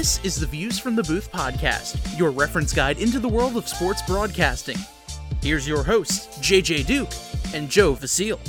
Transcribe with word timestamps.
This 0.00 0.24
is 0.24 0.40
the 0.40 0.46
Views 0.46 0.78
from 0.78 0.96
the 0.96 1.02
Booth 1.02 1.30
podcast, 1.30 2.18
your 2.18 2.30
reference 2.30 2.72
guide 2.72 2.98
into 2.98 3.20
the 3.20 3.28
world 3.28 3.58
of 3.58 3.68
sports 3.68 4.00
broadcasting. 4.00 4.78
Here's 5.42 5.68
your 5.68 5.82
hosts, 5.82 6.38
JJ 6.38 6.86
Duke 6.86 7.10
and 7.52 7.68
Joe 7.68 7.92
Vasile. 7.92 8.40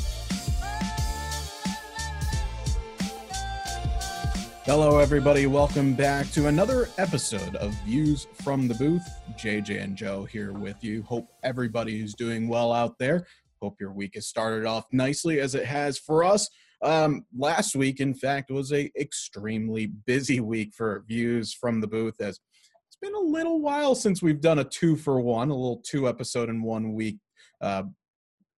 Hello, 4.63 4.99
everybody. 4.99 5.45
Welcome 5.45 5.93
back 5.93 6.31
to 6.31 6.47
another 6.47 6.87
episode 6.97 7.57
of 7.57 7.73
Views 7.83 8.27
from 8.35 8.69
the 8.69 8.75
Booth. 8.75 9.03
JJ 9.37 9.83
and 9.83 9.97
Joe 9.97 10.23
here 10.23 10.53
with 10.53 10.81
you. 10.81 11.03
Hope 11.03 11.27
everybody 11.43 12.01
is 12.01 12.13
doing 12.13 12.47
well 12.47 12.71
out 12.71 12.97
there. 12.97 13.27
Hope 13.61 13.75
your 13.77 13.91
week 13.91 14.15
has 14.15 14.25
started 14.25 14.65
off 14.65 14.85
nicely 14.93 15.41
as 15.41 15.53
it 15.53 15.65
has 15.65 15.97
for 15.97 16.23
us. 16.23 16.49
Um, 16.83 17.25
last 17.37 17.75
week, 17.75 17.99
in 17.99 18.13
fact, 18.13 18.49
was 18.49 18.73
a 18.73 18.91
extremely 18.99 19.87
busy 19.87 20.39
week 20.39 20.73
for 20.75 21.03
views 21.07 21.53
from 21.53 21.81
the 21.81 21.87
booth. 21.87 22.19
As 22.19 22.39
it's 22.87 22.97
been 23.01 23.13
a 23.13 23.19
little 23.19 23.61
while 23.61 23.95
since 23.95 24.21
we've 24.21 24.41
done 24.41 24.59
a 24.59 24.63
two 24.63 24.95
for 24.95 25.21
one, 25.21 25.49
a 25.49 25.55
little 25.55 25.81
two 25.85 26.07
episode 26.07 26.49
in 26.49 26.63
one 26.63 26.93
week 26.93 27.17
uh, 27.61 27.83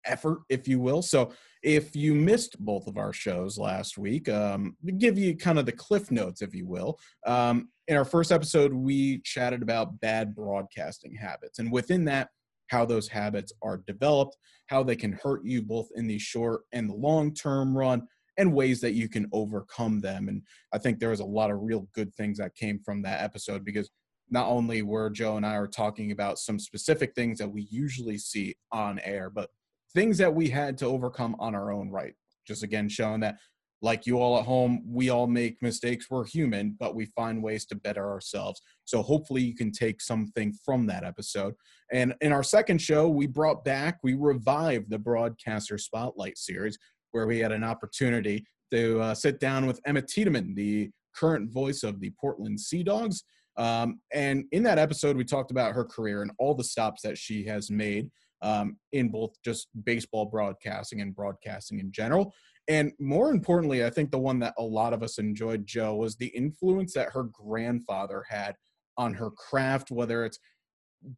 effort, 0.05 0.41
if 0.49 0.69
you 0.69 0.81
will. 0.81 1.03
So 1.03 1.33
if 1.63 1.95
you 1.95 2.15
missed 2.15 2.59
both 2.59 2.87
of 2.87 2.97
our 2.97 3.13
shows 3.13 3.59
last 3.59 3.99
week, 3.99 4.29
um, 4.29 4.77
give 4.99 5.19
you 5.19 5.37
kind 5.37 5.59
of 5.59 5.67
the 5.67 5.73
cliff 5.73 6.11
notes, 6.11 6.43
if 6.43 6.55
you 6.55 6.67
will. 6.67 6.99
Um, 7.27 7.69
in 7.89 7.97
our 7.97 8.05
first 8.05 8.33
episode, 8.33 8.73
we 8.73 9.21
chatted 9.21 9.63
about 9.63 10.01
bad 10.01 10.35
broadcasting 10.35 11.15
habits, 11.15 11.59
and 11.59 11.71
within 11.73 12.05
that, 12.07 12.29
how 12.69 12.87
those 12.87 13.07
habits 13.07 13.53
are 13.63 13.83
developed, 13.87 14.37
how 14.67 14.83
they 14.83 14.97
can 14.97 15.13
hurt 15.13 15.45
you 15.45 15.63
both 15.63 15.89
in 15.95 16.07
the 16.07 16.19
short 16.19 16.63
and 16.73 16.89
the 16.89 16.95
long 16.95 17.35
term 17.35 17.77
run, 17.77 18.09
and 18.39 18.55
ways 18.55 18.81
that 18.81 18.95
you 18.95 19.09
can 19.09 19.29
overcome 19.33 20.01
them. 20.01 20.29
And 20.29 20.43
I 20.73 20.79
think 20.79 20.99
there 20.99 21.11
was 21.11 21.21
a 21.21 21.25
lot 21.25 21.51
of 21.51 21.63
real 21.63 21.89
good 21.95 22.15
things 22.15 22.39
that 22.39 22.55
came 22.55 22.79
from 22.85 23.03
that 23.03 23.23
episode 23.23 23.65
because 23.65 23.91
not 24.31 24.47
only 24.47 24.83
were 24.83 25.11
Joe 25.11 25.37
and 25.37 25.45
I 25.45 25.57
are 25.57 25.67
talking 25.67 26.13
about 26.13 26.39
some 26.39 26.59
specific 26.59 27.15
things 27.15 27.39
that 27.39 27.51
we 27.51 27.69
usually 27.71 28.19
see 28.19 28.55
on 28.73 28.99
air, 29.01 29.29
but 29.29 29.51
things 29.95 30.17
that 30.19 30.35
we 30.35 30.49
had 30.49 30.79
to 30.79 30.87
overcome 30.87 31.37
on 31.39 31.55
our 31.55 31.71
own 31.71 31.91
right. 31.91 32.15
Just 32.47 32.63
again 32.63 32.89
showing 32.89 33.21
that 33.21 33.37
like 33.83 34.07
you 34.07 34.21
all 34.21 34.39
at 34.39 34.47
home, 34.47 34.83
we 34.87 35.11
all 35.11 35.27
make 35.27 35.61
mistakes. 35.61 36.07
We're 36.09 36.25
human, 36.25 36.77
but 36.79 36.95
we 36.95 37.07
find 37.07 37.43
ways 37.43 37.67
to 37.67 37.75
better 37.75 38.09
ourselves. 38.09 38.63
So 38.85 39.03
hopefully 39.03 39.43
you 39.43 39.57
can 39.57 39.73
take 39.73 40.01
something 40.01 40.55
from 40.65 40.87
that 40.87 41.03
episode. 41.03 41.55
And 41.93 42.15
in 42.21 42.33
our 42.33 42.45
second 42.45 42.81
show, 42.81 43.09
we 43.09 43.27
brought 43.27 43.65
back, 43.65 43.99
we 44.05 44.15
revived 44.15 44.89
the 44.89 45.01
Broadcaster 45.01 45.79
Spotlight 45.79 46.39
series, 46.39 46.79
where 47.13 47.27
we 47.27 47.39
had 47.39 47.53
an 47.53 47.65
opportunity 47.65 48.45
to 48.73 49.01
uh, 49.01 49.15
sit 49.15 49.39
down 49.39 49.67
with 49.67 49.81
Emma 49.87 50.03
Tiedemann, 50.03 50.55
the 50.55 50.91
current 51.15 51.51
voice 51.51 51.83
of 51.83 52.01
the 52.01 52.11
Portland 52.21 52.59
Sea 52.59 52.83
Dogs. 52.83 53.25
Um, 53.57 54.01
and 54.13 54.45
in 54.53 54.63
that 54.63 54.79
episode, 54.79 55.17
we 55.17 55.25
talked 55.25 55.51
about 55.51 55.75
her 55.75 55.85
career 55.85 56.23
and 56.23 56.33
all 56.39 56.55
the 56.55 56.65
stops 56.65 57.03
that 57.03 57.19
she 57.19 57.45
has 57.45 57.71
made 57.71 58.11
um, 58.41 58.77
in 58.93 59.09
both 59.09 59.35
just 59.45 59.69
baseball 59.85 60.25
broadcasting 60.25 61.01
and 61.01 61.15
broadcasting 61.15 61.79
in 61.79 61.93
general. 61.93 62.35
And 62.69 62.93
more 62.99 63.31
importantly, 63.31 63.85
I 63.85 63.91
think 63.91 64.11
the 64.11 64.19
one 64.19 64.39
that 64.41 64.55
a 64.59 64.63
lot 64.63 64.93
of 64.93 65.03
us 65.03 65.19
enjoyed, 65.19 65.67
Joe, 65.67 65.97
was 65.97 66.17
the 66.17 66.29
influence 66.29 66.95
that 66.95 67.11
her 67.13 67.25
grandfather 67.25 68.25
had 68.29 68.55
on 68.97 69.15
her 69.15 69.31
craft, 69.31 69.91
whether 69.91 70.25
it's 70.25 70.39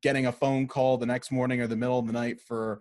getting 0.03 0.27
a 0.27 0.33
phone 0.33 0.67
call 0.67 0.97
the 0.97 1.07
next 1.07 1.31
morning 1.31 1.61
or 1.61 1.67
the 1.67 1.77
middle 1.77 1.99
of 1.99 2.07
the 2.07 2.13
night 2.13 2.41
for 2.41 2.81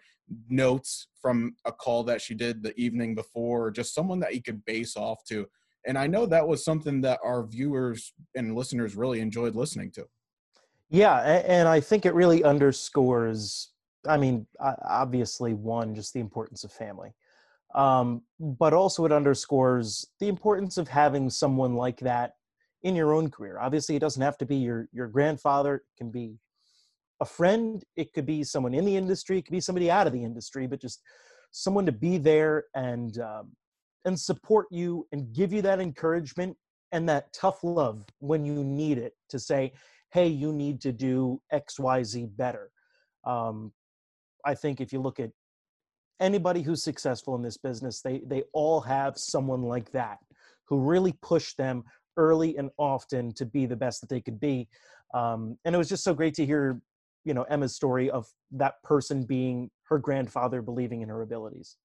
notes 0.50 1.08
from 1.22 1.56
a 1.66 1.72
call 1.72 2.04
that 2.04 2.22
she 2.22 2.34
did 2.34 2.64
the 2.64 2.78
evening 2.80 3.16
before, 3.16 3.66
or 3.66 3.72
just 3.72 3.94
someone 3.94 4.20
that 4.22 4.36
you 4.36 4.42
could 4.42 4.64
base 4.66 4.96
off 4.98 5.24
to. 5.26 5.48
And 5.86 5.98
I 5.98 6.08
know 6.08 6.26
that 6.26 6.48
was 6.48 6.64
something 6.64 7.02
that 7.02 7.20
our 7.24 7.46
viewers 7.46 8.14
and 8.36 8.56
listeners 8.56 8.96
really 8.96 9.20
enjoyed 9.20 9.56
listening 9.56 9.92
to. 9.92 10.06
Yeah, 10.90 11.18
and 11.20 11.68
I 11.68 11.80
think 11.80 12.06
it 12.06 12.14
really 12.14 12.44
underscores. 12.44 13.72
I 14.08 14.18
mean, 14.18 14.46
obviously, 14.60 15.54
one, 15.54 15.96
just 15.96 16.14
the 16.14 16.20
importance 16.20 16.64
of 16.64 16.72
family 16.72 17.14
um, 17.74 18.22
but 18.40 18.74
also 18.74 19.06
it 19.06 19.12
underscores 19.12 20.08
the 20.20 20.28
importance 20.28 20.78
of 20.78 20.88
having 20.88 21.30
someone 21.30 21.76
like 21.76 22.00
that 22.00 22.34
in 22.84 22.96
your 22.96 23.14
own 23.14 23.30
career. 23.30 23.60
Obviously, 23.60 23.96
it 23.96 24.00
doesn't 24.00 24.22
have 24.22 24.38
to 24.38 24.46
be 24.46 24.58
your 24.58 24.88
your 24.92 25.08
grandfather. 25.08 25.76
It 25.76 25.98
can 25.98 26.12
be 26.12 26.38
a 27.24 27.26
friend. 27.26 27.82
It 27.96 28.14
could 28.14 28.26
be 28.26 28.44
someone 28.44 28.74
in 28.74 28.86
the 28.86 28.96
industry. 28.96 29.38
It 29.38 29.46
could 29.46 29.54
be 29.54 29.62
somebody 29.62 29.90
out 29.90 30.08
of 30.08 30.14
the 30.14 30.24
industry. 30.24 30.68
But 30.68 30.82
just 30.82 31.02
someone 31.52 31.86
to 31.86 31.92
be 31.92 32.18
there 32.18 32.66
and 32.76 33.18
um, 33.20 33.52
and 34.06 34.20
support 34.20 34.68
you 34.70 35.08
and 35.14 35.34
give 35.34 35.54
you 35.54 35.62
that 35.64 35.80
encouragement 35.80 36.58
and 36.92 37.08
that 37.08 37.32
tough 37.34 37.64
love 37.64 38.04
when 38.20 38.46
you 38.46 38.64
need 38.64 38.98
it 38.98 39.14
to 39.30 39.40
say, 39.40 39.72
"Hey, 40.12 40.28
you 40.28 40.52
need 40.52 40.82
to 40.82 40.92
do 40.92 41.42
X, 41.52 41.80
Y, 41.80 42.04
Z 42.04 42.28
better." 42.36 42.70
Um, 43.26 43.72
I 44.46 44.54
think 44.54 44.82
if 44.82 44.92
you 44.92 45.00
look 45.00 45.20
at 45.22 45.32
anybody 46.20 46.62
who's 46.62 46.84
successful 46.84 47.36
in 47.36 47.42
this 47.42 47.58
business, 47.58 48.02
they 48.02 48.22
they 48.28 48.44
all 48.54 48.82
have 48.82 49.18
someone 49.18 49.64
like 49.64 49.92
that 49.92 50.18
who 50.68 50.80
really 50.80 51.14
pushed 51.22 51.58
them 51.58 51.84
early 52.18 52.58
and 52.58 52.70
often 52.78 53.34
to 53.34 53.46
be 53.46 53.66
the 53.66 53.76
best 53.76 54.02
that 54.02 54.10
they 54.10 54.22
could 54.22 54.40
be. 54.40 54.68
Um, 55.14 55.58
and 55.64 55.74
it 55.74 55.78
was 55.78 55.90
just 55.90 56.04
so 56.04 56.14
great 56.14 56.34
to 56.36 56.46
hear, 56.46 56.82
you 57.26 57.34
know, 57.34 57.44
Emma's 57.44 57.76
story 57.76 58.10
of 58.10 58.28
that 58.52 58.82
person 58.84 59.24
being 59.24 59.70
her 59.84 59.98
grandfather 59.98 60.62
believing 60.62 61.02
in 61.02 61.10
her 61.10 61.22
abilities. 61.22 61.78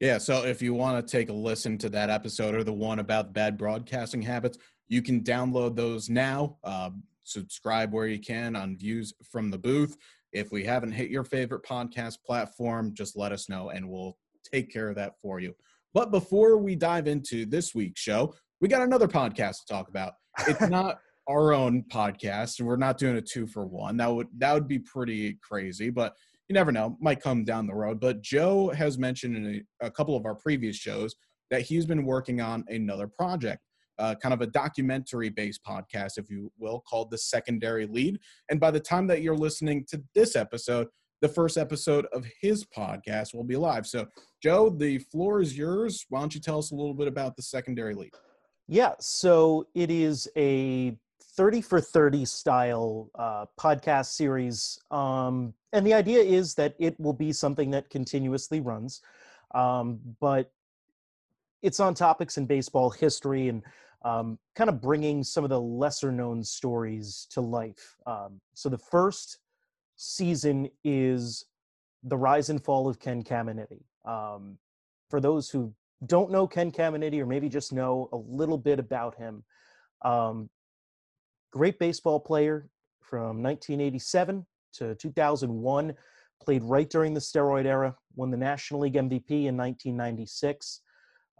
Yeah, 0.00 0.18
so 0.18 0.44
if 0.44 0.60
you 0.60 0.74
want 0.74 1.06
to 1.06 1.10
take 1.10 1.30
a 1.30 1.32
listen 1.32 1.78
to 1.78 1.88
that 1.90 2.10
episode 2.10 2.54
or 2.54 2.62
the 2.62 2.72
one 2.72 2.98
about 2.98 3.32
bad 3.32 3.56
broadcasting 3.56 4.20
habits, 4.20 4.58
you 4.88 5.00
can 5.00 5.22
download 5.22 5.74
those 5.74 6.10
now. 6.10 6.58
Uh, 6.62 6.90
subscribe 7.22 7.92
where 7.92 8.06
you 8.06 8.18
can 8.18 8.56
on 8.56 8.76
Views 8.76 9.14
from 9.30 9.50
the 9.50 9.58
Booth. 9.58 9.96
If 10.32 10.52
we 10.52 10.64
haven't 10.64 10.92
hit 10.92 11.10
your 11.10 11.24
favorite 11.24 11.62
podcast 11.62 12.18
platform, 12.26 12.92
just 12.94 13.16
let 13.16 13.32
us 13.32 13.48
know 13.48 13.70
and 13.70 13.88
we'll 13.88 14.18
take 14.44 14.70
care 14.70 14.88
of 14.88 14.96
that 14.96 15.18
for 15.20 15.40
you. 15.40 15.54
But 15.94 16.10
before 16.10 16.58
we 16.58 16.76
dive 16.76 17.06
into 17.08 17.46
this 17.46 17.74
week's 17.74 18.00
show, 18.00 18.34
we 18.60 18.68
got 18.68 18.82
another 18.82 19.08
podcast 19.08 19.60
to 19.60 19.66
talk 19.72 19.88
about. 19.88 20.12
It's 20.46 20.60
not 20.68 20.98
our 21.28 21.52
own 21.52 21.84
podcast, 21.92 22.58
and 22.58 22.68
we're 22.68 22.76
not 22.76 22.98
doing 22.98 23.16
a 23.16 23.22
two 23.22 23.46
for 23.46 23.66
one. 23.66 23.96
That 23.96 24.12
would 24.12 24.28
that 24.38 24.54
would 24.54 24.68
be 24.68 24.78
pretty 24.78 25.38
crazy, 25.42 25.90
but 25.90 26.14
you 26.48 26.54
never 26.54 26.70
know, 26.70 26.96
might 27.00 27.20
come 27.20 27.44
down 27.44 27.66
the 27.66 27.74
road. 27.74 28.00
But 28.00 28.22
Joe 28.22 28.70
has 28.70 28.98
mentioned 28.98 29.36
in 29.36 29.64
a, 29.82 29.86
a 29.86 29.90
couple 29.90 30.16
of 30.16 30.24
our 30.26 30.34
previous 30.36 30.76
shows 30.76 31.16
that 31.50 31.62
he's 31.62 31.86
been 31.86 32.04
working 32.04 32.40
on 32.40 32.64
another 32.68 33.08
project 33.08 33.60
uh, 33.98 34.14
kind 34.14 34.34
of 34.34 34.40
a 34.40 34.46
documentary 34.46 35.28
based 35.28 35.64
podcast, 35.64 36.18
if 36.18 36.30
you 36.30 36.52
will, 36.58 36.82
called 36.88 37.10
The 37.10 37.18
Secondary 37.18 37.86
Lead. 37.86 38.18
And 38.50 38.60
by 38.60 38.70
the 38.70 38.80
time 38.80 39.06
that 39.08 39.22
you're 39.22 39.36
listening 39.36 39.84
to 39.88 40.02
this 40.14 40.36
episode, 40.36 40.88
the 41.22 41.28
first 41.28 41.56
episode 41.56 42.06
of 42.12 42.26
his 42.40 42.64
podcast 42.64 43.34
will 43.34 43.44
be 43.44 43.56
live. 43.56 43.86
So, 43.86 44.06
Joe, 44.42 44.68
the 44.68 44.98
floor 44.98 45.40
is 45.40 45.56
yours. 45.56 46.04
Why 46.10 46.20
don't 46.20 46.34
you 46.34 46.40
tell 46.40 46.58
us 46.58 46.72
a 46.72 46.74
little 46.74 46.94
bit 46.94 47.08
about 47.08 47.36
The 47.36 47.42
Secondary 47.42 47.94
Lead? 47.94 48.12
Yeah, 48.68 48.92
so 49.00 49.66
it 49.74 49.90
is 49.90 50.28
a 50.36 50.98
30 51.36 51.60
for 51.60 51.80
30 51.80 52.24
style 52.24 53.10
uh, 53.14 53.44
podcast 53.60 54.06
series. 54.06 54.80
Um, 54.90 55.52
and 55.72 55.86
the 55.86 55.94
idea 55.94 56.20
is 56.20 56.54
that 56.54 56.74
it 56.78 56.98
will 56.98 57.12
be 57.12 57.32
something 57.32 57.70
that 57.72 57.90
continuously 57.90 58.60
runs. 58.60 59.02
Um, 59.54 60.00
but 60.20 60.50
it's 61.62 61.80
on 61.80 61.94
topics 61.94 62.38
in 62.38 62.46
baseball 62.46 62.90
history 62.90 63.48
and 63.48 63.62
um, 64.02 64.38
kind 64.54 64.70
of 64.70 64.80
bringing 64.80 65.22
some 65.22 65.44
of 65.44 65.50
the 65.50 65.60
lesser 65.60 66.12
known 66.12 66.42
stories 66.42 67.26
to 67.30 67.40
life. 67.40 67.96
Um, 68.06 68.40
so 68.54 68.68
the 68.68 68.78
first 68.78 69.38
season 69.96 70.70
is 70.84 71.44
the 72.02 72.16
rise 72.16 72.50
and 72.50 72.62
fall 72.62 72.88
of 72.88 72.98
Ken 72.98 73.22
Caminiti. 73.22 73.82
Um, 74.04 74.58
for 75.10 75.20
those 75.20 75.50
who 75.50 75.74
don't 76.06 76.30
know 76.30 76.46
Ken 76.46 76.70
Caminiti 76.70 77.20
or 77.20 77.26
maybe 77.26 77.48
just 77.48 77.72
know 77.72 78.08
a 78.12 78.16
little 78.16 78.58
bit 78.58 78.78
about 78.78 79.16
him, 79.16 79.42
um, 80.02 80.48
great 81.56 81.78
baseball 81.78 82.20
player 82.20 82.68
from 83.00 83.42
1987 83.42 84.44
to 84.74 84.94
2001, 84.96 85.94
played 86.42 86.62
right 86.62 86.90
during 86.90 87.14
the 87.14 87.20
steroid 87.20 87.64
era, 87.64 87.96
won 88.14 88.30
the 88.30 88.36
National 88.36 88.80
League 88.80 88.92
MVP 88.92 89.46
in 89.46 89.56
1996. 89.56 90.82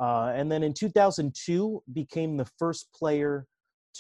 Uh, 0.01 0.33
and 0.35 0.51
then 0.51 0.63
in 0.63 0.73
2002, 0.73 1.83
became 1.93 2.39
the 2.39 2.49
first 2.59 2.89
player 2.95 3.47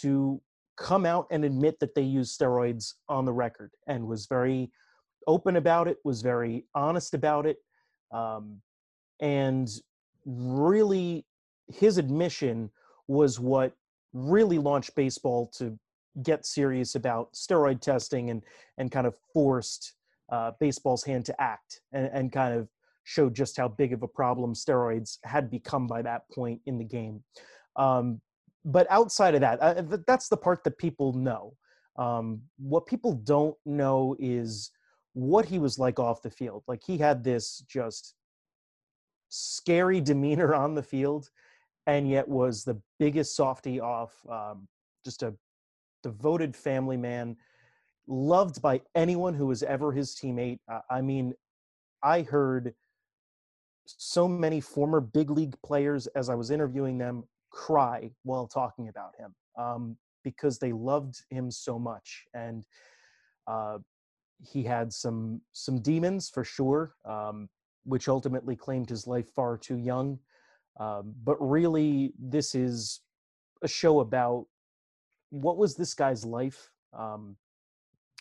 to 0.00 0.40
come 0.78 1.04
out 1.04 1.26
and 1.30 1.44
admit 1.44 1.78
that 1.80 1.94
they 1.94 2.02
used 2.02 2.38
steroids 2.38 2.94
on 3.10 3.26
the 3.26 3.32
record 3.32 3.70
and 3.86 4.06
was 4.06 4.26
very 4.26 4.70
open 5.26 5.56
about 5.56 5.86
it, 5.86 5.98
was 6.02 6.22
very 6.22 6.64
honest 6.74 7.12
about 7.12 7.44
it. 7.44 7.58
Um, 8.10 8.62
and 9.20 9.68
really, 10.24 11.26
his 11.68 11.98
admission 11.98 12.70
was 13.06 13.38
what 13.38 13.74
really 14.14 14.56
launched 14.56 14.94
baseball 14.94 15.50
to 15.58 15.78
get 16.22 16.46
serious 16.46 16.94
about 16.94 17.32
steroid 17.32 17.80
testing 17.80 18.30
and, 18.30 18.42
and 18.78 18.90
kind 18.90 19.06
of 19.06 19.14
forced 19.32 19.94
uh, 20.30 20.52
baseball's 20.60 21.04
hand 21.04 21.24
to 21.24 21.40
act 21.40 21.80
and, 21.92 22.10
and 22.12 22.32
kind 22.32 22.54
of 22.54 22.68
showed 23.04 23.34
just 23.34 23.56
how 23.56 23.68
big 23.68 23.92
of 23.92 24.02
a 24.02 24.08
problem 24.08 24.54
steroids 24.54 25.18
had 25.24 25.50
become 25.50 25.86
by 25.86 26.02
that 26.02 26.22
point 26.30 26.60
in 26.66 26.78
the 26.78 26.84
game. 26.84 27.22
Um, 27.76 28.20
but 28.64 28.86
outside 28.90 29.34
of 29.34 29.40
that, 29.42 29.62
uh, 29.62 29.82
that's 30.06 30.28
the 30.28 30.36
part 30.36 30.64
that 30.64 30.76
people 30.78 31.12
know. 31.12 31.54
Um, 31.96 32.42
what 32.58 32.86
people 32.86 33.12
don't 33.12 33.56
know 33.64 34.16
is 34.18 34.72
what 35.12 35.46
he 35.46 35.58
was 35.58 35.78
like 35.78 35.98
off 35.98 36.20
the 36.20 36.30
field. 36.30 36.64
Like 36.66 36.82
he 36.84 36.98
had 36.98 37.22
this 37.22 37.64
just 37.68 38.14
scary 39.28 40.00
demeanor 40.00 40.54
on 40.54 40.74
the 40.74 40.82
field, 40.82 41.30
and 41.86 42.08
yet 42.10 42.26
was 42.26 42.64
the 42.64 42.80
biggest 42.98 43.36
softy 43.36 43.80
off. 43.80 44.14
Um, 44.28 44.66
just 45.04 45.22
a 45.22 45.32
devoted 46.06 46.54
family 46.54 46.96
man, 46.96 47.36
loved 48.06 48.62
by 48.62 48.80
anyone 48.94 49.34
who 49.34 49.46
was 49.46 49.64
ever 49.64 49.90
his 49.90 50.14
teammate. 50.14 50.60
I 50.88 51.00
mean, 51.00 51.34
I 52.00 52.22
heard 52.22 52.74
so 53.86 54.28
many 54.28 54.60
former 54.60 55.00
big 55.00 55.30
league 55.30 55.56
players 55.64 56.06
as 56.08 56.28
I 56.28 56.36
was 56.36 56.52
interviewing 56.52 56.96
them 56.96 57.24
cry 57.50 58.12
while 58.22 58.46
talking 58.46 58.88
about 58.88 59.12
him 59.18 59.34
um, 59.58 59.96
because 60.22 60.60
they 60.60 60.72
loved 60.72 61.16
him 61.30 61.50
so 61.50 61.76
much. 61.76 62.24
And 62.32 62.64
uh, 63.48 63.78
he 64.40 64.62
had 64.62 64.92
some 64.92 65.40
some 65.52 65.80
demons 65.80 66.28
for 66.28 66.44
sure, 66.44 66.94
um, 67.04 67.48
which 67.82 68.06
ultimately 68.06 68.54
claimed 68.54 68.88
his 68.90 69.08
life 69.08 69.28
far 69.34 69.58
too 69.58 69.78
young. 69.78 70.20
Um, 70.78 71.14
but 71.24 71.36
really, 71.40 72.12
this 72.16 72.54
is 72.54 73.00
a 73.62 73.68
show 73.68 73.98
about 74.00 74.46
what 75.30 75.56
was 75.56 75.74
this 75.74 75.94
guy's 75.94 76.24
life 76.24 76.70
um, 76.96 77.36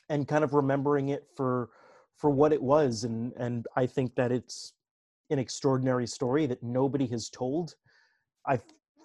and 0.09 0.27
kind 0.27 0.43
of 0.43 0.53
remembering 0.53 1.09
it 1.09 1.25
for 1.35 1.69
for 2.17 2.29
what 2.29 2.53
it 2.53 2.61
was 2.61 3.03
and 3.03 3.33
and 3.37 3.67
i 3.75 3.85
think 3.85 4.15
that 4.15 4.31
it's 4.31 4.73
an 5.29 5.39
extraordinary 5.39 6.07
story 6.07 6.45
that 6.45 6.61
nobody 6.61 7.07
has 7.07 7.29
told. 7.29 7.75
I've 8.45 8.63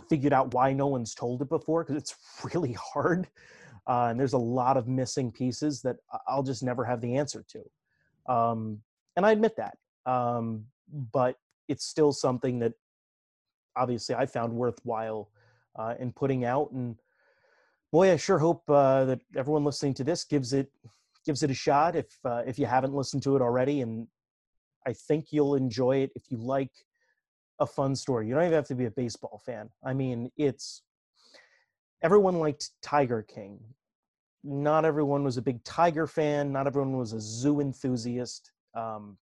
figured 0.09 0.33
out 0.33 0.55
why 0.55 0.73
no 0.73 0.87
one's 0.87 1.15
told 1.15 1.43
it 1.43 1.49
before 1.49 1.85
because 1.85 1.97
it's 1.97 2.15
really 2.55 2.73
hard 2.73 3.29
uh, 3.87 4.09
and 4.11 4.19
there's 4.19 4.33
a 4.33 4.39
lot 4.39 4.77
of 4.77 4.89
missing 4.89 5.31
pieces 5.31 5.83
that 5.83 5.97
i'll 6.27 6.43
just 6.43 6.63
never 6.63 6.85
have 6.85 7.01
the 7.01 7.17
answer 7.17 7.45
to 7.49 8.33
um, 8.33 8.79
and 9.17 9.27
i 9.27 9.33
admit 9.33 9.55
that 9.57 9.77
um, 10.07 10.65
but 11.13 11.37
it's 11.69 11.85
still 11.85 12.13
something 12.13 12.59
that 12.59 12.73
obviously 13.77 14.15
i 14.15 14.25
found 14.25 14.53
worthwhile 14.53 15.29
uh, 15.77 15.95
in 15.99 16.13
putting 16.13 16.45
out 16.45 16.71
and 16.73 16.97
boy 17.93 18.13
i 18.13 18.17
sure 18.17 18.39
hope 18.39 18.63
uh, 18.69 19.05
that 19.05 19.21
everyone 19.37 19.65
listening 19.65 19.95
to 19.95 20.05
this 20.05 20.25
gives 20.25 20.53
it 20.53 20.71
gives 21.27 21.43
it 21.43 21.51
a 21.51 21.55
shot 21.55 21.97
if 21.97 22.19
uh, 22.25 22.43
if 22.47 22.59
you 22.59 22.67
haven't 22.67 22.95
listened 22.95 23.23
to 23.23 23.37
it 23.37 23.43
already 23.43 23.81
and 23.81 24.07
i 24.87 24.93
think 24.93 25.27
you'll 25.31 25.55
enjoy 25.55 25.97
it 25.99 26.11
if 26.15 26.31
you 26.31 26.39
like 26.39 26.73
a 27.61 27.67
fun 27.67 27.95
story. 27.95 28.27
You 28.27 28.35
don't 28.35 28.45
even 28.45 28.55
have 28.55 28.67
to 28.69 28.75
be 28.75 28.87
a 28.87 28.91
baseball 28.91 29.41
fan. 29.45 29.71
I 29.85 29.93
mean 29.93 30.31
it's 30.37 30.83
everyone 32.03 32.41
liked 32.41 32.71
tiger 32.83 33.23
king. 33.23 33.61
Not 34.43 34.87
everyone 34.87 35.23
was 35.23 35.37
a 35.37 35.43
big 35.43 35.63
tiger 35.65 36.07
fan 36.07 36.53
not 36.53 36.67
everyone 36.67 36.97
was 36.97 37.13
a 37.13 37.21
zoo 37.21 37.61
enthusiast 37.61 38.51
um, 38.75 39.19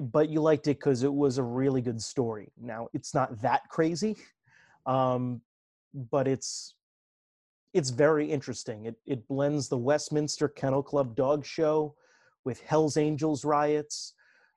but 0.00 0.28
you 0.28 0.40
liked 0.40 0.68
it 0.68 0.78
because 0.78 1.02
it 1.02 1.12
was 1.12 1.38
a 1.38 1.42
really 1.42 1.82
good 1.82 2.00
story. 2.00 2.52
Now 2.56 2.88
it's 2.94 3.12
not 3.12 3.42
that 3.42 3.68
crazy 3.68 4.16
um, 4.86 5.40
but 5.92 6.28
it's 6.28 6.74
it's 7.74 7.90
very 7.90 8.30
interesting. 8.30 8.86
It 8.86 8.96
it 9.06 9.28
blends 9.28 9.68
the 9.68 9.78
Westminster 9.78 10.48
Kennel 10.48 10.82
Club 10.82 11.14
dog 11.14 11.44
show 11.44 11.94
with 12.44 12.60
Hell's 12.62 12.96
Angels 12.96 13.44
riots, 13.44 14.14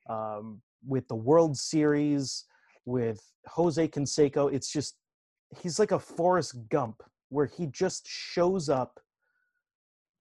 um, 0.09 0.61
with 0.85 1.07
the 1.07 1.15
World 1.15 1.57
Series, 1.57 2.45
with 2.85 3.21
Jose 3.47 3.87
Canseco. 3.87 4.51
It's 4.51 4.71
just 4.71 4.95
he's 5.61 5.79
like 5.79 5.91
a 5.91 5.99
Forrest 5.99 6.55
Gump 6.69 7.03
where 7.29 7.45
he 7.45 7.65
just 7.67 8.07
shows 8.07 8.69
up 8.69 8.99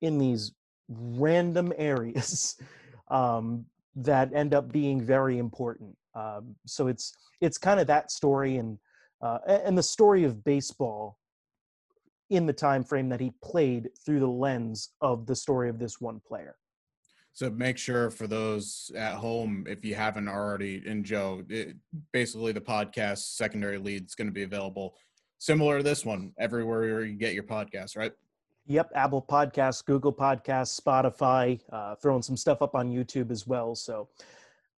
in 0.01 0.19
these 0.19 0.53
random 0.89 1.73
areas 1.79 2.57
um, 3.09 3.65
that 3.95 4.33
end 4.35 4.55
up 4.55 4.73
being 4.73 5.01
very 5.01 5.39
important. 5.39 5.97
Um, 6.15 6.57
so 6.67 6.89
it's 6.89 7.13
it's 7.41 7.59
kind 7.59 7.79
of 7.79 7.87
that 7.87 8.11
story 8.11 8.57
and 8.57 8.79
uh, 9.23 9.39
and 9.47 9.77
the 9.79 9.83
story 9.83 10.25
of 10.25 10.43
baseball 10.43 11.19
in 12.31 12.47
the 12.47 12.53
time 12.53 12.85
frame 12.85 13.09
that 13.09 13.21
he 13.21 13.33
played 13.43 13.91
through 14.05 14.21
the 14.21 14.27
lens 14.27 14.91
of 15.01 15.27
the 15.27 15.37
story 15.37 15.69
of 15.69 15.79
this 15.79 16.01
one 16.01 16.21
player. 16.27 16.57
So 17.33 17.51
make 17.51 17.79
sure 17.79 18.11
for 18.11 18.27
those 18.27 18.91
at 18.97 19.15
home, 19.15 19.65
if 19.69 19.85
you 19.85 19.95
haven't 19.95 20.29
already, 20.29 20.83
and 20.87 21.05
Joe, 21.05 21.45
it, 21.49 21.77
basically 22.13 22.53
the 22.53 22.61
podcast 22.61 23.37
secondary 23.37 23.79
lead 23.79 24.07
is 24.07 24.15
going 24.15 24.27
to 24.27 24.33
be 24.33 24.43
available 24.43 24.97
similar 25.39 25.79
to 25.79 25.83
this 25.83 26.05
one 26.05 26.33
everywhere 26.39 27.05
you 27.05 27.15
get 27.15 27.35
your 27.35 27.45
podcast, 27.45 27.97
right? 27.97 28.13
Yep, 28.67 28.93
Apple 28.95 29.25
Podcasts, 29.29 29.85
Google 29.85 30.13
Podcasts, 30.13 30.81
Spotify, 30.81 31.61
uh, 31.73 31.95
throwing 31.97 32.23
some 32.23 32.37
stuff 32.37 32.63
up 32.63 32.75
on 32.75 32.91
YouTube 32.91 33.31
as 33.31 33.47
well. 33.47 33.75
So 33.75 34.09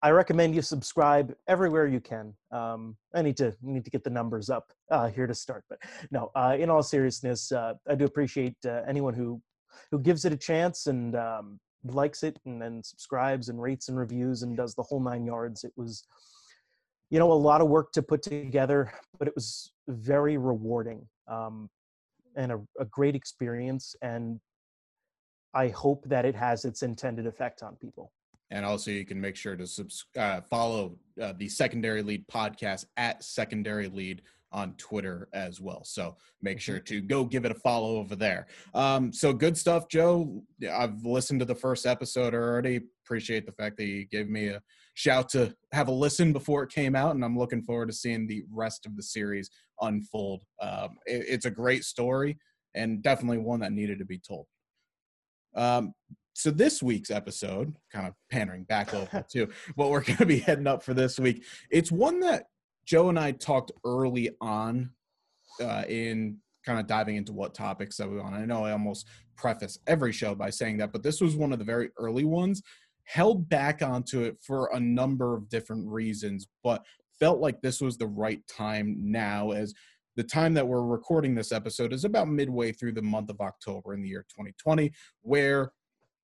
I 0.04 0.10
recommend 0.10 0.54
you 0.54 0.62
subscribe 0.62 1.32
everywhere 1.46 1.86
you 1.86 2.00
can. 2.00 2.34
Um, 2.50 2.96
I 3.14 3.22
need 3.22 3.36
to 3.36 3.54
need 3.62 3.84
to 3.84 3.90
get 3.90 4.02
the 4.02 4.10
numbers 4.10 4.50
up 4.50 4.72
uh, 4.90 5.08
here 5.08 5.28
to 5.28 5.34
start, 5.34 5.64
but 5.68 5.78
no. 6.10 6.30
Uh, 6.34 6.56
in 6.58 6.70
all 6.70 6.82
seriousness, 6.82 7.52
uh, 7.52 7.74
I 7.88 7.94
do 7.94 8.04
appreciate 8.04 8.56
uh, 8.66 8.82
anyone 8.88 9.14
who 9.14 9.40
who 9.90 10.00
gives 10.00 10.24
it 10.24 10.32
a 10.32 10.36
chance 10.36 10.88
and 10.88 11.14
um, 11.14 11.60
likes 11.84 12.22
it 12.22 12.38
and 12.44 12.60
then 12.60 12.82
subscribes 12.82 13.48
and 13.48 13.60
rates 13.60 13.88
and 13.88 13.98
reviews 13.98 14.42
and 14.42 14.56
does 14.56 14.74
the 14.74 14.82
whole 14.82 15.00
nine 15.00 15.24
yards. 15.24 15.64
It 15.64 15.72
was, 15.76 16.04
you 17.10 17.18
know, 17.18 17.32
a 17.32 17.34
lot 17.34 17.60
of 17.60 17.68
work 17.68 17.92
to 17.92 18.02
put 18.02 18.22
together, 18.22 18.92
but 19.18 19.28
it 19.28 19.34
was 19.34 19.72
very 19.88 20.36
rewarding 20.36 21.06
um, 21.28 21.68
and 22.36 22.52
a, 22.52 22.60
a 22.78 22.84
great 22.86 23.14
experience. 23.14 23.94
And 24.02 24.40
I 25.54 25.68
hope 25.68 26.04
that 26.06 26.24
it 26.24 26.34
has 26.34 26.64
its 26.64 26.82
intended 26.82 27.26
effect 27.26 27.62
on 27.62 27.76
people. 27.76 28.12
And 28.52 28.66
also, 28.66 28.90
you 28.90 29.06
can 29.06 29.20
make 29.20 29.34
sure 29.34 29.56
to 29.56 29.66
subs- 29.66 30.04
uh, 30.16 30.42
follow 30.42 30.98
uh, 31.20 31.32
the 31.38 31.48
Secondary 31.48 32.02
Lead 32.02 32.28
podcast 32.28 32.84
at 32.98 33.24
Secondary 33.24 33.88
Lead 33.88 34.22
on 34.52 34.74
Twitter 34.74 35.28
as 35.32 35.58
well. 35.60 35.82
So 35.84 36.16
make 36.42 36.60
sure 36.60 36.76
mm-hmm. 36.76 36.94
to 36.94 37.00
go 37.00 37.24
give 37.24 37.46
it 37.46 37.50
a 37.50 37.54
follow 37.54 37.96
over 37.96 38.14
there. 38.14 38.46
Um, 38.74 39.10
so 39.10 39.32
good 39.32 39.56
stuff, 39.56 39.88
Joe. 39.88 40.42
I've 40.70 41.02
listened 41.04 41.40
to 41.40 41.46
the 41.46 41.54
first 41.54 41.86
episode 41.86 42.34
already. 42.34 42.80
Appreciate 43.06 43.46
the 43.46 43.52
fact 43.52 43.78
that 43.78 43.86
you 43.86 44.04
gave 44.04 44.28
me 44.28 44.48
a 44.48 44.60
shout 44.92 45.30
to 45.30 45.56
have 45.72 45.88
a 45.88 45.92
listen 45.92 46.34
before 46.34 46.62
it 46.62 46.70
came 46.70 46.94
out, 46.94 47.14
and 47.14 47.24
I'm 47.24 47.38
looking 47.38 47.62
forward 47.62 47.88
to 47.88 47.94
seeing 47.94 48.26
the 48.26 48.44
rest 48.52 48.84
of 48.84 48.96
the 48.96 49.02
series 49.02 49.48
unfold. 49.80 50.42
Um, 50.60 50.98
it, 51.06 51.24
it's 51.26 51.46
a 51.46 51.50
great 51.50 51.84
story 51.84 52.38
and 52.74 53.02
definitely 53.02 53.38
one 53.38 53.60
that 53.60 53.72
needed 53.72 53.98
to 53.98 54.04
be 54.04 54.18
told. 54.18 54.46
Um, 55.54 55.94
so 56.34 56.50
this 56.50 56.82
week's 56.82 57.10
episode, 57.10 57.74
kind 57.92 58.06
of 58.06 58.14
pandering 58.30 58.64
back 58.64 58.92
a 58.92 58.98
little 59.00 59.22
to 59.32 59.48
what 59.74 59.90
we're 59.90 60.02
going 60.02 60.16
to 60.18 60.26
be 60.26 60.38
heading 60.38 60.66
up 60.66 60.82
for 60.82 60.94
this 60.94 61.18
week, 61.18 61.44
it's 61.70 61.92
one 61.92 62.20
that 62.20 62.46
Joe 62.84 63.08
and 63.08 63.18
I 63.18 63.32
talked 63.32 63.72
early 63.84 64.30
on 64.40 64.90
uh, 65.60 65.84
in 65.88 66.38
kind 66.64 66.78
of 66.78 66.86
diving 66.86 67.16
into 67.16 67.32
what 67.32 67.54
topics 67.54 67.96
that 67.96 68.08
we 68.08 68.18
want. 68.18 68.34
I 68.34 68.44
know 68.44 68.64
I 68.64 68.72
almost 68.72 69.06
preface 69.36 69.78
every 69.86 70.12
show 70.12 70.34
by 70.34 70.50
saying 70.50 70.78
that, 70.78 70.92
but 70.92 71.02
this 71.02 71.20
was 71.20 71.36
one 71.36 71.52
of 71.52 71.58
the 71.58 71.64
very 71.64 71.90
early 71.98 72.24
ones. 72.24 72.62
Held 73.04 73.48
back 73.48 73.82
onto 73.82 74.22
it 74.22 74.36
for 74.40 74.70
a 74.72 74.80
number 74.80 75.34
of 75.34 75.48
different 75.48 75.88
reasons, 75.88 76.46
but 76.62 76.84
felt 77.18 77.40
like 77.40 77.60
this 77.60 77.80
was 77.80 77.98
the 77.98 78.06
right 78.06 78.40
time 78.48 78.96
now 78.98 79.50
as 79.50 79.74
the 80.16 80.22
time 80.22 80.54
that 80.54 80.66
we're 80.66 80.84
recording 80.84 81.34
this 81.34 81.52
episode 81.52 81.92
is 81.92 82.04
about 82.04 82.28
midway 82.28 82.70
through 82.70 82.92
the 82.92 83.02
month 83.02 83.30
of 83.30 83.40
October 83.40 83.94
in 83.94 84.02
the 84.02 84.08
year 84.08 84.24
2020, 84.28 84.92
where 85.22 85.72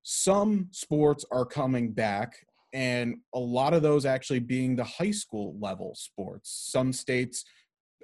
some 0.03 0.67
sports 0.71 1.25
are 1.31 1.45
coming 1.45 1.91
back 1.91 2.33
and 2.73 3.15
a 3.33 3.39
lot 3.39 3.73
of 3.73 3.81
those 3.81 4.05
actually 4.05 4.39
being 4.39 4.75
the 4.75 4.83
high 4.83 5.11
school 5.11 5.57
level 5.59 5.95
sports. 5.95 6.67
Some 6.71 6.93
states 6.93 7.43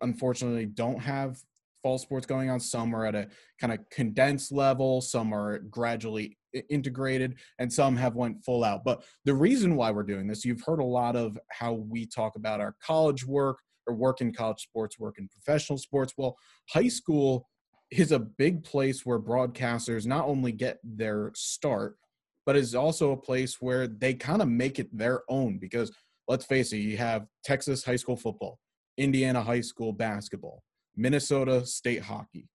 unfortunately 0.02 0.66
don't 0.66 1.00
have 1.00 1.38
fall 1.84 1.98
sports 1.98 2.26
going 2.26 2.50
on. 2.50 2.60
Some 2.60 2.96
are 2.96 3.06
at 3.06 3.16
a 3.16 3.28
kind 3.62 3.72
of 3.72 3.80
condensed 3.92 4.52
level. 4.52 5.02
Some 5.02 5.34
are 5.34 5.60
gradually 5.60 6.38
integrated 6.70 7.36
and 7.60 7.72
some 7.72 7.96
have 7.96 8.16
went 8.16 8.44
full 8.44 8.64
out. 8.64 8.84
But 8.84 9.04
the 9.26 9.36
reason 9.36 9.76
why 9.76 9.92
we're 9.92 10.04
doing 10.04 10.28
this 10.28 10.46
you've 10.46 10.64
heard 10.66 10.80
a 10.80 10.86
lot 10.86 11.16
of 11.16 11.38
how 11.52 11.74
we 11.74 12.06
talk 12.06 12.36
about 12.36 12.62
our 12.62 12.76
college 12.84 13.26
work 13.26 13.60
or 13.88 13.94
work 13.94 14.22
in 14.22 14.34
college 14.34 14.62
sports 14.62 14.98
work 14.98 15.20
in 15.20 15.28
professional 15.28 15.78
sports. 15.78 16.14
Well 16.18 16.38
high 16.70 16.88
school 16.88 17.48
is 17.92 18.12
a 18.12 18.20
big 18.20 18.64
place 18.64 19.06
where 19.06 19.20
broadcasters 19.20 20.06
not 20.06 20.26
only 20.26 20.52
get 20.52 20.80
their 20.84 21.32
start, 21.36 21.98
but 22.46 22.56
is 22.56 22.76
also 22.76 23.12
a 23.12 23.18
place 23.18 23.58
where 23.60 23.88
they 23.88 24.14
kind 24.14 24.42
of 24.42 24.48
make 24.48 24.80
it 24.80 24.96
their 24.96 25.24
own 25.30 25.58
because 25.58 25.92
let's 26.28 26.46
face 26.46 26.74
it, 26.74 26.78
you 26.78 26.98
have 26.98 27.26
Texas 27.44 27.84
high 27.84 27.96
school 27.96 28.16
football, 28.16 28.60
Indiana 28.98 29.42
high 29.42 29.62
school 29.62 29.94
basketball, 29.94 30.64
Minnesota 30.96 31.66
state 31.66 32.02
hockey. 32.02 32.48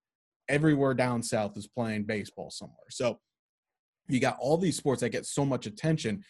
Everywhere 0.49 0.95
down 0.95 1.23
south 1.23 1.57
is 1.57 1.69
playing 1.69 2.05
baseball 2.05 2.51
somewhere. 2.51 2.77
So 2.91 3.21
you 4.09 4.19
got 4.19 4.37
all 4.41 4.57
these 4.57 4.77
sports 4.77 5.01
that 5.01 5.11
get 5.11 5.27
so 5.27 5.45
much 5.45 5.67
attention 5.67 6.25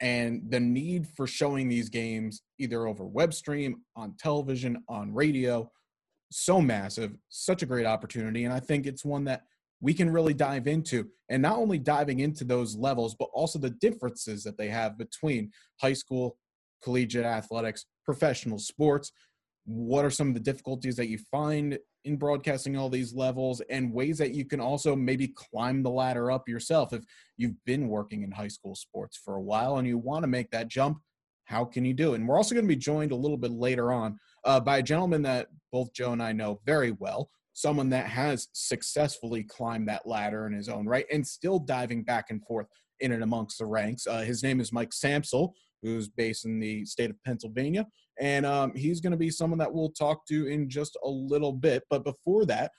and 0.00 0.42
the 0.48 0.60
need 0.60 1.08
for 1.16 1.26
showing 1.26 1.68
these 1.68 1.88
games 1.88 2.42
either 2.58 2.86
over 2.86 3.04
web 3.04 3.32
stream, 3.32 3.82
on 3.96 4.14
television, 4.18 4.82
on 4.88 5.12
radio 5.12 5.70
so 6.30 6.60
massive, 6.60 7.12
such 7.28 7.62
a 7.62 7.66
great 7.66 7.86
opportunity. 7.86 8.44
And 8.44 8.52
I 8.52 8.60
think 8.60 8.86
it's 8.86 9.04
one 9.04 9.24
that 9.24 9.42
we 9.80 9.94
can 9.94 10.10
really 10.10 10.34
dive 10.34 10.66
into. 10.66 11.08
And 11.28 11.42
not 11.42 11.58
only 11.58 11.78
diving 11.78 12.20
into 12.20 12.44
those 12.44 12.76
levels, 12.76 13.14
but 13.14 13.28
also 13.32 13.58
the 13.58 13.70
differences 13.70 14.42
that 14.44 14.56
they 14.56 14.68
have 14.68 14.98
between 14.98 15.50
high 15.80 15.92
school, 15.92 16.36
collegiate 16.82 17.24
athletics, 17.24 17.86
professional 18.04 18.58
sports. 18.58 19.12
What 19.64 20.04
are 20.04 20.10
some 20.10 20.28
of 20.28 20.34
the 20.34 20.40
difficulties 20.40 20.96
that 20.96 21.08
you 21.08 21.18
find 21.30 21.78
in 22.04 22.16
broadcasting 22.16 22.76
all 22.76 22.90
these 22.90 23.14
levels 23.14 23.62
and 23.70 23.92
ways 23.92 24.18
that 24.18 24.34
you 24.34 24.44
can 24.44 24.60
also 24.60 24.94
maybe 24.94 25.28
climb 25.28 25.82
the 25.82 25.90
ladder 25.90 26.30
up 26.30 26.48
yourself 26.48 26.92
if 26.92 27.02
you've 27.36 27.62
been 27.64 27.88
working 27.88 28.22
in 28.22 28.30
high 28.30 28.48
school 28.48 28.74
sports 28.74 29.16
for 29.16 29.36
a 29.36 29.40
while 29.40 29.78
and 29.78 29.88
you 29.88 29.96
want 29.96 30.22
to 30.22 30.28
make 30.28 30.50
that 30.50 30.68
jump 30.68 30.98
how 31.44 31.64
can 31.64 31.84
you 31.84 31.92
do 31.92 32.12
it? 32.12 32.16
And 32.16 32.28
we're 32.28 32.36
also 32.36 32.54
going 32.54 32.64
to 32.64 32.68
be 32.68 32.76
joined 32.76 33.12
a 33.12 33.16
little 33.16 33.36
bit 33.36 33.50
later 33.50 33.92
on 33.92 34.18
uh, 34.44 34.60
by 34.60 34.78
a 34.78 34.82
gentleman 34.82 35.22
that 35.22 35.48
both 35.72 35.92
joe 35.92 36.12
and 36.12 36.22
i 36.22 36.32
know 36.32 36.60
very 36.64 36.92
well 36.92 37.30
someone 37.54 37.88
that 37.88 38.06
has 38.06 38.48
successfully 38.52 39.42
climbed 39.42 39.88
that 39.88 40.06
ladder 40.06 40.46
in 40.46 40.52
his 40.52 40.68
own 40.68 40.86
right 40.86 41.06
and 41.12 41.26
still 41.26 41.58
diving 41.58 42.02
back 42.02 42.26
and 42.30 42.44
forth 42.44 42.66
in 43.00 43.12
and 43.12 43.22
amongst 43.22 43.58
the 43.58 43.66
ranks. 43.66 44.06
Uh, 44.06 44.20
his 44.20 44.42
name 44.42 44.60
is 44.60 44.72
mike 44.72 44.92
samsel 44.92 45.54
who's 45.82 46.08
based 46.08 46.46
in 46.46 46.58
the 46.58 46.84
state 46.86 47.10
of 47.10 47.22
pennsylvania. 47.24 47.86
And 48.18 48.46
um, 48.46 48.72
he's 48.74 49.00
going 49.00 49.10
to 49.10 49.18
be 49.18 49.30
someone 49.30 49.58
that 49.58 49.72
we'll 49.72 49.90
talk 49.90 50.26
to 50.28 50.46
in 50.46 50.68
just 50.70 50.96
a 51.04 51.08
little 51.08 51.52
bit. 51.52 51.82
But 51.90 52.04
before 52.04 52.46
that, 52.46 52.70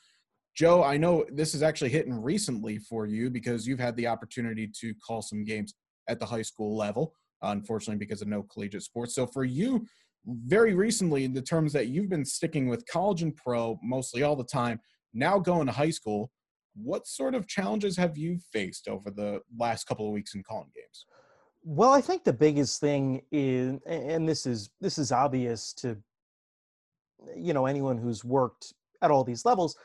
Joe, 0.56 0.84
I 0.84 0.98
know 0.98 1.26
this 1.32 1.54
is 1.54 1.62
actually 1.62 1.92
hitting 1.92 2.20
recently 2.20 2.80
for 2.80 3.06
you 3.06 3.30
because 3.30 3.68
you've 3.68 3.80
had 3.80 3.96
the 3.96 4.08
opportunity 4.08 4.72
to 4.80 4.94
call 5.06 5.22
some 5.22 5.44
games 5.44 5.76
at 6.08 6.20
the 6.20 6.26
high 6.26 6.42
school 6.42 6.76
level, 6.76 7.14
unfortunately, 7.42 7.98
because 7.98 8.22
of 8.22 8.28
no 8.28 8.44
collegiate 8.44 8.84
sports. 8.84 9.16
So 9.16 9.26
for 9.26 9.44
you, 9.44 9.86
very 10.26 10.74
recently, 10.74 11.28
the 11.28 11.42
terms 11.42 11.72
that 11.74 11.88
you've 11.88 12.10
been 12.10 12.26
sticking 12.26 12.68
with 12.68 12.86
college 12.88 13.22
and 13.22 13.36
pro 13.36 13.80
mostly 13.84 14.24
all 14.24 14.36
the 14.36 14.44
time, 14.44 14.80
now 15.14 15.38
going 15.38 15.68
to 15.68 15.72
high 15.72 15.92
school, 15.92 16.32
what 16.76 17.08
sort 17.08 17.36
of 17.36 17.48
challenges 17.48 17.96
have 17.98 18.18
you 18.18 18.38
faced 18.52 18.88
over 18.88 19.10
the 19.10 19.42
last 19.58 19.86
couple 19.86 20.08
of 20.08 20.14
weeks 20.14 20.36
in 20.36 20.44
calling 20.44 20.72
games? 20.76 21.06
Well, 21.64 21.92
I 21.92 22.02
think 22.02 22.24
the 22.24 22.34
biggest 22.34 22.80
thing 22.80 23.22
is, 23.32 23.80
and 23.88 24.28
this 24.28 24.46
is 24.46 24.70
this 24.82 24.98
is 24.98 25.12
obvious 25.12 25.74
to 25.76 25.98
you 27.36 27.54
know 27.54 27.66
anyone 27.66 27.98
who's 27.98 28.24
worked 28.24 28.74
at 29.02 29.12
all 29.12 29.24
these 29.24 29.46
levels, 29.46 29.76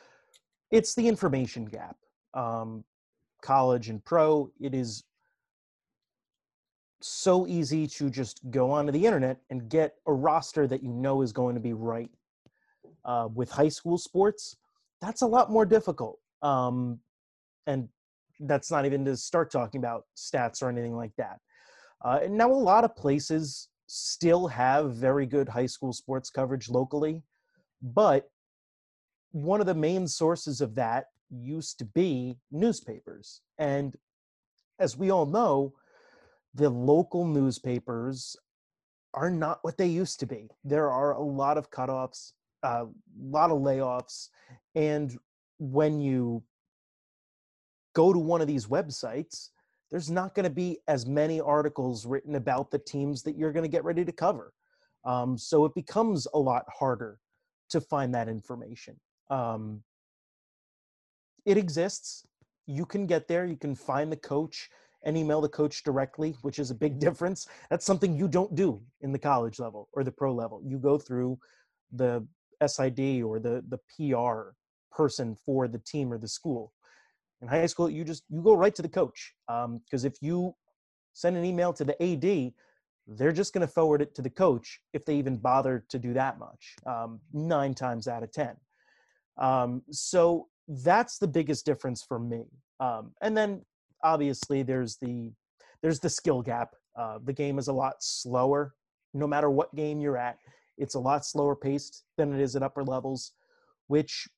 it's 0.71 0.95
the 0.95 1.07
information 1.07 1.65
gap. 1.65 1.97
Um, 2.35 2.85
college 3.43 3.89
and 3.89 4.05
pro, 4.05 4.51
it 4.61 4.75
is 4.75 5.05
so 7.01 7.47
easy 7.47 7.87
to 7.87 8.11
just 8.11 8.41
go 8.51 8.71
onto 8.71 8.93
the 8.93 9.07
internet 9.07 9.39
and 9.51 9.69
get 9.69 9.97
a 10.07 10.13
roster 10.13 10.67
that 10.67 10.83
you 10.83 10.91
know 10.91 11.23
is 11.23 11.33
going 11.33 11.55
to 11.55 11.61
be 11.61 11.73
right. 11.73 12.11
Uh, 13.05 13.29
with 13.35 13.51
high 13.51 13.69
school 13.69 13.97
sports, 13.97 14.57
that's 15.01 15.23
a 15.23 15.27
lot 15.27 15.51
more 15.51 15.65
difficult. 15.65 16.19
Um, 16.43 17.01
and 17.67 17.89
that's 18.41 18.71
not 18.71 18.85
even 18.85 19.05
to 19.07 19.17
start 19.17 19.51
talking 19.51 19.79
about 19.79 20.05
stats 20.17 20.63
or 20.63 20.69
anything 20.69 20.95
like 20.95 21.13
that. 21.17 21.41
Uh, 22.05 22.21
and 22.23 22.37
now 22.37 22.51
a 22.51 22.53
lot 22.53 22.85
of 22.85 22.95
places 22.97 23.69
still 23.87 24.47
have 24.47 24.95
very 24.95 25.27
good 25.27 25.49
high 25.49 25.67
school 25.67 25.93
sports 25.93 26.31
coverage 26.31 26.69
locally, 26.69 27.23
but 27.83 28.31
one 29.33 29.61
of 29.61 29.67
the 29.67 29.75
main 29.75 30.07
sources 30.07 30.61
of 30.61 30.75
that 30.75 31.07
used 31.31 31.79
to 31.79 31.85
be 31.85 32.37
newspapers. 32.51 33.41
And 33.59 33.97
as 34.79 34.97
we 34.97 35.11
all 35.11 35.27
know, 35.27 35.75
the 36.55 36.71
local 36.71 37.27
newspapers 37.27 38.37
are 39.15 39.31
not 39.31 39.59
what 39.63 39.77
they 39.77 39.87
used 39.87 40.21
to 40.21 40.27
be. 40.27 40.49
There 40.65 40.91
are 40.91 41.13
a 41.13 41.23
lot 41.23 41.59
of 41.59 41.71
cutoffs, 41.71 42.33
a 42.63 42.67
uh, 42.67 42.87
lot 43.21 43.51
of 43.51 43.61
layoffs, 43.61 44.29
and 44.75 45.17
when 45.59 46.01
you 46.01 46.43
go 47.95 48.13
to 48.13 48.19
one 48.19 48.41
of 48.41 48.47
these 48.47 48.67
websites, 48.67 49.51
there's 49.91 50.11
not 50.11 50.35
going 50.35 50.45
to 50.45 50.51
be 50.51 50.79
as 50.87 51.07
many 51.07 51.41
articles 51.41 52.07
written 52.07 52.37
about 52.37 52.71
the 52.71 52.79
teams 52.79 53.23
that 53.25 53.37
you're 53.37 53.53
going 53.53 53.65
to 53.65 53.69
get 53.69 53.85
ready 53.85 54.05
to 54.05 54.13
cover. 54.13 54.53
Um, 55.05 55.37
so 55.37 55.65
it 55.65 55.75
becomes 55.75 56.27
a 56.33 56.39
lot 56.39 56.65
harder 56.69 57.19
to 57.71 57.81
find 57.81 58.15
that 58.15 58.29
information. 58.29 58.97
Um, 59.31 59.83
it 61.45 61.57
exists. 61.57 62.27
You 62.67 62.87
can 62.87 63.07
get 63.07 63.27
there. 63.27 63.47
You 63.47 63.57
can 63.57 63.75
find 63.75 64.13
the 64.13 64.17
coach 64.17 64.69
and 65.05 65.17
email 65.17 65.41
the 65.41 65.49
coach 65.49 65.83
directly, 65.83 66.37
which 66.43 66.59
is 66.59 66.71
a 66.71 66.75
big 66.75 66.99
difference. 67.07 67.47
That's 67.71 67.87
something 67.87 68.17
you 68.17 68.29
don't 68.29 68.55
do 68.55 68.83
in 69.01 69.13
the 69.13 69.19
college 69.19 69.59
level 69.59 69.89
or 69.93 70.05
the 70.05 70.13
pro 70.13 70.35
level. 70.35 70.63
You 70.65 70.79
go 70.79 70.99
through 70.99 71.39
the 71.93 72.27
SID 72.65 73.23
or 73.23 73.39
the 73.39 73.65
the 73.69 73.79
PR 73.89 74.53
person 74.93 75.37
for 75.47 75.69
the 75.69 75.79
team 75.79 76.13
or 76.13 76.19
the 76.19 76.29
school 76.29 76.73
in 77.43 77.49
high 77.49 77.67
school 77.67 77.89
you 77.89 78.05
just 78.05 78.25
you 78.29 78.43
go 78.43 78.55
right 78.55 78.75
to 78.75 78.83
the 78.83 78.89
coach 78.89 79.35
because 79.47 80.05
um, 80.05 80.11
if 80.11 80.15
you 80.21 80.55
send 81.13 81.37
an 81.37 81.45
email 81.45 81.73
to 81.73 81.85
the 81.85 82.01
ad 82.03 82.53
they're 83.07 83.33
just 83.33 83.53
going 83.53 83.67
to 83.67 83.73
forward 83.73 84.03
it 84.03 84.15
to 84.15 84.23
the 84.23 84.31
coach 84.31 84.81
if 84.93 85.05
they 85.05 85.17
even 85.17 85.37
bother 85.37 85.85
to 85.89 85.99
do 85.99 86.13
that 86.13 86.39
much 86.39 86.75
um, 86.87 87.21
nine 87.33 87.75
times 87.75 88.07
out 88.09 88.23
of 88.23 88.33
ten 88.33 88.57
um, 89.39 89.83
so 89.91 90.49
that's 90.69 91.19
the 91.19 91.29
biggest 91.29 91.65
difference 91.65 92.03
for 92.03 92.19
me 92.19 92.45
um, 92.79 93.13
and 93.23 93.37
then 93.37 93.63
obviously 94.03 94.63
there's 94.63 94.97
the 94.97 95.33
there's 95.83 96.01
the 96.01 96.11
skill 96.11 96.43
gap 96.43 96.75
uh, 96.99 97.19
the 97.25 97.33
game 97.33 97.59
is 97.59 97.69
a 97.69 97.73
lot 97.73 97.95
slower 98.01 98.75
no 99.15 99.27
matter 99.27 99.51
what 99.51 99.75
game 99.75 100.01
you're 100.01 100.19
at 100.19 100.39
it's 100.79 100.95
a 100.95 101.01
lot 101.01 101.25
slower 101.25 101.55
paced 101.55 102.05
than 102.17 102.35
it 102.35 102.41
is 102.41 102.57
at 102.57 102.63
upper 102.63 102.85
levels 102.85 103.33
which 103.89 104.29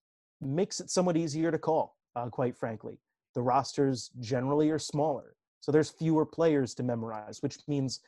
makes 0.40 0.80
it 0.80 0.90
somewhat 0.90 1.16
easier 1.16 1.50
to 1.50 1.58
call 1.58 1.96
uh, 2.16 2.28
quite 2.28 2.56
frankly. 2.56 2.98
The 3.34 3.42
rosters 3.42 4.10
generally 4.20 4.70
are 4.70 4.78
smaller, 4.78 5.34
so 5.60 5.72
there's 5.72 5.90
fewer 5.90 6.26
players 6.26 6.74
to 6.74 6.82
memorize, 6.82 7.38
which 7.40 7.58
means 7.66 8.00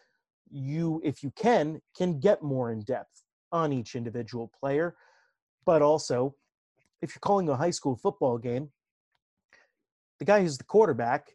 you, 0.51 1.01
if 1.05 1.23
you 1.23 1.33
can, 1.37 1.81
can 1.97 2.21
get 2.21 2.43
more 2.43 2.71
in 2.71 2.81
depth 2.81 3.23
on 3.53 3.73
each 3.73 3.95
individual 3.95 4.51
player. 4.61 4.97
But 5.65 5.81
also, 5.81 6.35
if 7.01 7.15
you're 7.15 7.21
calling 7.21 7.49
a 7.49 7.57
high 7.57 7.71
school 7.71 7.97
football 7.97 8.37
game, 8.37 8.71
the 10.19 10.25
guy 10.25 10.43
who's 10.43 10.59
the 10.59 10.65
quarterback 10.65 11.29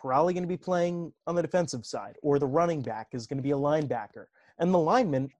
probably 0.00 0.34
going 0.34 0.42
to 0.42 0.48
be 0.48 0.56
playing 0.56 1.12
on 1.26 1.34
the 1.34 1.42
defensive 1.42 1.84
side, 1.84 2.16
or 2.22 2.38
the 2.38 2.46
running 2.46 2.82
back 2.82 3.08
is 3.12 3.26
going 3.26 3.38
to 3.38 3.42
be 3.42 3.52
a 3.52 3.56
linebacker. 3.56 4.26
And 4.58 4.72
the 4.72 4.78
lineman, 4.78 5.30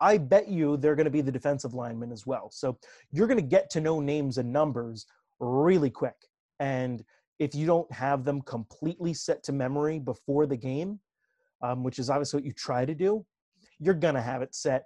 I 0.00 0.18
bet 0.18 0.48
you 0.48 0.76
they're 0.76 0.94
going 0.94 1.04
to 1.04 1.10
be 1.10 1.20
the 1.20 1.32
defensive 1.32 1.74
lineman 1.74 2.12
as 2.12 2.26
well. 2.26 2.50
So 2.50 2.78
you're 3.10 3.26
going 3.26 3.40
to 3.40 3.56
get 3.56 3.70
to 3.70 3.80
know 3.80 4.00
names 4.00 4.38
and 4.38 4.52
numbers 4.52 5.06
really 5.40 5.90
quick. 5.90 6.16
And 6.60 7.04
if 7.38 7.54
you 7.54 7.66
don't 7.66 7.90
have 7.92 8.24
them 8.24 8.42
completely 8.42 9.14
set 9.14 9.42
to 9.44 9.52
memory 9.52 9.98
before 9.98 10.46
the 10.46 10.56
game, 10.56 11.00
um, 11.62 11.82
which 11.82 11.98
is 11.98 12.10
obviously 12.10 12.38
what 12.38 12.46
you 12.46 12.52
try 12.52 12.84
to 12.84 12.94
do, 12.94 13.24
you're 13.80 13.94
going 13.94 14.14
to 14.14 14.22
have 14.22 14.42
it 14.42 14.54
set 14.54 14.84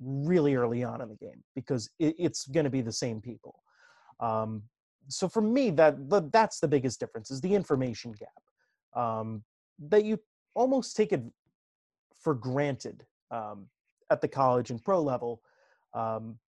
really 0.00 0.54
early 0.54 0.82
on 0.82 1.00
in 1.00 1.08
the 1.08 1.16
game 1.16 1.42
because 1.54 1.90
it, 1.98 2.14
it's 2.18 2.46
going 2.46 2.64
to 2.64 2.70
be 2.70 2.80
the 2.80 2.92
same 2.92 3.20
people. 3.20 3.62
Um, 4.20 4.62
so 5.08 5.28
for 5.28 5.42
me, 5.42 5.70
that 5.70 6.08
the, 6.08 6.28
that's 6.32 6.60
the 6.60 6.68
biggest 6.68 7.00
difference 7.00 7.30
is 7.30 7.40
the 7.40 7.54
information 7.54 8.12
gap 8.12 9.00
um, 9.00 9.42
that 9.78 10.04
you 10.04 10.18
almost 10.54 10.96
take 10.96 11.12
it 11.12 11.22
for 12.20 12.34
granted 12.34 13.04
um, 13.30 13.66
at 14.10 14.20
the 14.20 14.28
college 14.28 14.70
and 14.70 14.82
pro 14.82 15.00
level. 15.00 15.42
Um, 15.94 16.38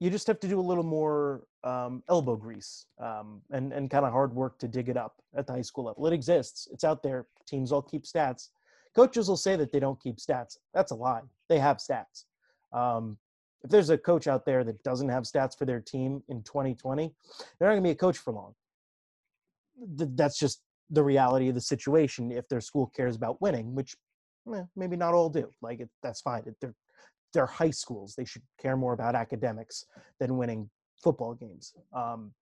you 0.00 0.10
just 0.10 0.26
have 0.26 0.40
to 0.40 0.48
do 0.48 0.60
a 0.60 0.62
little 0.62 0.84
more 0.84 1.44
um, 1.64 2.02
elbow 2.08 2.36
grease 2.36 2.86
um, 3.00 3.42
and, 3.50 3.72
and 3.72 3.90
kind 3.90 4.04
of 4.04 4.12
hard 4.12 4.32
work 4.32 4.58
to 4.60 4.68
dig 4.68 4.88
it 4.88 4.96
up 4.96 5.16
at 5.36 5.46
the 5.46 5.52
high 5.52 5.62
school 5.62 5.84
level. 5.84 6.06
It 6.06 6.12
exists, 6.12 6.68
it's 6.72 6.84
out 6.84 7.02
there. 7.02 7.26
Teams 7.46 7.72
all 7.72 7.82
keep 7.82 8.04
stats. 8.04 8.48
Coaches 8.94 9.28
will 9.28 9.36
say 9.36 9.56
that 9.56 9.72
they 9.72 9.80
don't 9.80 10.00
keep 10.00 10.16
stats. 10.16 10.56
That's 10.72 10.92
a 10.92 10.94
lie. 10.94 11.22
They 11.48 11.58
have 11.58 11.78
stats. 11.78 12.24
Um, 12.72 13.18
if 13.64 13.70
there's 13.70 13.90
a 13.90 13.98
coach 13.98 14.26
out 14.26 14.44
there 14.44 14.64
that 14.64 14.82
doesn't 14.82 15.08
have 15.08 15.24
stats 15.24 15.56
for 15.56 15.64
their 15.64 15.80
team 15.80 16.22
in 16.28 16.42
2020, 16.42 17.12
they're 17.58 17.68
not 17.68 17.74
going 17.74 17.82
to 17.82 17.88
be 17.88 17.92
a 17.92 17.94
coach 17.94 18.18
for 18.18 18.32
long. 18.32 18.54
That's 19.96 20.38
just 20.38 20.62
the 20.90 21.02
reality 21.02 21.48
of 21.48 21.54
the 21.54 21.60
situation 21.60 22.32
if 22.32 22.48
their 22.48 22.60
school 22.60 22.90
cares 22.94 23.16
about 23.16 23.40
winning, 23.40 23.74
which 23.74 23.96
eh, 24.54 24.62
maybe 24.76 24.96
not 24.96 25.14
all 25.14 25.28
do. 25.28 25.50
Like, 25.60 25.80
it, 25.80 25.88
that's 26.02 26.20
fine. 26.20 26.42
It, 26.46 26.56
they're 26.60 26.74
they're 27.34 27.46
high 27.46 27.70
schools. 27.70 28.14
They 28.16 28.24
should 28.24 28.42
care 28.60 28.76
more 28.76 28.92
about 28.92 29.14
academics 29.14 29.84
than 30.18 30.36
winning 30.36 30.70
football 31.02 31.34
games. 31.34 31.74
Um, 31.92 32.32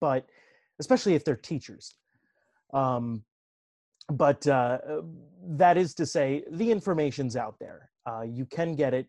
but 0.00 0.26
especially 0.78 1.14
if 1.14 1.24
they're 1.24 1.36
teachers. 1.36 1.94
Um, 2.72 3.24
but 4.10 4.46
uh, 4.46 4.78
that 5.50 5.76
is 5.76 5.94
to 5.94 6.06
say, 6.06 6.42
the 6.50 6.70
information's 6.70 7.36
out 7.36 7.56
there. 7.60 7.90
Uh, 8.06 8.22
you 8.22 8.46
can 8.46 8.74
get 8.74 8.94
it. 8.94 9.06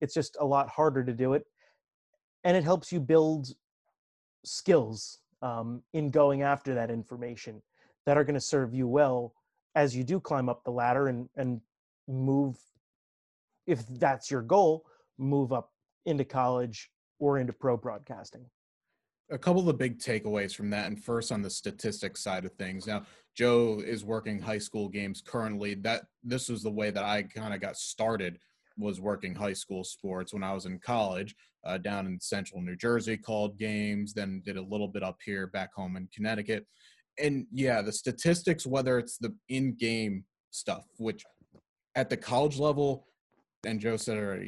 It's 0.00 0.14
just 0.14 0.36
a 0.40 0.44
lot 0.44 0.68
harder 0.68 1.04
to 1.04 1.12
do 1.12 1.34
it, 1.34 1.44
and 2.44 2.56
it 2.56 2.64
helps 2.64 2.92
you 2.92 3.00
build 3.00 3.48
skills 4.44 5.18
um, 5.42 5.82
in 5.92 6.10
going 6.10 6.42
after 6.42 6.74
that 6.74 6.90
information 6.90 7.62
that 8.06 8.16
are 8.16 8.24
going 8.24 8.34
to 8.34 8.40
serve 8.40 8.74
you 8.74 8.88
well 8.88 9.34
as 9.74 9.94
you 9.94 10.02
do 10.02 10.18
climb 10.18 10.48
up 10.48 10.64
the 10.64 10.70
ladder 10.70 11.08
and 11.08 11.28
and 11.36 11.60
move 12.08 12.56
if 13.66 13.86
that's 13.86 14.30
your 14.30 14.42
goal, 14.42 14.84
move 15.18 15.52
up 15.52 15.70
into 16.06 16.24
college 16.24 16.90
or 17.18 17.38
into 17.38 17.52
pro 17.52 17.76
broadcasting. 17.76 18.44
A 19.30 19.38
couple 19.38 19.60
of 19.60 19.66
the 19.66 19.74
big 19.74 20.00
takeaways 20.00 20.54
from 20.54 20.70
that 20.70 20.86
and 20.86 21.00
first 21.00 21.30
on 21.30 21.40
the 21.40 21.50
statistics 21.50 22.20
side 22.20 22.44
of 22.44 22.52
things. 22.54 22.86
Now 22.86 23.04
joe 23.36 23.80
is 23.84 24.04
working 24.04 24.40
high 24.40 24.58
school 24.58 24.88
games 24.88 25.22
currently. 25.24 25.74
That 25.74 26.02
this 26.24 26.48
was 26.48 26.62
the 26.62 26.70
way 26.70 26.90
that 26.90 27.04
i 27.04 27.22
kind 27.22 27.54
of 27.54 27.60
got 27.60 27.76
started 27.76 28.38
was 28.80 29.00
working 29.00 29.34
high 29.34 29.52
school 29.52 29.84
sports 29.84 30.32
when 30.32 30.42
i 30.42 30.52
was 30.52 30.66
in 30.66 30.78
college 30.78 31.34
uh, 31.64 31.78
down 31.78 32.06
in 32.06 32.18
central 32.20 32.60
new 32.60 32.76
jersey 32.76 33.16
called 33.16 33.58
games 33.58 34.12
then 34.12 34.42
did 34.44 34.56
a 34.56 34.62
little 34.62 34.88
bit 34.88 35.02
up 35.02 35.18
here 35.24 35.46
back 35.46 35.72
home 35.74 35.96
in 35.96 36.08
connecticut. 36.14 36.66
And 37.18 37.46
yeah 37.52 37.82
the 37.82 37.92
statistics 37.92 38.66
whether 38.66 38.98
it's 38.98 39.18
the 39.18 39.34
in-game 39.48 40.24
stuff 40.50 40.86
which 40.96 41.22
at 41.94 42.08
the 42.08 42.16
college 42.16 42.58
level 42.58 43.06
and 43.66 43.78
joe 43.78 43.96
said 43.96 44.42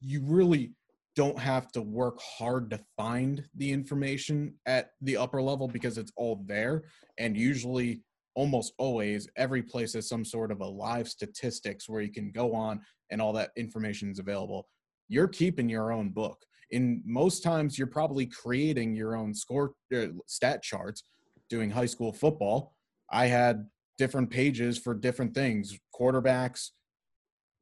you 0.00 0.22
really 0.24 0.72
don't 1.14 1.38
have 1.38 1.70
to 1.72 1.82
work 1.82 2.18
hard 2.20 2.70
to 2.70 2.80
find 2.96 3.44
the 3.56 3.70
information 3.70 4.54
at 4.66 4.90
the 5.02 5.16
upper 5.16 5.42
level 5.42 5.68
because 5.68 5.98
it's 5.98 6.12
all 6.16 6.42
there. 6.46 6.84
And 7.18 7.36
usually 7.36 8.02
almost 8.34 8.72
always 8.78 9.28
every 9.36 9.62
place 9.62 9.92
has 9.94 10.08
some 10.08 10.24
sort 10.24 10.50
of 10.50 10.60
a 10.60 10.66
live 10.66 11.08
statistics 11.08 11.88
where 11.88 12.00
you 12.00 12.12
can 12.12 12.30
go 12.30 12.54
on 12.54 12.80
and 13.10 13.20
all 13.20 13.32
that 13.32 13.50
information 13.56 14.10
is 14.10 14.18
available. 14.18 14.68
You're 15.08 15.28
keeping 15.28 15.68
your 15.68 15.92
own 15.92 16.10
book. 16.10 16.38
In 16.70 17.02
most 17.04 17.42
times 17.42 17.76
you're 17.76 17.86
probably 17.86 18.26
creating 18.26 18.94
your 18.94 19.16
own 19.16 19.34
score 19.34 19.72
uh, 19.94 20.06
stat 20.26 20.62
charts 20.62 21.04
doing 21.50 21.70
high 21.70 21.86
school 21.86 22.12
football. 22.12 22.74
I 23.10 23.26
had 23.26 23.66
different 23.98 24.30
pages 24.30 24.78
for 24.78 24.94
different 24.94 25.34
things 25.34 25.78
quarterbacks 25.94 26.70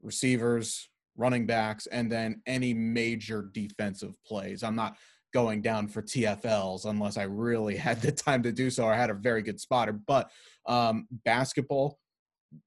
receivers 0.03 0.89
running 1.17 1.47
backs, 1.47 1.87
and 1.87 2.11
then 2.11 2.41
any 2.47 2.73
major 2.73 3.51
defensive 3.53 4.15
plays. 4.27 4.63
I'm 4.63 4.77
not 4.77 4.97
going 5.33 5.63
down 5.63 5.89
for 5.89 6.03
TFLs 6.03 6.85
unless 6.85 7.17
I 7.17 7.25
really 7.25 7.77
had 7.89 8.01
the 8.01 8.13
time 8.13 8.43
to 8.43 8.53
do 8.53 8.71
so 8.71 8.85
or 8.85 8.95
had 8.95 9.11
a 9.11 9.15
very 9.15 9.43
good 9.43 9.61
spotter. 9.61 9.93
But 9.93 10.31
um, 10.67 11.07
basketball, 11.25 11.99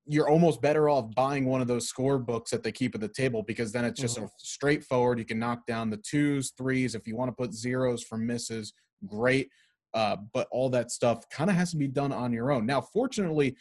you're 0.05 0.29
almost 0.29 0.61
better 0.61 0.87
off 0.87 1.13
buying 1.13 1.45
one 1.45 1.61
of 1.61 1.67
those 1.67 1.89
score 1.89 2.17
books 2.17 2.51
that 2.51 2.63
they 2.63 2.71
keep 2.71 2.95
at 2.95 3.01
the 3.01 3.07
table 3.07 3.43
because 3.43 3.71
then 3.71 3.83
it's 3.83 3.99
just 3.99 4.17
mm-hmm. 4.17 4.27
straightforward. 4.37 5.19
You 5.19 5.25
can 5.25 5.39
knock 5.39 5.65
down 5.65 5.89
the 5.89 5.97
twos, 5.97 6.53
threes. 6.57 6.95
If 6.95 7.05
you 7.07 7.17
want 7.17 7.29
to 7.29 7.35
put 7.35 7.53
zeros 7.53 8.03
for 8.03 8.17
misses, 8.17 8.73
great. 9.05 9.49
Uh, 9.93 10.17
but 10.33 10.47
all 10.51 10.69
that 10.69 10.89
stuff 10.89 11.27
kind 11.29 11.49
of 11.49 11.55
has 11.55 11.71
to 11.71 11.77
be 11.77 11.87
done 11.87 12.11
on 12.11 12.31
your 12.33 12.51
own. 12.51 12.65
Now, 12.65 12.81
fortunately, 12.81 13.55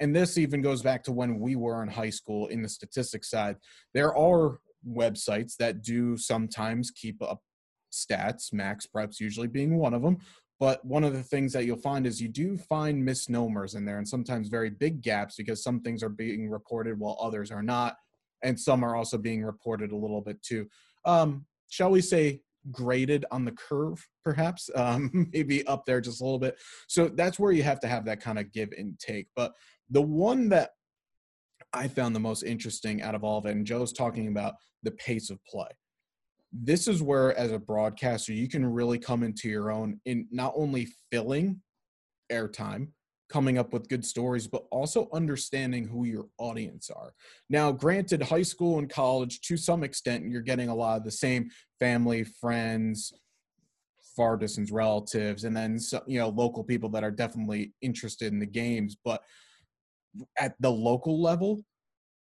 and 0.00 0.14
this 0.14 0.38
even 0.38 0.62
goes 0.62 0.82
back 0.82 1.02
to 1.04 1.12
when 1.12 1.40
we 1.40 1.56
were 1.56 1.82
in 1.82 1.88
high 1.88 2.10
school 2.10 2.46
in 2.48 2.62
the 2.62 2.68
statistics 2.68 3.30
side 3.30 3.56
there 3.94 4.16
are 4.16 4.58
websites 4.88 5.56
that 5.56 5.82
do 5.82 6.16
sometimes 6.16 6.90
keep 6.90 7.20
up 7.22 7.42
stats 7.92 8.52
MaxPreps 8.52 9.20
usually 9.20 9.48
being 9.48 9.78
one 9.78 9.94
of 9.94 10.02
them 10.02 10.18
but 10.60 10.84
one 10.84 11.04
of 11.04 11.12
the 11.12 11.22
things 11.22 11.52
that 11.52 11.64
you'll 11.66 11.76
find 11.76 12.06
is 12.06 12.20
you 12.20 12.28
do 12.28 12.56
find 12.56 13.04
misnomers 13.04 13.74
in 13.74 13.84
there 13.84 13.98
and 13.98 14.08
sometimes 14.08 14.48
very 14.48 14.70
big 14.70 15.02
gaps 15.02 15.36
because 15.36 15.62
some 15.62 15.80
things 15.80 16.02
are 16.02 16.08
being 16.08 16.50
reported 16.50 16.98
while 16.98 17.16
others 17.20 17.50
are 17.50 17.62
not 17.62 17.96
and 18.42 18.58
some 18.58 18.84
are 18.84 18.96
also 18.96 19.18
being 19.18 19.44
reported 19.44 19.92
a 19.92 19.96
little 19.96 20.20
bit 20.20 20.40
too. 20.42 20.66
Um, 21.04 21.46
shall 21.68 21.90
we 21.90 22.00
say 22.00 22.40
graded 22.72 23.24
on 23.30 23.44
the 23.44 23.52
curve 23.52 24.04
perhaps? 24.24 24.68
Um, 24.76 25.30
maybe 25.32 25.66
up 25.66 25.84
there 25.86 26.00
just 26.00 26.20
a 26.20 26.24
little 26.24 26.38
bit. 26.38 26.56
So 26.88 27.08
that's 27.08 27.38
where 27.38 27.52
you 27.52 27.62
have 27.62 27.80
to 27.80 27.88
have 27.88 28.04
that 28.06 28.20
kind 28.20 28.38
of 28.38 28.52
give 28.52 28.70
and 28.76 28.98
take 28.98 29.28
but 29.36 29.52
the 29.90 30.02
one 30.02 30.48
that 30.50 30.70
I 31.72 31.88
found 31.88 32.14
the 32.16 32.20
most 32.20 32.42
interesting 32.42 33.02
out 33.02 33.14
of 33.14 33.24
all 33.24 33.38
of 33.38 33.46
it, 33.46 33.50
and 33.50 33.66
Joe's 33.66 33.92
talking 33.92 34.28
about 34.28 34.54
the 34.82 34.92
pace 34.92 35.28
of 35.30 35.38
play. 35.44 35.68
This 36.52 36.88
is 36.88 37.02
where, 37.02 37.36
as 37.36 37.52
a 37.52 37.58
broadcaster, 37.58 38.32
you 38.32 38.48
can 38.48 38.64
really 38.64 38.98
come 38.98 39.22
into 39.22 39.48
your 39.48 39.70
own 39.70 40.00
in 40.06 40.26
not 40.30 40.52
only 40.56 40.88
filling 41.10 41.60
airtime, 42.32 42.88
coming 43.28 43.58
up 43.58 43.72
with 43.72 43.88
good 43.88 44.04
stories, 44.04 44.46
but 44.46 44.64
also 44.70 45.08
understanding 45.12 45.86
who 45.86 46.04
your 46.04 46.26
audience 46.38 46.90
are. 46.90 47.12
Now, 47.50 47.70
granted, 47.70 48.22
high 48.22 48.42
school 48.42 48.78
and 48.78 48.88
college, 48.88 49.40
to 49.42 49.56
some 49.56 49.84
extent, 49.84 50.30
you're 50.30 50.40
getting 50.40 50.70
a 50.70 50.74
lot 50.74 50.96
of 50.96 51.04
the 51.04 51.10
same 51.10 51.50
family, 51.78 52.24
friends, 52.24 53.12
far 54.16 54.36
distance 54.36 54.70
relatives, 54.70 55.44
and 55.44 55.56
then 55.56 55.78
you 56.06 56.18
know 56.18 56.28
local 56.30 56.64
people 56.64 56.88
that 56.90 57.04
are 57.04 57.10
definitely 57.10 57.72
interested 57.82 58.32
in 58.32 58.38
the 58.38 58.46
games, 58.46 58.96
but 59.04 59.22
at 60.38 60.54
the 60.60 60.70
local 60.70 61.22
level, 61.22 61.62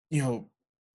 you 0.09 0.21
know, 0.21 0.49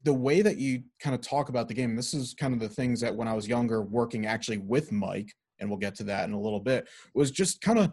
the 0.04 0.14
way 0.14 0.42
that 0.42 0.58
you 0.58 0.82
kind 1.00 1.14
of 1.14 1.20
talk 1.20 1.48
about 1.48 1.66
the 1.66 1.74
game, 1.74 1.96
this 1.96 2.14
is 2.14 2.34
kind 2.34 2.54
of 2.54 2.60
the 2.60 2.68
things 2.68 3.00
that 3.00 3.14
when 3.14 3.26
I 3.26 3.32
was 3.32 3.48
younger, 3.48 3.82
working 3.82 4.26
actually 4.26 4.58
with 4.58 4.92
Mike, 4.92 5.32
and 5.58 5.68
we'll 5.68 5.78
get 5.78 5.94
to 5.96 6.04
that 6.04 6.28
in 6.28 6.34
a 6.34 6.40
little 6.40 6.60
bit, 6.60 6.86
was 7.14 7.30
just 7.30 7.60
kind 7.60 7.78
of, 7.78 7.90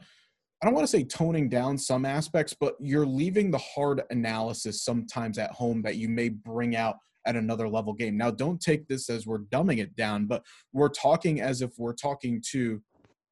I 0.61 0.65
don't 0.65 0.75
want 0.75 0.83
to 0.83 0.91
say 0.91 1.03
toning 1.03 1.47
down 1.47 1.77
some 1.77 2.05
aspects, 2.05 2.53
but 2.59 2.75
you're 2.79 3.05
leaving 3.05 3.49
the 3.49 3.57
hard 3.57 4.03
analysis 4.11 4.83
sometimes 4.83 5.37
at 5.37 5.51
home 5.51 5.81
that 5.83 5.95
you 5.95 6.09
may 6.09 6.29
bring 6.29 6.75
out 6.75 6.97
at 7.25 7.35
another 7.35 7.69
level 7.69 7.93
game. 7.93 8.17
Now, 8.17 8.31
don't 8.31 8.59
take 8.59 8.87
this 8.87 9.09
as 9.09 9.25
we're 9.25 9.39
dumbing 9.39 9.79
it 9.79 9.95
down, 9.95 10.25
but 10.25 10.43
we're 10.73 10.89
talking 10.89 11.39
as 11.39 11.61
if 11.61 11.71
we're 11.77 11.93
talking 11.93 12.43
to 12.51 12.81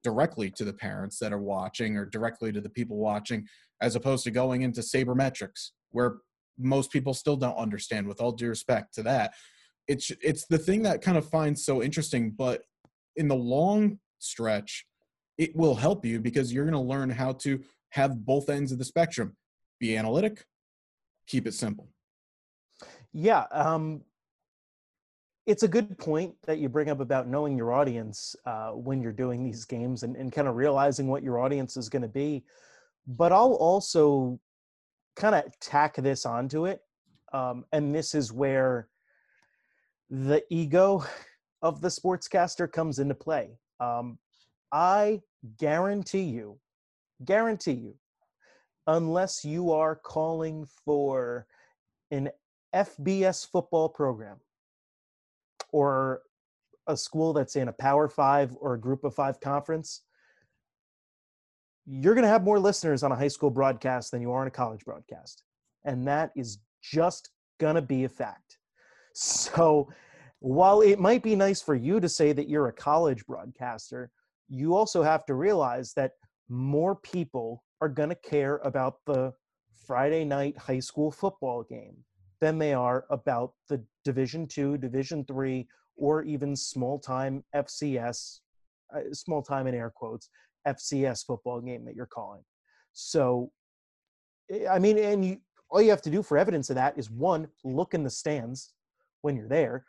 directly 0.03 0.49
to 0.51 0.63
the 0.63 0.73
parents 0.73 1.19
that 1.19 1.33
are 1.33 1.41
watching 1.41 1.97
or 1.97 2.05
directly 2.05 2.51
to 2.53 2.61
the 2.61 2.69
people 2.69 2.97
watching 2.97 3.45
as 3.81 3.95
opposed 3.95 4.23
to 4.23 4.31
going 4.31 4.61
into 4.61 4.81
sabermetrics 4.81 5.71
where 5.91 6.17
most 6.59 6.91
people 6.91 7.13
still 7.13 7.35
don't 7.35 7.57
understand 7.57 8.07
with 8.07 8.21
all 8.21 8.31
due 8.31 8.49
respect 8.49 8.93
to 8.95 9.03
that. 9.03 9.33
It's 9.87 10.11
it's 10.21 10.45
the 10.47 10.57
thing 10.57 10.83
that 10.83 11.01
kind 11.01 11.17
of 11.17 11.27
finds 11.27 11.65
so 11.65 11.81
interesting 11.81 12.31
but 12.31 12.61
in 13.15 13.27
the 13.27 13.35
long 13.35 13.99
stretch 14.19 14.85
it 15.37 15.55
will 15.55 15.75
help 15.75 16.05
you 16.05 16.19
because 16.19 16.53
you're 16.53 16.65
going 16.65 16.73
to 16.73 16.79
learn 16.79 17.09
how 17.09 17.31
to 17.31 17.61
have 17.91 18.25
both 18.25 18.49
ends 18.49 18.71
of 18.71 18.77
the 18.77 18.85
spectrum. 18.85 19.35
Be 19.79 19.97
analytic 19.97 20.45
keep 21.29 21.47
it 21.47 21.53
simple. 21.53 21.87
Yeah 23.13 23.45
um 23.51 24.01
it's 25.45 25.63
a 25.63 25.67
good 25.67 25.97
point 25.97 26.35
that 26.45 26.59
you 26.59 26.69
bring 26.69 26.91
up 26.91 26.99
about 26.99 27.27
knowing 27.27 27.57
your 27.57 27.71
audience 27.71 28.35
uh, 28.45 28.69
when 28.69 29.01
you're 29.01 29.11
doing 29.11 29.43
these 29.43 29.65
games 29.65 30.03
and, 30.03 30.15
and 30.15 30.31
kind 30.31 30.47
of 30.47 30.55
realizing 30.55 31.07
what 31.07 31.23
your 31.23 31.39
audience 31.39 31.75
is 31.75 31.89
going 31.89 32.03
to 32.03 32.07
be. 32.07 32.43
But 33.07 33.31
I'll 33.31 33.53
also 33.53 34.39
kind 35.19 35.35
of 35.35 35.59
tack 35.59 35.95
this 35.97 36.25
onto 36.25 36.65
it. 36.65 36.81
Um, 37.33 37.65
and 37.71 37.93
this 37.93 38.15
is 38.15 38.31
where 38.31 38.87
the 40.09 40.43
ego 40.49 41.03
of 41.61 41.81
the 41.81 41.89
sportscaster 41.89 42.71
comes 42.71 42.97
into 42.97 43.13
play. 43.13 43.59
Um, 43.79 44.17
I 44.71 45.21
guarantee 45.59 46.23
you, 46.23 46.57
guarantee 47.23 47.73
you, 47.73 47.95
unless 48.87 49.45
you 49.45 49.71
are 49.71 49.95
calling 49.95 50.65
for 50.85 51.45
an 52.11 52.29
FBS 52.73 53.47
football 53.47 53.89
program 53.89 54.37
or 55.71 56.21
a 56.87 56.97
school 56.97 57.33
that's 57.33 57.55
in 57.55 57.67
a 57.67 57.73
Power 57.73 58.07
Five 58.07 58.55
or 58.59 58.73
a 58.73 58.79
Group 58.79 59.03
of 59.03 59.13
Five 59.13 59.39
conference, 59.39 60.01
you're 61.89 62.13
going 62.13 62.23
to 62.23 62.29
have 62.29 62.43
more 62.43 62.59
listeners 62.59 63.01
on 63.01 63.11
a 63.11 63.15
high 63.15 63.27
school 63.27 63.49
broadcast 63.49 64.11
than 64.11 64.21
you 64.21 64.31
are 64.31 64.41
on 64.41 64.47
a 64.47 64.51
college 64.51 64.85
broadcast. 64.85 65.41
And 65.85 66.07
that 66.07 66.31
is 66.35 66.59
just 66.83 67.29
going 67.59 67.75
to 67.75 67.81
be 67.81 68.03
a 68.03 68.09
fact. 68.09 68.57
So 69.15 69.89
while 70.39 70.81
it 70.81 70.99
might 70.99 71.23
be 71.23 71.35
nice 71.35 71.61
for 71.61 71.75
you 71.75 71.99
to 71.99 72.07
say 72.07 72.31
that 72.31 72.47
you're 72.47 72.67
a 72.67 72.73
college 72.73 73.25
broadcaster, 73.25 74.11
you 74.47 74.75
also 74.75 75.01
have 75.01 75.25
to 75.25 75.33
realize 75.33 75.93
that 75.93 76.11
more 76.47 76.95
people 76.95 77.63
are 77.81 77.89
going 77.89 78.09
to 78.09 78.15
care 78.15 78.57
about 78.57 78.99
the 79.05 79.33
Friday 79.85 80.23
night 80.23 80.57
high 80.57 80.79
school 80.79 81.11
football 81.11 81.63
game 81.63 81.97
than 82.39 82.59
they 82.59 82.73
are 82.73 83.05
about 83.09 83.53
the 83.67 83.83
Division 84.05 84.47
2, 84.47 84.77
Division 84.77 85.25
3 85.25 85.67
or 85.97 86.23
even 86.23 86.55
small 86.55 86.99
time 86.99 87.43
FCS, 87.53 88.39
uh, 88.95 89.01
small 89.11 89.41
time 89.41 89.67
in 89.67 89.75
air 89.75 89.91
quotes, 89.93 90.29
FCS 90.67 91.25
football 91.25 91.61
game 91.61 91.85
that 91.85 91.95
you're 91.95 92.05
calling. 92.05 92.43
So, 92.93 93.51
eh, 94.51 94.67
I 94.67 94.79
mean, 94.79 94.97
and 94.97 95.25
you, 95.25 95.37
all 95.69 95.81
you 95.81 95.89
have 95.89 96.01
to 96.03 96.09
do 96.09 96.23
for 96.23 96.37
evidence 96.37 96.69
of 96.69 96.75
that 96.75 96.97
is 96.97 97.09
one, 97.09 97.47
look 97.63 97.93
in 97.93 98.03
the 98.03 98.09
stands 98.09 98.73
when 99.21 99.35
you're 99.35 99.47
there. 99.47 99.85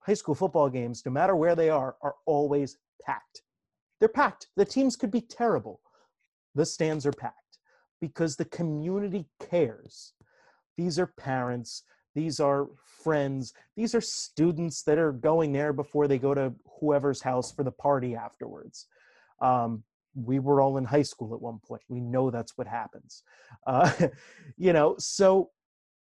High 0.00 0.14
school 0.14 0.34
football 0.34 0.68
games, 0.68 1.02
no 1.04 1.12
matter 1.12 1.34
where 1.34 1.56
they 1.56 1.68
are, 1.68 1.96
are 2.02 2.14
always 2.26 2.78
packed. 3.04 3.42
They're 3.98 4.08
packed. 4.08 4.48
The 4.56 4.64
teams 4.64 4.94
could 4.94 5.10
be 5.10 5.20
terrible. 5.20 5.80
The 6.54 6.66
stands 6.66 7.06
are 7.06 7.12
packed 7.12 7.58
because 8.00 8.36
the 8.36 8.44
community 8.46 9.26
cares. 9.50 10.12
These 10.76 10.98
are 10.98 11.06
parents, 11.06 11.82
these 12.14 12.40
are 12.40 12.68
friends, 13.02 13.52
these 13.76 13.94
are 13.94 14.00
students 14.00 14.82
that 14.82 14.98
are 14.98 15.12
going 15.12 15.52
there 15.52 15.72
before 15.72 16.06
they 16.06 16.18
go 16.18 16.34
to 16.34 16.52
whoever's 16.80 17.22
house 17.22 17.52
for 17.52 17.62
the 17.62 17.72
party 17.72 18.14
afterwards. 18.14 18.86
Um, 19.40 19.84
we 20.16 20.38
were 20.38 20.60
all 20.60 20.78
in 20.78 20.84
high 20.84 21.02
school 21.02 21.34
at 21.34 21.40
one 21.40 21.58
point. 21.58 21.82
We 21.88 22.00
know 22.00 22.30
that's 22.30 22.56
what 22.56 22.66
happens. 22.66 23.22
Uh, 23.66 23.90
you 24.56 24.72
know, 24.72 24.96
so 24.98 25.50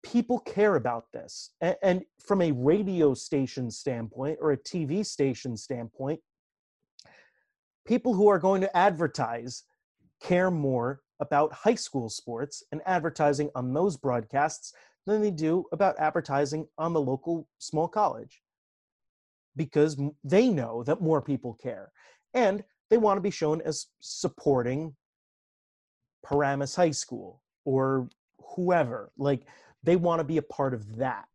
people 0.02 0.38
care 0.40 0.76
about 0.76 1.04
this. 1.12 1.50
And, 1.60 1.76
and 1.82 2.02
from 2.24 2.42
a 2.42 2.52
radio 2.52 3.14
station 3.14 3.70
standpoint 3.70 4.38
or 4.40 4.52
a 4.52 4.58
TV 4.58 5.06
station 5.06 5.56
standpoint, 5.56 6.20
people 7.86 8.14
who 8.14 8.28
are 8.28 8.38
going 8.38 8.60
to 8.62 8.76
advertise 8.76 9.64
care 10.20 10.50
more 10.50 11.00
about 11.20 11.52
high 11.52 11.74
school 11.74 12.08
sports 12.08 12.62
and 12.72 12.80
advertising 12.86 13.50
on 13.54 13.72
those 13.72 13.96
broadcasts 13.96 14.72
than 15.06 15.22
they 15.22 15.30
do 15.30 15.64
about 15.72 15.98
advertising 15.98 16.66
on 16.78 16.92
the 16.92 17.00
local 17.00 17.46
small 17.58 17.88
college 17.88 18.42
because 19.56 20.00
they 20.24 20.48
know 20.48 20.82
that 20.84 21.00
more 21.00 21.20
people 21.20 21.54
care 21.54 21.90
and 22.34 22.62
they 22.90 22.98
want 22.98 23.16
to 23.16 23.22
be 23.22 23.30
shown 23.30 23.60
as 23.62 23.86
supporting 24.00 24.94
Paramus 26.24 26.74
High 26.74 26.90
School 26.90 27.40
or 27.64 28.08
whoever. 28.54 29.10
Like 29.16 29.42
they 29.82 29.96
want 29.96 30.20
to 30.20 30.24
be 30.24 30.36
a 30.36 30.42
part 30.42 30.74
of 30.74 30.96
that. 30.96 31.26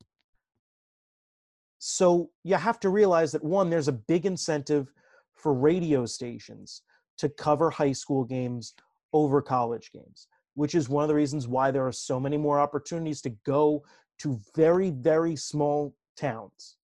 So 1.79 2.29
you 2.43 2.55
have 2.55 2.79
to 2.81 2.89
realize 2.89 3.31
that 3.31 3.43
one, 3.43 3.69
there's 3.69 3.87
a 3.87 3.93
big 3.93 4.25
incentive 4.25 4.91
for 5.35 5.53
radio 5.53 6.05
stations 6.05 6.81
to 7.17 7.29
cover 7.29 7.69
high 7.69 7.91
school 7.91 8.23
games 8.23 8.73
over 9.13 9.41
college 9.41 9.91
games, 9.91 10.27
which 10.55 10.75
is 10.75 10.89
one 10.89 11.03
of 11.03 11.07
the 11.07 11.15
reasons 11.15 11.47
why 11.47 11.71
there 11.71 11.85
are 11.85 11.91
so 11.91 12.19
many 12.19 12.37
more 12.37 12.59
opportunities 12.59 13.21
to 13.21 13.29
go 13.45 13.83
to 14.19 14.39
very, 14.55 14.89
very 14.89 15.35
small 15.35 15.95
towns 16.17 16.77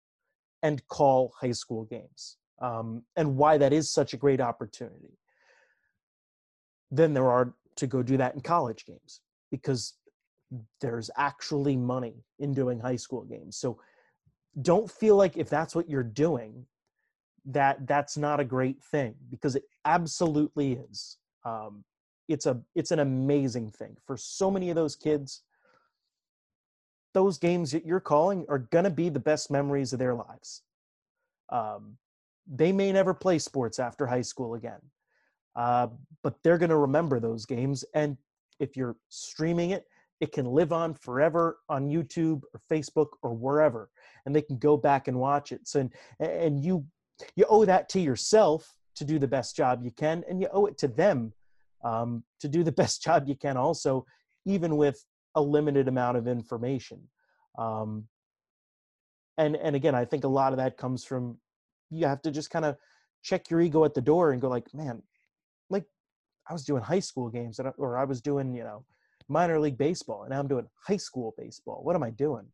and 0.63 0.87
call 0.89 1.33
high 1.41 1.53
school 1.53 1.85
games, 1.85 2.37
um, 2.61 3.03
and 3.17 3.37
why 3.37 3.59
that 3.59 3.73
is 3.73 3.91
such 3.91 4.13
a 4.15 4.17
great 4.17 4.41
opportunity. 4.41 5.19
Than 6.91 7.13
there 7.13 7.31
are 7.31 7.55
to 7.77 7.87
go 7.87 8.03
do 8.03 8.17
that 8.17 8.35
in 8.35 8.41
college 8.41 8.87
games 8.87 9.21
because 9.51 9.95
there's 10.81 11.11
actually 11.17 11.77
money 11.77 12.25
in 12.39 12.55
doing 12.55 12.81
high 12.81 12.97
school 12.97 13.23
games. 13.25 13.57
So 13.57 13.79
don't 14.63 14.91
feel 14.91 15.17
like 15.17 15.37
if 15.37 15.49
that's 15.49 15.75
what 15.75 15.89
you're 15.89 16.03
doing, 16.03 16.67
that 17.45 17.87
that's 17.87 18.17
not 18.17 18.41
a 18.41 18.45
great 18.45 18.83
thing 18.83 19.15
because 19.31 19.57
it 19.57 19.65
absolutely 19.85 20.73
is. 20.73 21.19
Um, 21.45 21.85
it's 22.29 22.47
a 22.47 22.61
it's 22.75 22.91
an 22.91 22.99
amazing 22.99 23.71
thing 23.71 23.97
for 24.07 24.17
so 24.17 24.51
many 24.51 24.71
of 24.71 24.77
those 24.77 24.97
kids. 24.97 25.43
Those 27.15 27.39
games 27.39 27.73
that 27.73 27.87
you're 27.87 28.01
calling 28.01 28.45
are 28.49 28.59
gonna 28.59 28.91
be 28.91 29.09
the 29.09 29.21
best 29.21 29.51
memories 29.51 29.93
of 29.93 29.99
their 29.99 30.15
lives. 30.15 30.63
Um, 31.49 31.97
they 32.51 32.73
may 32.73 32.93
never 32.93 33.15
play 33.15 33.39
sports 33.39 33.79
after 33.79 34.07
high 34.07 34.23
school 34.23 34.55
again, 34.55 34.81
uh, 35.57 35.89
but 36.23 36.35
they're 36.43 36.59
gonna 36.59 36.79
remember 36.79 37.21
those 37.21 37.45
games. 37.45 37.85
And 37.95 38.17
if 38.59 38.77
you're 38.77 38.97
streaming 39.09 39.71
it, 39.71 39.87
it 40.21 40.33
can 40.33 40.47
live 40.47 40.73
on 40.73 40.95
forever 40.95 41.59
on 41.69 41.89
YouTube 41.89 42.43
or 42.53 42.61
Facebook 42.71 43.09
or 43.23 43.35
wherever, 43.35 43.91
and 44.27 44.35
they 44.35 44.43
can 44.43 44.59
go 44.59 44.77
back 44.77 45.09
and 45.09 45.19
watch 45.19 45.53
it. 45.53 45.69
So, 45.69 45.81
and, 45.81 45.93
and 46.21 46.65
you 46.65 46.87
you 47.37 47.45
owe 47.49 47.65
that 47.65 47.89
to 47.91 48.01
yourself 48.01 48.77
to 48.97 49.05
do 49.05 49.19
the 49.19 49.29
best 49.29 49.55
job 49.55 49.83
you 49.83 49.91
can, 49.91 50.25
and 50.29 50.41
you 50.41 50.49
owe 50.53 50.67
it 50.67 50.79
to 50.79 50.89
them 50.89 51.33
um, 51.85 52.25
to 52.41 52.49
do 52.49 52.65
the 52.65 52.73
best 52.83 53.03
job 53.03 53.29
you 53.29 53.37
can. 53.37 53.57
Also, 53.57 54.07
even 54.45 54.77
with 54.77 55.05
a 55.35 55.43
limited 55.43 55.89
amount 55.89 56.17
of 56.17 56.27
information. 56.27 57.01
Um, 57.59 58.09
and 59.37 59.57
and 59.57 59.77
again, 59.77 59.95
I 59.95 60.05
think 60.05 60.25
a 60.25 60.29
lot 60.29 60.53
of 60.53 60.59
that 60.59 60.77
comes 60.77 61.05
from 61.05 61.39
you 61.91 62.07
have 62.07 62.23
to 62.23 62.31
just 62.31 62.51
kind 62.51 62.65
of 62.65 62.77
check 63.23 63.51
your 63.51 63.61
ego 63.61 63.85
at 63.85 63.95
the 63.95 64.01
door 64.01 64.33
and 64.33 64.41
go 64.41 64.49
like, 64.49 64.73
man, 64.75 65.03
like 65.71 65.85
I 66.49 66.53
was 66.53 66.65
doing 66.65 66.83
high 66.83 67.01
school 67.01 67.29
games 67.29 67.61
or 67.79 67.97
I 67.97 68.05
was 68.05 68.21
doing 68.21 68.55
you 68.55 68.65
know 68.65 68.85
minor 69.29 69.61
league 69.61 69.79
baseball 69.79 70.23
and 70.23 70.31
now 70.31 70.41
I'm 70.41 70.49
doing 70.49 70.69
high 70.87 70.97
school 70.97 71.35
baseball. 71.37 71.81
What 71.83 71.97
am 71.97 72.03
I 72.03 72.11
doing? 72.11 72.47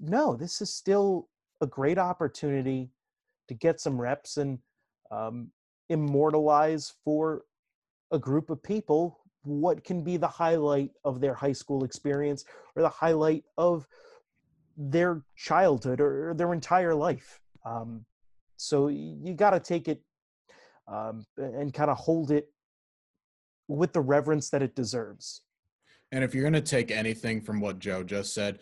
No, 0.00 0.36
this 0.36 0.60
is 0.60 0.72
still 0.74 1.28
a 1.60 1.66
great 1.66 1.98
opportunity 1.98 2.90
to 3.48 3.54
get 3.54 3.80
some 3.80 4.00
reps 4.00 4.36
and 4.36 4.58
um, 5.10 5.50
immortalize 5.88 6.94
for 7.04 7.42
a 8.10 8.18
group 8.18 8.50
of 8.50 8.62
people 8.62 9.20
what 9.44 9.84
can 9.84 10.02
be 10.02 10.16
the 10.16 10.28
highlight 10.28 10.90
of 11.04 11.20
their 11.20 11.34
high 11.34 11.52
school 11.52 11.84
experience 11.84 12.44
or 12.76 12.82
the 12.82 12.88
highlight 12.88 13.44
of 13.56 13.86
their 14.76 15.22
childhood 15.36 16.00
or 16.00 16.34
their 16.34 16.52
entire 16.52 16.94
life. 16.94 17.40
Um, 17.64 18.04
so 18.58 18.88
you 18.88 19.34
got 19.34 19.50
to 19.50 19.60
take 19.60 19.88
it 19.88 20.02
um, 20.88 21.24
and 21.36 21.72
kind 21.72 21.90
of 21.90 21.96
hold 21.96 22.30
it 22.30 22.48
with 23.68 23.92
the 23.92 24.00
reverence 24.00 24.50
that 24.50 24.62
it 24.62 24.74
deserves. 24.74 25.42
And 26.10 26.24
if 26.24 26.34
you're 26.34 26.42
going 26.42 26.54
to 26.54 26.60
take 26.60 26.90
anything 26.90 27.40
from 27.40 27.60
what 27.60 27.78
Joe 27.78 28.02
just 28.02 28.34
said, 28.34 28.58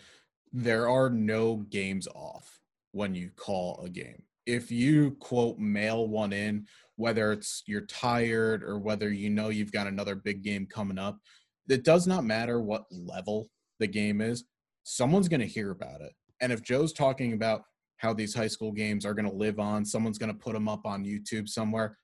there 0.52 0.88
are 0.88 1.08
no 1.08 1.56
games 1.70 2.06
off 2.14 2.60
when 2.92 3.14
you 3.14 3.30
call 3.36 3.80
a 3.84 3.88
game. 3.88 4.22
If 4.46 4.70
you 4.70 5.12
quote 5.20 5.58
mail 5.58 6.08
one 6.08 6.32
in, 6.32 6.66
whether 6.96 7.32
it's 7.32 7.62
you're 7.66 7.86
tired 7.86 8.62
or 8.62 8.78
whether 8.78 9.10
you 9.10 9.30
know 9.30 9.48
you've 9.48 9.72
got 9.72 9.86
another 9.86 10.14
big 10.14 10.42
game 10.42 10.66
coming 10.66 10.98
up, 10.98 11.18
it 11.68 11.84
does 11.84 12.06
not 12.06 12.24
matter 12.24 12.60
what 12.60 12.84
level 12.90 13.48
the 13.78 13.86
game 13.86 14.20
is, 14.20 14.44
someone's 14.84 15.28
going 15.28 15.40
to 15.40 15.46
hear 15.46 15.70
about 15.70 16.00
it. 16.00 16.12
And 16.40 16.52
if 16.52 16.62
Joe's 16.62 16.92
talking 16.92 17.32
about 17.32 17.62
how 17.98 18.12
these 18.12 18.34
high 18.34 18.46
school 18.46 18.72
games 18.72 19.06
are 19.06 19.14
going 19.14 19.28
to 19.28 19.36
live 19.36 19.58
on, 19.58 19.84
someone's 19.84 20.18
going 20.18 20.32
to 20.32 20.38
put 20.38 20.54
them 20.54 20.68
up 20.68 20.84
on 20.84 21.04
YouTube 21.04 21.48
somewhere, 21.48 21.98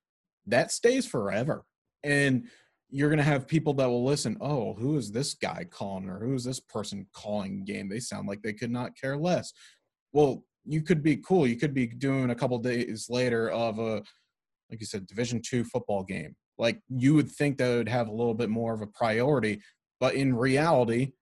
that 0.47 0.71
stays 0.71 1.07
forever. 1.07 1.65
And 2.03 2.49
you're 2.93 3.09
going 3.09 3.19
to 3.19 3.25
have 3.25 3.49
people 3.49 3.73
that 3.73 3.89
will 3.89 4.05
listen 4.05 4.37
oh 4.41 4.75
who 4.75 4.99
is 4.99 5.11
this 5.11 5.33
guy 5.33 5.67
calling 5.69 6.09
or 6.09 6.19
who 6.19 6.35
is 6.35 6.45
this 6.45 6.61
person 6.61 7.07
calling 7.13 7.65
game? 7.65 7.89
They 7.89 8.01
sound 8.01 8.29
like 8.29 8.43
they 8.43 8.53
could 8.53 8.71
not 8.71 8.97
care 9.01 9.17
less. 9.17 9.53
Well 10.13 10.45
you 10.65 10.83
could 10.83 11.03
be 11.03 11.17
cool. 11.17 11.47
You 11.47 11.57
could 11.57 11.75
be 11.75 11.87
doing 11.87 12.31
a 12.31 12.35
couple 12.35 12.59
days 12.59 13.07
later 13.09 13.51
of 13.51 13.79
a 13.79 14.03
like 14.71 14.81
you 14.81 14.87
said 14.87 15.07
division 15.07 15.41
two 15.43 15.65
football 15.65 16.05
game. 16.05 16.37
Like 16.59 16.81
you 16.89 17.15
would 17.15 17.31
think 17.31 17.57
that 17.59 17.77
would 17.77 17.89
have 17.89 18.09
a 18.09 18.13
little 18.15 18.35
bit 18.35 18.51
more 18.51 18.75
of 18.75 18.83
a 18.83 18.87
priority 18.87 19.63
but 19.99 20.15
in 20.15 20.37
reality 20.37 21.13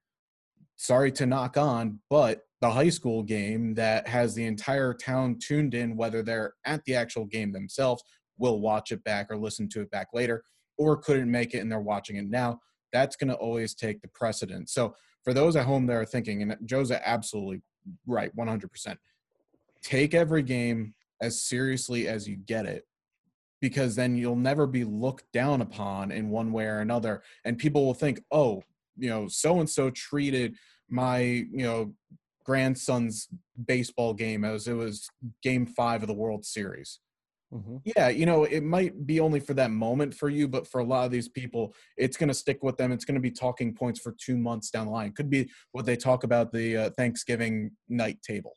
sorry 0.77 1.13
to 1.13 1.27
knock 1.27 1.57
on 1.57 2.01
but 2.11 2.41
the 2.61 2.71
high 2.71 2.89
school 2.89 3.23
game 3.23 3.75
that 3.75 4.07
has 4.07 4.35
the 4.35 4.45
entire 4.45 4.93
town 4.93 5.39
tuned 5.39 5.75
in 5.75 5.97
whether 5.97 6.23
they're 6.23 6.55
at 6.65 6.85
the 6.85 6.95
actual 6.95 7.25
game 7.25 7.53
themselves 7.53 8.03
will 8.39 8.61
watch 8.61 8.93
it 8.93 9.03
back 9.05 9.31
or 9.31 9.37
listen 9.37 9.69
to 9.69 9.81
it 9.81 9.91
back 9.91 10.09
later 10.13 10.43
or 10.79 10.97
couldn't 10.97 11.31
make 11.31 11.55
it 11.55 11.59
and 11.59 11.71
they're 11.71 11.81
watching 11.81 12.17
it 12.17 12.29
now, 12.29 12.59
that's 12.93 13.17
going 13.17 13.29
to 13.29 13.35
always 13.35 13.75
take 13.75 14.01
the 14.01 14.09
precedence. 14.09 14.73
So 14.73 14.95
for 15.23 15.35
those 15.35 15.57
at 15.57 15.67
home 15.67 15.87
that 15.87 15.97
are 15.97 16.07
thinking, 16.07 16.43
and 16.43 16.57
Joe's 16.65 16.91
absolutely 16.91 17.63
right, 18.07 18.35
100%, 18.37 18.97
take 19.83 20.15
every 20.15 20.43
game 20.43 20.95
as 21.21 21.43
seriously 21.43 22.09
as 22.09 22.27
you 22.27 22.37
get 22.37 22.67
it 22.67 22.85
because 23.61 23.95
then 23.95 24.17
you'll 24.17 24.37
never 24.37 24.67
be 24.67 24.85
looked 24.85 25.31
down 25.33 25.61
upon 25.61 26.11
in 26.11 26.31
one 26.31 26.51
way 26.53 26.65
or 26.65 26.79
another 26.79 27.23
and 27.45 27.59
people 27.59 27.85
will 27.85 27.95
think 27.95 28.23
oh 28.33 28.63
you 28.97 29.09
know 29.09 29.29
so 29.29 29.61
and 29.61 29.69
so 29.69 29.91
treated 29.91 30.57
my 30.89 31.19
you 31.19 31.65
know 31.65 31.93
grandson's 32.51 33.29
baseball 33.67 34.13
game 34.13 34.45
as 34.45 34.67
it 34.67 34.73
was 34.73 35.09
game 35.43 35.67
5 35.67 36.03
of 36.03 36.09
the 36.09 36.15
World 36.15 36.45
Series 36.45 36.99
Mm-hmm. 37.53 37.77
Yeah, 37.85 38.09
you 38.09 38.27
know, 38.27 38.45
it 38.45 38.63
might 38.63 39.07
be 39.07 39.19
only 39.19 39.41
for 39.41 39.55
that 39.55 39.71
moment 39.73 40.15
for 40.15 40.29
you, 40.29 40.47
but 40.47 40.69
for 40.69 40.81
a 40.81 40.85
lot 40.85 41.05
of 41.05 41.11
these 41.11 41.29
people, 41.29 41.75
it's 41.97 42.17
going 42.17 42.29
to 42.29 42.35
stick 42.35 42.63
with 42.63 42.77
them. 42.77 42.93
It's 42.93 43.05
going 43.05 43.17
to 43.17 43.21
be 43.21 43.31
talking 43.31 43.75
points 43.75 44.01
for 44.01 44.15
two 44.21 44.37
months 44.37 44.71
down 44.71 44.87
the 44.87 44.93
line. 44.93 45.13
Could 45.13 45.31
be 45.31 45.51
what 45.73 45.85
they 45.85 45.97
talk 45.97 46.23
about 46.23 46.53
the 46.53 46.77
uh, 46.77 46.91
Thanksgiving 46.91 47.73
night 47.89 48.23
table. 48.23 48.57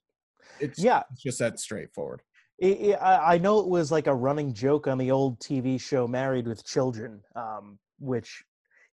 It's 0.60 0.78
yeah, 0.78 1.02
it's 1.12 1.24
just 1.24 1.40
that 1.40 1.60
straightforward. 1.60 2.22
It, 2.60 2.80
it, 2.80 3.00
I 3.02 3.40
know 3.40 3.60
it 3.60 3.68
was 3.68 3.92
like 3.92 4.06
a 4.06 4.14
running 4.14 4.54
joke 4.54 4.88
on 4.88 5.00
the 5.00 5.10
old 5.10 5.40
TV 5.40 5.82
show 5.82 6.08
Married 6.08 6.48
with 6.48 6.64
Children, 6.64 7.20
um, 7.36 7.80
which 8.00 8.44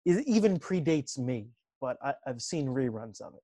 is, 0.07 0.23
even 0.23 0.59
predates 0.59 1.19
me, 1.19 1.51
but 1.79 1.99
I, 2.03 2.15
have 2.27 2.41
seen 2.41 2.69
reruns 2.69 3.21
of 3.21 3.35
it. 3.35 3.43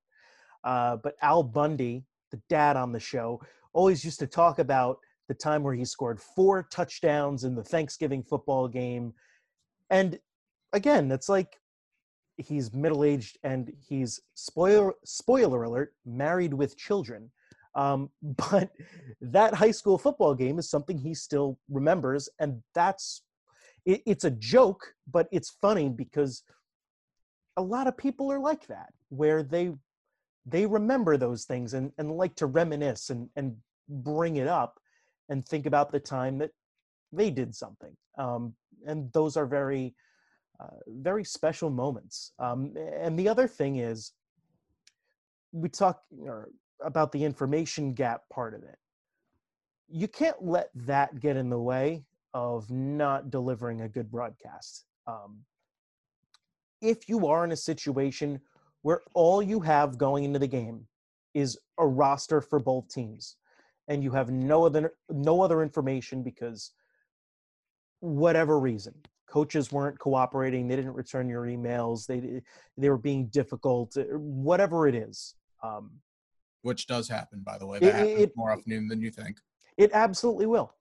Uh, 0.63 0.97
but 0.97 1.15
Al 1.21 1.43
Bundy, 1.43 2.03
the 2.31 2.41
dad 2.49 2.75
on 2.75 2.91
the 2.91 2.99
show, 2.99 3.41
always 3.73 4.03
used 4.03 4.19
to 4.19 4.27
talk 4.27 4.59
about 4.59 4.97
the 5.27 5.33
time 5.33 5.63
where 5.63 5.73
he 5.73 5.85
scored 5.85 6.19
four 6.19 6.67
touchdowns 6.71 7.43
in 7.43 7.55
the 7.55 7.63
Thanksgiving 7.63 8.23
football 8.23 8.67
game. 8.67 9.13
And 9.89 10.19
again, 10.73 11.11
it's 11.11 11.29
like 11.29 11.59
he's 12.37 12.73
middle 12.73 13.03
aged 13.03 13.37
and 13.43 13.71
he's 13.87 14.21
spoiler 14.35 14.93
spoiler 15.03 15.63
alert 15.63 15.93
married 16.05 16.53
with 16.53 16.77
children. 16.77 17.31
Um, 17.75 18.09
but 18.51 18.71
that 19.21 19.53
high 19.53 19.71
school 19.71 19.97
football 19.97 20.33
game 20.33 20.59
is 20.59 20.69
something 20.69 20.97
he 20.97 21.13
still 21.13 21.59
remembers, 21.69 22.29
and 22.39 22.61
that's 22.73 23.23
it, 23.85 24.01
it's 24.05 24.25
a 24.25 24.31
joke, 24.31 24.93
but 25.11 25.27
it's 25.31 25.57
funny 25.61 25.89
because 25.89 26.43
a 27.57 27.61
lot 27.61 27.87
of 27.87 27.97
people 27.97 28.31
are 28.31 28.39
like 28.39 28.67
that, 28.67 28.93
where 29.09 29.41
they 29.43 29.71
they 30.47 30.65
remember 30.65 31.17
those 31.17 31.43
things 31.43 31.73
and, 31.73 31.91
and 31.97 32.11
like 32.11 32.35
to 32.35 32.45
reminisce 32.45 33.09
and, 33.09 33.29
and 33.35 33.55
bring 33.89 34.37
it 34.37 34.47
up 34.47 34.79
and 35.29 35.45
think 35.45 35.65
about 35.65 35.91
the 35.91 35.99
time 35.99 36.37
that 36.37 36.51
they 37.11 37.29
did 37.29 37.53
something. 37.53 37.95
Um, 38.17 38.53
and 38.85 39.11
those 39.11 39.35
are 39.35 39.45
very, 39.45 39.93
uh, 40.59 40.77
very 40.87 41.23
special 41.23 41.69
moments. 41.69 42.31
Um, 42.39 42.73
and 42.99 43.19
the 43.19 43.27
other 43.27 43.47
thing 43.47 43.77
is, 43.77 44.13
we 45.51 45.69
talk 45.69 46.01
about 46.83 47.11
the 47.11 47.23
information 47.23 47.93
gap 47.93 48.21
part 48.31 48.53
of 48.53 48.63
it. 48.63 48.77
You 49.89 50.07
can't 50.07 50.41
let 50.41 50.69
that 50.75 51.19
get 51.19 51.37
in 51.37 51.49
the 51.49 51.59
way 51.59 52.03
of 52.33 52.69
not 52.69 53.31
delivering 53.31 53.81
a 53.81 53.89
good 53.89 54.11
broadcast. 54.11 54.85
Um, 55.07 55.39
if 56.81 57.09
you 57.09 57.27
are 57.27 57.43
in 57.43 57.51
a 57.51 57.57
situation 57.57 58.39
where 58.87 59.01
all 59.13 59.41
you 59.41 59.59
have 59.59 59.97
going 59.97 60.23
into 60.23 60.39
the 60.39 60.47
game 60.47 60.87
is 61.33 61.57
a 61.77 61.85
roster 61.85 62.39
for 62.39 62.57
both 62.57 62.87
teams 62.87 63.35
and 63.89 64.01
you 64.01 64.11
have 64.11 64.29
no 64.31 64.65
other 64.65 64.93
no 65.09 65.41
other 65.41 65.61
information 65.61 66.23
because 66.23 66.71
whatever 67.99 68.57
reason 68.61 68.93
coaches 69.29 69.73
weren't 69.73 69.99
cooperating 69.99 70.69
they 70.69 70.77
didn't 70.77 70.93
return 70.93 71.27
your 71.27 71.47
emails 71.47 72.07
they 72.07 72.41
they 72.77 72.89
were 72.89 72.97
being 72.97 73.27
difficult 73.27 73.97
uh, 73.97 74.03
whatever 74.49 74.87
it 74.87 74.95
is 74.95 75.35
um, 75.63 75.91
which 76.61 76.87
does 76.87 77.09
happen 77.09 77.41
by 77.45 77.57
the 77.57 77.67
way. 77.67 77.79
That 77.79 77.87
it, 77.87 77.95
happens 77.95 78.21
it, 78.21 78.31
more 78.37 78.51
often 78.53 78.87
than 78.87 79.01
you 79.01 79.11
think. 79.11 79.37
it 79.77 79.91
absolutely 79.93 80.45
will. 80.45 80.73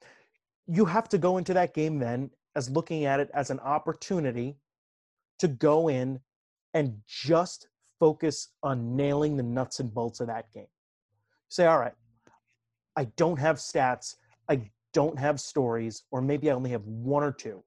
You 0.69 0.85
have 0.85 1.09
to 1.09 1.19
go 1.19 1.39
into 1.39 1.55
that 1.55 1.75
game 1.75 1.99
then 1.99 2.31
as 2.55 2.71
looking 2.71 3.05
at 3.05 3.19
it 3.19 3.31
as 3.35 3.51
an 3.51 3.59
opportunity 3.61 4.59
to 5.41 5.49
go 5.49 5.89
in 5.89 6.21
and 6.73 7.01
just 7.09 7.67
focus 7.99 8.49
on 8.63 8.97
nailing 8.97 9.37
the 9.37 9.43
nuts 9.43 9.81
and 9.81 9.93
bolts 9.93 10.21
of 10.21 10.27
that 10.27 10.47
game 10.53 10.67
say 11.49 11.67
all 11.67 11.79
right 11.79 11.95
i 12.97 13.05
don't 13.17 13.39
have 13.39 13.57
stats 13.57 14.17
i 14.49 14.61
don't 14.93 15.19
have 15.19 15.41
stories 15.41 16.05
or 16.11 16.21
maybe 16.21 16.51
i 16.51 16.55
only 16.55 16.71
have 16.71 16.85
one 16.85 17.23
or 17.23 17.33
two 17.33 17.63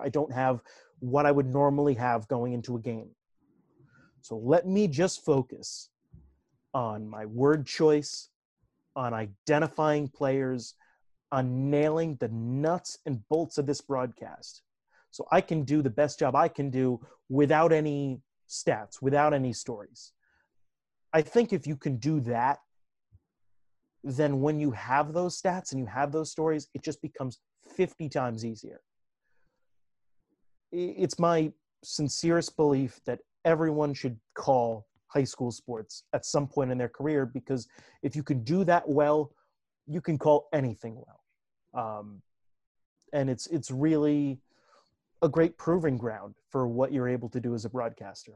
I, 0.00 0.08
don't 0.08 0.32
have 0.32 0.60
what 1.00 1.26
I 1.26 1.32
would 1.32 1.46
normally 1.46 1.94
have 1.94 2.28
going 2.28 2.52
into 2.52 2.76
a 2.76 2.80
game. 2.80 3.10
So 4.20 4.36
let 4.36 4.66
me 4.66 4.86
just 4.88 5.24
focus 5.24 5.88
on 6.74 7.08
my 7.08 7.26
word 7.26 7.66
choice, 7.66 8.28
on 8.94 9.14
identifying 9.14 10.08
players, 10.08 10.74
on 11.30 11.70
nailing 11.70 12.16
the 12.20 12.28
nuts 12.28 12.98
and 13.06 13.26
bolts 13.28 13.58
of 13.58 13.66
this 13.66 13.80
broadcast. 13.80 14.62
So 15.10 15.26
I 15.32 15.40
can 15.40 15.64
do 15.64 15.82
the 15.82 15.90
best 15.90 16.18
job 16.18 16.36
I 16.36 16.48
can 16.48 16.70
do 16.70 17.00
without 17.28 17.72
any 17.72 18.20
stats, 18.48 19.00
without 19.00 19.34
any 19.34 19.52
stories. 19.52 20.12
I 21.12 21.22
think 21.22 21.52
if 21.52 21.66
you 21.66 21.76
can 21.76 21.96
do 21.96 22.20
that, 22.20 22.58
then 24.04 24.40
when 24.40 24.58
you 24.58 24.72
have 24.72 25.12
those 25.12 25.40
stats 25.40 25.72
and 25.72 25.80
you 25.80 25.86
have 25.86 26.10
those 26.10 26.30
stories, 26.30 26.68
it 26.74 26.82
just 26.82 27.00
becomes 27.02 27.38
50 27.76 28.08
times 28.08 28.44
easier 28.44 28.80
it's 30.72 31.18
my 31.18 31.52
sincerest 31.84 32.56
belief 32.56 33.00
that 33.04 33.20
everyone 33.44 33.92
should 33.92 34.18
call 34.34 34.86
high 35.08 35.24
school 35.24 35.50
sports 35.50 36.04
at 36.14 36.24
some 36.24 36.46
point 36.46 36.70
in 36.70 36.78
their 36.78 36.88
career 36.88 37.26
because 37.26 37.68
if 38.02 38.16
you 38.16 38.22
can 38.22 38.42
do 38.42 38.64
that 38.64 38.88
well, 38.88 39.30
you 39.86 40.00
can 40.00 40.16
call 40.16 40.48
anything 40.54 40.96
well. 40.96 41.20
Um, 41.74 42.22
and 43.12 43.28
it's 43.28 43.46
it's 43.48 43.70
really 43.70 44.38
a 45.22 45.28
great 45.28 45.56
proving 45.56 45.96
ground 45.96 46.34
for 46.50 46.66
what 46.66 46.92
you're 46.92 47.08
able 47.08 47.28
to 47.30 47.40
do 47.40 47.54
as 47.54 47.64
a 47.64 47.68
broadcaster. 47.68 48.32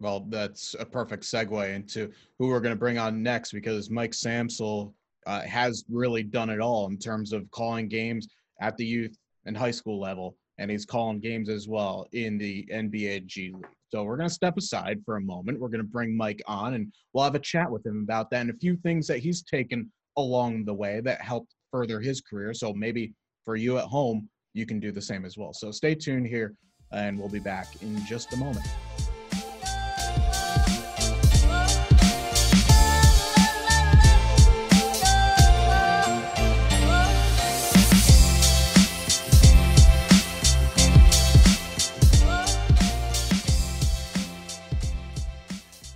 Well, 0.00 0.26
that's 0.28 0.74
a 0.80 0.84
perfect 0.84 1.22
segue 1.22 1.74
into 1.74 2.10
who 2.38 2.48
we're 2.48 2.60
going 2.60 2.74
to 2.74 2.78
bring 2.78 2.98
on 2.98 3.22
next 3.22 3.52
because 3.52 3.90
Mike 3.90 4.12
Samsel 4.12 4.92
uh, 5.26 5.42
has 5.42 5.84
really 5.88 6.22
done 6.22 6.50
it 6.50 6.58
all 6.58 6.88
in 6.88 6.98
terms 6.98 7.32
of 7.32 7.48
calling 7.50 7.86
games 7.86 8.26
at 8.60 8.76
the 8.76 8.84
youth 8.84 9.16
and 9.44 9.56
high 9.56 9.70
school 9.70 10.00
level 10.00 10.36
and 10.58 10.70
he's 10.70 10.84
calling 10.84 11.20
games 11.20 11.48
as 11.48 11.68
well 11.68 12.06
in 12.12 12.38
the 12.38 12.66
NBA 12.72 13.26
G 13.26 13.52
League. 13.52 13.66
So 13.90 14.02
we're 14.04 14.16
going 14.16 14.28
to 14.28 14.34
step 14.34 14.56
aside 14.56 15.00
for 15.04 15.16
a 15.16 15.20
moment. 15.20 15.60
We're 15.60 15.68
going 15.68 15.82
to 15.82 15.84
bring 15.84 16.16
Mike 16.16 16.42
on 16.46 16.74
and 16.74 16.92
we'll 17.12 17.24
have 17.24 17.34
a 17.34 17.40
chat 17.40 17.70
with 17.70 17.84
him 17.84 18.02
about 18.02 18.30
that 18.30 18.40
and 18.40 18.50
a 18.50 18.54
few 18.54 18.76
things 18.76 19.06
that 19.06 19.18
he's 19.18 19.42
taken 19.42 19.90
along 20.16 20.64
the 20.64 20.74
way 20.74 21.00
that 21.00 21.20
helped 21.20 21.54
further 21.70 22.00
his 22.00 22.20
career. 22.20 22.54
So 22.54 22.72
maybe 22.72 23.12
for 23.44 23.56
you 23.56 23.78
at 23.78 23.84
home, 23.84 24.28
you 24.54 24.66
can 24.66 24.78
do 24.78 24.92
the 24.92 25.00
same 25.00 25.24
as 25.24 25.38
well. 25.38 25.52
So 25.52 25.70
stay 25.70 25.94
tuned 25.94 26.26
here 26.26 26.54
and 26.92 27.18
we'll 27.18 27.28
be 27.28 27.40
back 27.40 27.68
in 27.82 28.04
just 28.04 28.32
a 28.32 28.36
moment. 28.36 28.66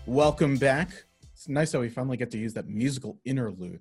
Welcome 0.06 0.56
back. 0.56 1.04
It's 1.34 1.46
nice 1.46 1.72
that 1.72 1.80
we 1.80 1.90
finally 1.90 2.16
get 2.16 2.30
to 2.30 2.38
use 2.38 2.54
that 2.54 2.68
musical 2.68 3.18
interlude. 3.26 3.80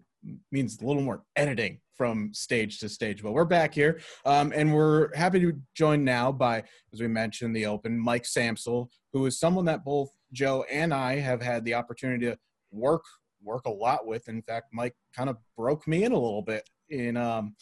Means 0.52 0.82
a 0.82 0.86
little 0.86 1.02
more 1.02 1.24
editing 1.36 1.80
from 1.96 2.34
stage 2.34 2.80
to 2.80 2.90
stage. 2.90 3.24
But 3.24 3.34
we're 3.34 3.46
back 3.46 3.74
here, 3.74 4.02
um, 4.26 4.52
and 4.56 4.74
we're 4.74 5.16
happy 5.16 5.40
to 5.40 5.54
join 5.76 6.04
now 6.04 6.32
by, 6.32 6.64
as 6.94 7.00
we 7.00 7.08
mentioned 7.08 7.56
the 7.56 7.66
open, 7.66 7.98
Mike 7.98 8.24
Samsel, 8.24 8.90
who 9.14 9.26
is 9.26 9.40
someone 9.40 9.66
that 9.66 9.86
both 9.86 10.10
Joe 10.34 10.66
and 10.72 10.94
I 10.94 11.20
have 11.20 11.42
had 11.42 11.64
the 11.64 11.74
opportunity 11.74 12.26
to 12.26 12.38
work 12.72 13.04
work 13.42 13.66
a 13.66 13.72
lot 13.72 14.06
with. 14.06 14.28
In 14.28 14.42
fact, 14.42 14.68
Mike 14.74 14.96
kind 15.16 15.30
of 15.30 15.38
broke 15.56 15.88
me 15.88 16.04
in 16.04 16.12
a 16.12 16.20
little 16.20 16.42
bit 16.42 16.68
in 16.90 17.16
um, 17.16 17.56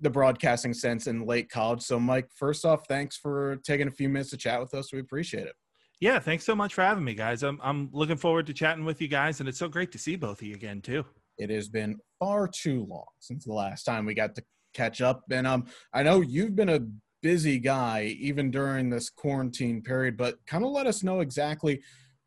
the 0.00 0.10
broadcasting 0.10 0.74
sense 0.74 1.06
in 1.06 1.26
late 1.26 1.50
college. 1.50 1.82
So, 1.82 2.00
Mike, 2.00 2.28
first 2.34 2.64
off, 2.64 2.86
thanks 2.88 3.16
for 3.16 3.56
taking 3.64 3.88
a 3.88 3.90
few 3.90 4.08
minutes 4.08 4.30
to 4.30 4.36
chat 4.36 4.60
with 4.60 4.74
us. 4.74 4.92
We 4.92 5.00
appreciate 5.00 5.46
it. 5.46 5.54
Yeah, 6.00 6.18
thanks 6.18 6.44
so 6.44 6.54
much 6.54 6.74
for 6.74 6.82
having 6.82 7.04
me, 7.04 7.14
guys. 7.14 7.42
I'm 7.42 7.58
I'm 7.62 7.88
looking 7.92 8.16
forward 8.16 8.46
to 8.48 8.52
chatting 8.52 8.84
with 8.84 9.00
you 9.00 9.08
guys, 9.08 9.40
and 9.40 9.48
it's 9.48 9.58
so 9.58 9.68
great 9.68 9.92
to 9.92 9.98
see 9.98 10.16
both 10.16 10.42
of 10.42 10.46
you 10.46 10.54
again 10.54 10.82
too. 10.82 11.04
It 11.38 11.50
has 11.50 11.68
been 11.68 11.98
far 12.18 12.48
too 12.48 12.86
long 12.88 13.06
since 13.18 13.44
the 13.44 13.52
last 13.52 13.84
time 13.84 14.06
we 14.06 14.14
got 14.14 14.34
to 14.36 14.44
catch 14.74 15.00
up, 15.00 15.24
and 15.30 15.46
um, 15.46 15.66
I 15.92 16.02
know 16.02 16.20
you've 16.20 16.56
been 16.56 16.68
a 16.68 16.80
busy 17.22 17.58
guy 17.58 18.14
even 18.20 18.50
during 18.50 18.90
this 18.90 19.10
quarantine 19.10 19.82
period, 19.82 20.16
but 20.16 20.38
kind 20.46 20.64
of 20.64 20.70
let 20.70 20.86
us 20.86 21.02
know 21.02 21.20
exactly, 21.20 21.80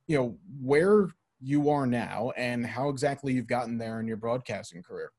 you 0.07 0.17
know, 0.17 0.37
where 0.61 1.07
you 1.41 1.69
are 1.69 1.85
now 1.85 2.33
and 2.35 2.65
how 2.65 2.89
exactly 2.89 3.33
you've 3.33 3.47
gotten 3.47 3.77
there 3.77 3.99
in 3.99 4.07
your 4.07 4.17
broadcasting 4.17 4.83
career. 4.83 5.11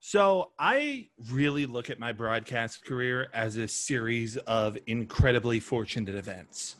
So 0.00 0.50
I 0.58 1.06
really 1.30 1.66
look 1.66 1.88
at 1.88 2.00
my 2.00 2.12
broadcast 2.12 2.84
career 2.84 3.28
as 3.32 3.56
a 3.56 3.68
series 3.68 4.36
of 4.38 4.76
incredibly 4.88 5.60
fortunate 5.60 6.16
events. 6.16 6.74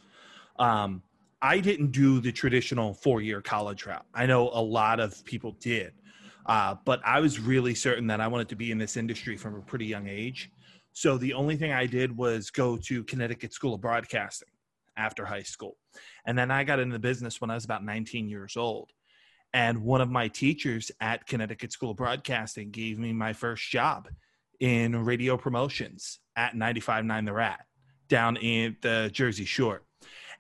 Um, 0.59 1.03
I 1.41 1.61
didn't 1.61 1.93
do 1.93 2.21
the 2.21 2.33
traditional 2.33 2.95
four 2.95 3.21
year 3.21 3.41
college 3.41 3.87
route. 3.87 4.05
I 4.13 4.27
know 4.27 4.51
a 4.53 4.61
lot 4.61 4.99
of 4.99 5.25
people 5.25 5.53
did, 5.61 5.93
uh, 6.47 6.77
but 6.85 7.01
I 7.05 7.21
was 7.21 7.39
really 7.41 7.75
certain 7.75 8.07
that 8.09 8.21
I 8.21 8.29
wanted 8.29 8.49
to 8.51 8.57
be 8.57 8.71
in 8.71 8.79
this 8.79 8.97
industry 8.97 9.37
from 9.37 9.55
a 9.55 9.61
pretty 9.61 9.87
young 9.87 10.09
age. 10.09 10.51
So 10.93 11.17
the 11.17 11.35
only 11.35 11.57
thing 11.57 11.73
I 11.73 11.87
did 11.87 12.17
was 12.17 12.51
go 12.51 12.77
to 12.77 13.05
Connecticut 13.05 13.53
School 13.53 13.75
of 13.75 13.81
Broadcasting 13.81 14.49
after 14.97 15.25
high 15.25 15.43
school. 15.43 15.77
And 16.27 16.37
then 16.37 16.51
I 16.51 16.65
got 16.65 16.79
into 16.79 16.93
the 16.93 16.99
business 16.99 17.41
when 17.41 17.51
I 17.51 17.55
was 17.55 17.65
about 17.65 17.85
19 17.85 18.29
years 18.29 18.57
old. 18.57 18.91
And 19.55 19.83
one 19.83 20.01
of 20.01 20.11
my 20.11 20.29
teachers 20.29 20.91
at 21.01 21.27
Connecticut 21.27 21.73
School 21.73 21.91
of 21.91 21.97
Broadcasting 21.97 22.71
gave 22.71 22.99
me 22.99 23.13
my 23.13 23.33
first 23.33 23.69
job 23.71 24.09
in 24.61 25.05
radio 25.05 25.37
promotions 25.37 26.19
at 26.37 26.55
95.9 26.55 27.27
The 27.27 27.33
Rat 27.33 27.61
down 28.09 28.37
in 28.37 28.77
the 28.83 29.11
Jersey 29.13 29.45
Shore 29.45 29.83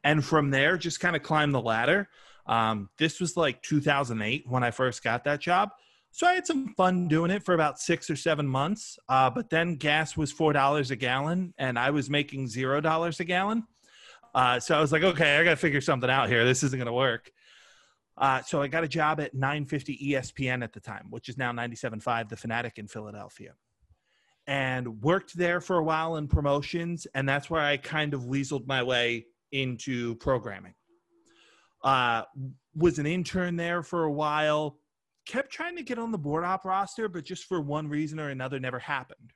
and 0.05 0.25
from 0.25 0.51
there 0.51 0.77
just 0.77 1.01
kind 1.01 1.17
of 1.17 1.23
climbed 1.23 1.55
the 1.55 1.61
ladder 1.61 2.09
um, 2.47 2.89
this 2.99 3.21
was 3.21 3.37
like 3.37 3.63
2008 3.63 4.45
when 4.49 4.65
i 4.65 4.71
first 4.71 5.03
got 5.03 5.25
that 5.25 5.41
job 5.41 5.71
so 6.13 6.27
i 6.27 6.35
had 6.35 6.47
some 6.47 6.75
fun 6.75 7.09
doing 7.09 7.31
it 7.31 7.43
for 7.43 7.55
about 7.55 7.81
six 7.81 8.09
or 8.09 8.17
seven 8.17 8.47
months 8.47 8.99
uh, 9.09 9.29
but 9.29 9.51
then 9.51 9.75
gas 9.77 10.17
was 10.17 10.31
four 10.31 10.53
dollars 10.53 10.91
a 10.91 10.97
gallon 10.97 11.53
and 11.59 11.79
i 11.79 11.91
was 11.91 12.09
making 12.09 12.47
zero 12.47 12.81
dollars 12.81 13.19
a 13.21 13.25
gallon 13.25 13.65
uh, 14.35 14.61
so 14.61 14.77
i 14.77 14.81
was 14.81 14.93
like 14.93 15.03
okay 15.03 15.37
i 15.37 15.45
gotta 15.45 15.57
figure 15.57 15.81
something 15.81 16.11
out 16.11 16.29
here 16.29 16.45
this 16.45 16.63
isn't 16.63 16.79
gonna 16.79 16.93
work 16.93 17.31
uh, 18.19 18.41
so 18.43 18.63
i 18.63 18.69
got 18.69 18.85
a 18.85 18.89
job 18.89 19.21
at 19.21 19.35
950 19.35 20.13
espn 20.13 20.63
at 20.63 20.73
the 20.73 20.81
time 20.81 21.07
which 21.11 21.29
is 21.29 21.37
now 21.37 21.51
97.5 21.53 22.29
the 22.29 22.37
fanatic 22.37 22.79
in 22.79 22.87
philadelphia 22.87 23.55
and 24.47 25.03
worked 25.03 25.37
there 25.37 25.61
for 25.61 25.77
a 25.77 25.85
while 25.85 26.17
in 26.17 26.29
promotions 26.29 27.07
and 27.15 27.29
that's 27.29 27.49
where 27.49 27.63
i 27.63 27.77
kind 27.77 28.15
of 28.15 28.23
weaseled 28.23 28.67
my 28.67 28.83
way 28.83 29.25
into 29.53 30.17
programming. 30.17 30.75
Uh, 31.85 32.23
was 32.75 32.99
an 32.99 33.07
intern 33.07 33.57
there 33.57 33.83
for 33.83 34.05
a 34.05 34.13
while. 34.13 34.79
Kept 35.27 35.53
trying 35.53 35.77
to 35.77 35.83
get 35.83 35.99
on 35.99 36.11
the 36.11 36.19
board 36.19 36.45
op 36.45 36.65
roster, 36.65 37.09
but 37.09 37.25
just 37.25 37.45
for 37.45 37.61
one 37.61 37.89
reason 37.89 38.19
or 38.19 38.31
another, 38.31 38.59
never 38.59 38.79
happened. 38.79 39.33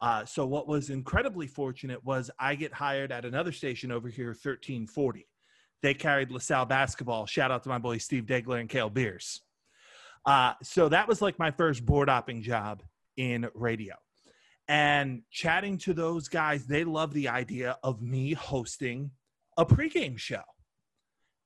Uh, 0.00 0.24
so 0.24 0.46
what 0.46 0.66
was 0.66 0.90
incredibly 0.90 1.46
fortunate 1.46 2.02
was 2.04 2.30
I 2.38 2.54
get 2.54 2.72
hired 2.72 3.12
at 3.12 3.24
another 3.24 3.52
station 3.52 3.92
over 3.92 4.08
here, 4.08 4.28
1340. 4.28 5.28
They 5.82 5.94
carried 5.94 6.30
LaSalle 6.30 6.66
basketball. 6.66 7.26
Shout 7.26 7.50
out 7.50 7.62
to 7.64 7.68
my 7.68 7.78
boy 7.78 7.98
Steve 7.98 8.24
Degler 8.24 8.60
and 8.60 8.68
Kale 8.68 8.90
Beers. 8.90 9.42
Uh, 10.24 10.54
so 10.62 10.88
that 10.88 11.08
was 11.08 11.20
like 11.20 11.38
my 11.38 11.50
first 11.50 11.84
board 11.84 12.08
opping 12.08 12.42
job 12.42 12.82
in 13.16 13.48
radio. 13.54 13.94
And 14.68 15.22
chatting 15.30 15.78
to 15.78 15.92
those 15.92 16.28
guys, 16.28 16.66
they 16.66 16.84
love 16.84 17.12
the 17.12 17.28
idea 17.28 17.78
of 17.82 18.00
me 18.00 18.32
hosting 18.32 19.10
a 19.56 19.66
pregame 19.66 20.18
show. 20.18 20.42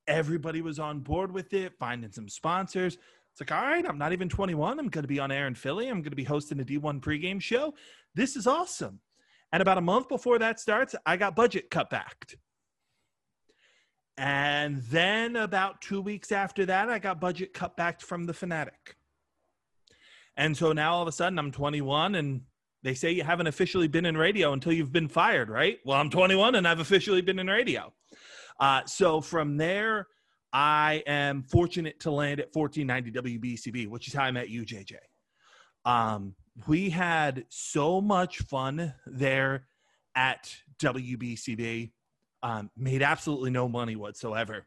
everybody 0.07 0.61
was 0.61 0.79
on 0.79 1.01
board 1.01 1.33
with 1.33 1.53
it, 1.53 1.73
finding 1.79 2.13
some 2.13 2.29
sponsors. 2.29 2.97
It's 3.37 3.51
like, 3.51 3.61
all 3.61 3.67
right, 3.67 3.85
I'm 3.87 3.99
not 3.99 4.15
even 4.15 4.31
21. 4.31 4.79
I'm 4.79 4.89
going 4.89 5.05
to 5.05 5.09
be 5.09 5.21
on 5.21 5.31
air 5.31 5.47
in 5.47 5.55
Philly. 5.55 5.89
I'm 5.89 6.01
going 6.01 6.05
to 6.05 6.17
be 6.17 6.25
hosting 6.25 6.59
a 6.59 6.65
D1 6.65 7.03
pregame 7.03 7.39
show. 7.39 7.75
This 8.15 8.35
is 8.35 8.47
awesome. 8.47 9.01
And 9.53 9.61
about 9.61 9.77
a 9.77 9.83
month 9.83 10.09
before 10.09 10.39
that 10.39 10.59
starts, 10.59 10.95
I 11.05 11.19
got 11.19 11.37
budget 11.37 11.69
cut 11.71 11.91
back. 11.91 12.35
And 14.17 14.83
then 14.85 15.37
about 15.37 15.83
two 15.83 16.01
weeks 16.01 16.33
after 16.33 16.65
that, 16.65 16.89
I 16.89 16.99
got 16.99 17.21
budget 17.21 17.53
cut 17.53 17.77
back 17.77 18.01
from 18.01 18.25
the 18.25 18.33
Fanatic. 18.33 18.97
And 20.39 20.57
so 20.57 20.73
now 20.73 20.95
all 20.95 21.03
of 21.03 21.09
a 21.09 21.13
sudden 21.13 21.39
I'm 21.39 21.53
21 21.53 22.15
and 22.15 22.41
they 22.85 22.95
say 22.95 23.11
you 23.11 23.23
haven't 23.23 23.49
officially 23.49 23.87
been 23.87 24.07
in 24.07 24.17
radio 24.17 24.55
until 24.55 24.73
you've 24.73 24.93
been 24.93 25.09
fired, 25.09 25.51
right? 25.51 25.77
Well, 25.85 26.01
I'm 26.01 26.09
21 26.09 26.55
and 26.55 26.67
I've 26.67 26.81
officially 26.81 27.21
been 27.21 27.39
in 27.39 27.49
radio. 27.49 27.93
Uh, 28.59 28.87
so 28.87 29.21
from 29.21 29.59
there, 29.59 30.07
I 30.59 31.03
am 31.07 31.43
fortunate 31.43 32.01
to 32.01 32.11
land 32.11 32.41
at 32.41 32.49
1490 32.57 33.39
WBCB, 33.39 33.89
which 33.89 34.09
is 34.09 34.15
how 34.15 34.23
I 34.23 34.31
met 34.31 34.49
you, 34.49 34.63
JJ. 34.65 34.95
Um, 35.85 36.35
we 36.67 36.89
had 36.89 37.45
so 37.51 38.01
much 38.01 38.39
fun 38.39 38.95
there 39.05 39.67
at 40.15 40.57
WBCB. 40.79 41.93
Um, 42.43 42.71
made 42.75 43.03
absolutely 43.03 43.51
no 43.51 43.69
money 43.69 43.97
whatsoever, 43.97 44.67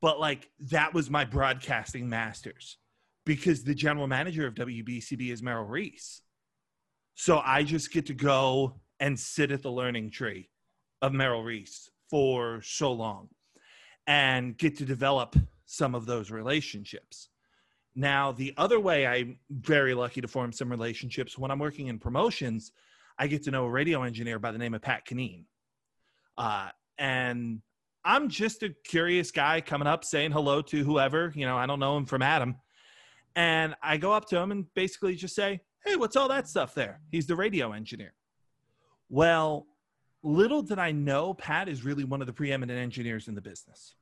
but 0.00 0.20
like 0.20 0.48
that 0.70 0.94
was 0.94 1.10
my 1.10 1.24
broadcasting 1.24 2.08
masters 2.08 2.78
because 3.26 3.64
the 3.64 3.74
general 3.74 4.06
manager 4.06 4.46
of 4.46 4.54
WBCB 4.54 5.32
is 5.32 5.42
Merrill 5.42 5.64
Reese. 5.64 6.22
So 7.16 7.42
I 7.44 7.64
just 7.64 7.92
get 7.92 8.06
to 8.06 8.14
go 8.14 8.80
and 9.00 9.18
sit 9.18 9.50
at 9.50 9.62
the 9.62 9.72
learning 9.72 10.12
tree 10.12 10.48
of 11.02 11.12
Merrill 11.12 11.42
Reese 11.42 11.90
for 12.08 12.62
so 12.62 12.92
long 12.92 13.30
and 14.06 14.56
get 14.56 14.76
to 14.78 14.84
develop 14.84 15.36
some 15.66 15.94
of 15.94 16.06
those 16.06 16.30
relationships. 16.30 17.28
Now, 17.96 18.32
the 18.32 18.52
other 18.56 18.80
way 18.80 19.06
I'm 19.06 19.38
very 19.50 19.94
lucky 19.94 20.20
to 20.20 20.28
form 20.28 20.52
some 20.52 20.68
relationships 20.68 21.38
when 21.38 21.50
I'm 21.50 21.58
working 21.58 21.86
in 21.86 21.98
promotions, 21.98 22.72
I 23.18 23.28
get 23.28 23.44
to 23.44 23.50
know 23.50 23.64
a 23.64 23.70
radio 23.70 24.02
engineer 24.02 24.38
by 24.38 24.50
the 24.50 24.58
name 24.58 24.74
of 24.74 24.82
Pat 24.82 25.04
Canine. 25.06 25.46
Uh, 26.36 26.70
and 26.98 27.60
I'm 28.04 28.28
just 28.28 28.62
a 28.62 28.74
curious 28.84 29.30
guy 29.30 29.60
coming 29.60 29.86
up 29.86 30.04
saying 30.04 30.32
hello 30.32 30.60
to 30.62 30.84
whoever, 30.84 31.32
you 31.34 31.46
know, 31.46 31.56
I 31.56 31.66
don't 31.66 31.80
know 31.80 31.96
him 31.96 32.04
from 32.04 32.22
Adam. 32.22 32.56
And 33.36 33.74
I 33.82 33.96
go 33.96 34.12
up 34.12 34.28
to 34.28 34.38
him 34.38 34.50
and 34.50 34.66
basically 34.74 35.14
just 35.14 35.34
say, 35.34 35.60
Hey, 35.84 35.96
what's 35.96 36.16
all 36.16 36.28
that 36.28 36.48
stuff 36.48 36.74
there? 36.74 37.00
He's 37.10 37.26
the 37.26 37.36
radio 37.36 37.72
engineer. 37.72 38.14
Well, 39.08 39.66
little 40.24 40.62
did 40.62 40.78
I 40.78 40.90
know, 40.90 41.34
Pat 41.34 41.68
is 41.68 41.84
really 41.84 42.04
one 42.04 42.20
of 42.20 42.26
the 42.26 42.32
preeminent 42.32 42.78
engineers 42.78 43.28
in 43.28 43.34
the 43.34 43.40
business. 43.40 43.94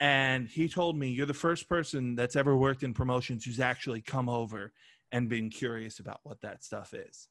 And 0.00 0.48
he 0.48 0.68
told 0.68 0.98
me, 0.98 1.08
You're 1.08 1.26
the 1.26 1.32
first 1.32 1.68
person 1.68 2.14
that's 2.16 2.36
ever 2.36 2.54
worked 2.54 2.82
in 2.82 2.92
promotions 2.92 3.44
who's 3.44 3.60
actually 3.60 4.02
come 4.02 4.28
over 4.28 4.72
and 5.12 5.28
been 5.28 5.48
curious 5.48 6.00
about 6.00 6.20
what 6.24 6.42
that 6.42 6.62
stuff 6.62 6.92
is. 6.92 7.28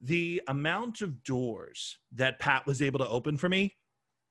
The 0.00 0.42
amount 0.46 1.00
of 1.00 1.24
doors 1.24 1.98
that 2.12 2.38
Pat 2.38 2.66
was 2.66 2.82
able 2.82 2.98
to 3.00 3.08
open 3.08 3.38
for 3.38 3.48
me, 3.48 3.74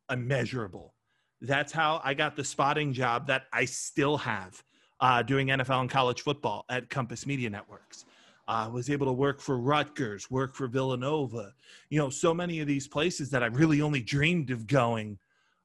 immeasurable. 0.09 0.93
That's 1.41 1.73
how 1.73 1.99
I 2.03 2.13
got 2.13 2.35
the 2.35 2.43
spotting 2.43 2.93
job 2.93 3.27
that 3.27 3.45
I 3.51 3.65
still 3.65 4.17
have 4.17 4.63
uh, 5.01 5.23
doing 5.23 5.47
NFL 5.47 5.81
and 5.81 5.89
college 5.89 6.21
football 6.21 6.63
at 6.69 6.89
Compass 6.89 7.25
Media 7.25 7.49
Networks. 7.49 8.05
I 8.47 8.65
uh, 8.65 8.69
was 8.69 8.89
able 8.89 9.05
to 9.05 9.13
work 9.13 9.39
for 9.39 9.57
Rutgers, 9.57 10.29
work 10.29 10.53
for 10.53 10.67
Villanova. 10.67 11.53
You 11.89 11.99
know, 11.99 12.09
so 12.09 12.33
many 12.33 12.59
of 12.59 12.67
these 12.67 12.87
places 12.87 13.29
that 13.29 13.41
I 13.41 13.47
really 13.47 13.81
only 13.81 14.01
dreamed 14.01 14.51
of 14.51 14.67
going. 14.67 15.17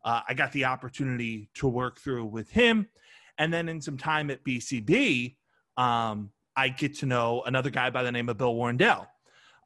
Uh, 0.05 0.21
I 0.29 0.35
got 0.35 0.53
the 0.53 0.65
opportunity 0.65 1.49
to 1.55 1.67
work 1.67 1.99
through 1.99 2.27
with 2.27 2.51
him. 2.51 2.89
And 3.39 3.53
then 3.53 3.69
in 3.69 3.81
some 3.81 3.99
time 3.99 4.31
at 4.31 4.45
BCB, 4.45 5.35
um, 5.77 6.31
I 6.57 6.69
get 6.69 6.97
to 6.99 7.07
know 7.07 7.43
another 7.47 7.71
guy 7.71 7.91
by 7.91 8.03
the 8.03 8.13
name 8.13 8.29
of 8.29 8.39
Bill 8.39 8.55
Werndl. 8.55 9.07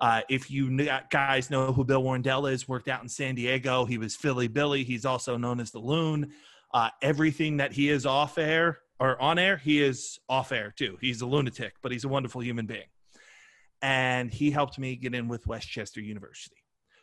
Uh, 0.01 0.23
if 0.29 0.51
you 0.51 0.89
guys 1.11 1.51
know 1.51 1.73
who 1.73 1.85
Bill 1.85 2.03
Werndl 2.03 2.51
is, 2.51 2.67
worked 2.67 2.89
out 2.89 3.03
in 3.03 3.09
San 3.09 3.35
Diego. 3.35 3.85
He 3.85 3.99
was 3.99 4.17
Philly 4.17 4.49
Billy. 4.49 4.85
He's 4.85 5.05
also 5.05 5.37
known 5.37 5.61
as 5.61 5.71
the 5.71 5.79
Loon. 5.79 6.33
Uh, 6.75 6.89
everything 7.03 7.59
that 7.59 7.73
he 7.73 7.89
is 7.89 8.05
off 8.05 8.37
air 8.37 8.81
or 8.99 9.21
on 9.21 9.39
air, 9.39 9.59
he 9.59 9.83
is 9.83 10.19
off 10.29 10.51
air 10.51 10.73
too. 10.77 10.97
He's 11.01 11.21
a 11.21 11.27
lunatic, 11.27 11.75
but 11.83 11.93
he's 11.93 12.05
a 12.05 12.09
wonderful 12.09 12.43
human 12.43 12.67
being. 12.67 12.87
And 13.83 14.33
he 14.33 14.51
helped 14.51 14.79
me 14.79 14.97
get 14.97 15.15
in 15.15 15.29
with 15.29 15.47
West 15.47 15.69
Chester 15.69 16.01
University. 16.01 16.57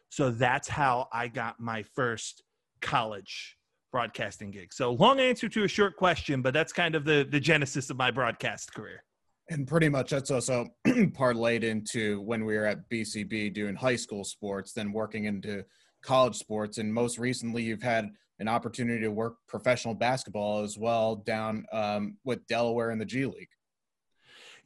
So 0.10 0.32
that's 0.32 0.68
how 0.68 1.08
I 1.14 1.28
got 1.28 1.60
my 1.60 1.84
first 1.84 2.44
college 2.82 3.58
broadcasting 3.92 4.52
gig. 4.52 4.74
So 4.74 4.94
long 4.94 5.20
answer 5.20 5.50
to 5.50 5.64
a 5.64 5.68
short 5.68 5.96
question, 5.98 6.42
but 6.42 6.54
that's 6.54 6.74
kind 6.74 6.96
of 6.96 7.06
the 7.06 7.28
the 7.30 7.40
genesis 7.40 7.90
of 7.90 7.98
my 7.98 8.12
broadcast 8.12 8.74
career. 8.74 9.04
And 9.50 9.68
pretty 9.68 9.90
much 9.90 10.12
that's 10.12 10.30
also 10.32 10.68
parlayed 10.88 11.64
into 11.64 12.22
when 12.22 12.46
we 12.46 12.56
were 12.56 12.66
at 12.66 12.88
BCB 12.90 13.54
doing 13.54 13.76
high 13.76 13.96
school 13.96 14.24
sports, 14.24 14.74
then 14.74 14.92
working 14.92 15.26
into 15.26 15.66
college 16.04 16.36
sports, 16.36 16.78
and 16.78 16.94
most 16.94 17.18
recently 17.18 17.64
you've 17.64 17.82
had 17.82 18.10
an 18.40 18.48
opportunity 18.48 19.02
to 19.02 19.12
work 19.12 19.36
professional 19.48 19.94
basketball 19.94 20.64
as 20.64 20.78
well 20.78 21.18
down 21.18 21.66
um, 21.74 22.18
with 22.24 22.46
Delaware 22.48 22.92
in 22.92 23.00
the 23.00 23.06
G 23.06 23.26
League. 23.26 23.50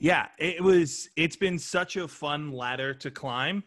Yeah, 0.04 0.28
it 0.38 0.62
was. 0.62 1.08
It's 1.16 1.38
been 1.38 1.58
such 1.58 1.96
a 1.96 2.10
fun 2.10 2.52
ladder 2.52 2.94
to 2.96 3.10
climb, 3.10 3.64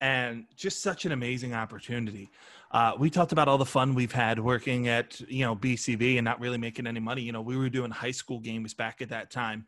and 0.00 0.46
just 0.56 0.80
such 0.82 1.04
an 1.04 1.12
amazing 1.12 1.52
opportunity. 1.52 2.30
Uh, 2.70 2.92
we 2.98 3.10
talked 3.10 3.32
about 3.32 3.46
all 3.46 3.58
the 3.58 3.66
fun 3.66 3.94
we've 3.94 4.10
had 4.10 4.38
working 4.38 4.88
at 4.88 5.20
you 5.28 5.44
know 5.44 5.54
BCB 5.54 6.16
and 6.16 6.24
not 6.24 6.40
really 6.40 6.56
making 6.56 6.86
any 6.86 6.98
money. 6.98 7.20
You 7.20 7.32
know, 7.32 7.42
we 7.42 7.58
were 7.58 7.68
doing 7.68 7.90
high 7.90 8.10
school 8.10 8.40
games 8.40 8.72
back 8.72 9.02
at 9.02 9.10
that 9.10 9.30
time, 9.30 9.66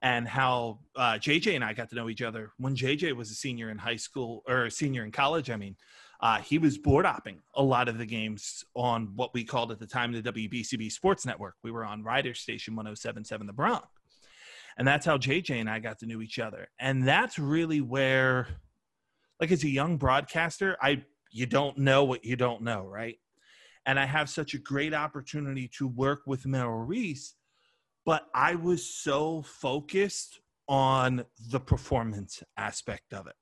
and 0.00 0.26
how 0.26 0.78
uh, 0.96 1.18
JJ 1.20 1.56
and 1.56 1.62
I 1.62 1.74
got 1.74 1.90
to 1.90 1.94
know 1.94 2.08
each 2.08 2.22
other 2.22 2.52
when 2.56 2.74
JJ 2.74 3.14
was 3.14 3.30
a 3.30 3.34
senior 3.34 3.68
in 3.68 3.76
high 3.76 3.96
school 3.96 4.42
or 4.48 4.64
a 4.64 4.70
senior 4.70 5.04
in 5.04 5.12
college. 5.12 5.50
I 5.50 5.56
mean, 5.56 5.76
uh, 6.22 6.38
he 6.38 6.56
was 6.56 6.78
board 6.78 7.04
opping 7.04 7.36
a 7.52 7.62
lot 7.62 7.90
of 7.90 7.98
the 7.98 8.06
games 8.06 8.64
on 8.74 9.12
what 9.14 9.34
we 9.34 9.44
called 9.44 9.72
at 9.72 9.78
the 9.78 9.86
time 9.86 10.12
the 10.12 10.22
WBCB 10.22 10.90
Sports 10.90 11.26
Network. 11.26 11.56
We 11.62 11.70
were 11.70 11.84
on 11.84 12.02
Rider 12.02 12.32
Station 12.32 12.76
1077 12.76 13.46
The 13.46 13.52
Bronx. 13.52 13.99
And 14.78 14.86
that's 14.86 15.06
how 15.06 15.18
JJ 15.18 15.60
and 15.60 15.68
I 15.68 15.78
got 15.78 15.98
to 16.00 16.06
know 16.06 16.20
each 16.20 16.38
other. 16.38 16.68
And 16.78 17.06
that's 17.06 17.38
really 17.38 17.80
where, 17.80 18.48
like, 19.40 19.50
as 19.50 19.64
a 19.64 19.68
young 19.68 19.96
broadcaster, 19.96 20.76
I 20.80 21.04
you 21.32 21.46
don't 21.46 21.78
know 21.78 22.04
what 22.04 22.24
you 22.24 22.36
don't 22.36 22.62
know, 22.62 22.84
right? 22.84 23.16
And 23.86 23.98
I 23.98 24.04
have 24.06 24.28
such 24.28 24.54
a 24.54 24.58
great 24.58 24.92
opportunity 24.92 25.70
to 25.78 25.86
work 25.86 26.22
with 26.26 26.46
Merrill 26.46 26.84
Reese, 26.84 27.34
but 28.04 28.26
I 28.34 28.56
was 28.56 28.84
so 28.84 29.42
focused 29.42 30.40
on 30.68 31.24
the 31.50 31.60
performance 31.60 32.42
aspect 32.56 33.12
of 33.12 33.26
it 33.26 33.34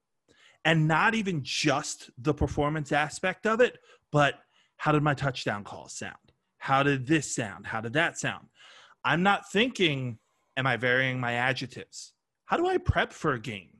and 0.64 0.88
not 0.88 1.14
even 1.14 1.40
just 1.42 2.10
the 2.18 2.34
performance 2.34 2.92
aspect 2.92 3.46
of 3.46 3.60
it, 3.60 3.78
but 4.12 4.34
how 4.76 4.92
did 4.92 5.02
my 5.02 5.14
touchdown 5.14 5.64
call 5.64 5.88
sound? 5.88 6.14
How 6.58 6.82
did 6.82 7.06
this 7.06 7.34
sound? 7.34 7.66
How 7.66 7.80
did 7.80 7.94
that 7.94 8.18
sound? 8.18 8.48
I'm 9.04 9.22
not 9.22 9.50
thinking, 9.50 10.18
am 10.58 10.66
I 10.66 10.76
varying 10.76 11.18
my 11.18 11.34
adjectives? 11.34 12.12
How 12.44 12.56
do 12.58 12.66
I 12.66 12.76
prep 12.76 13.12
for 13.12 13.32
a 13.32 13.40
game? 13.40 13.70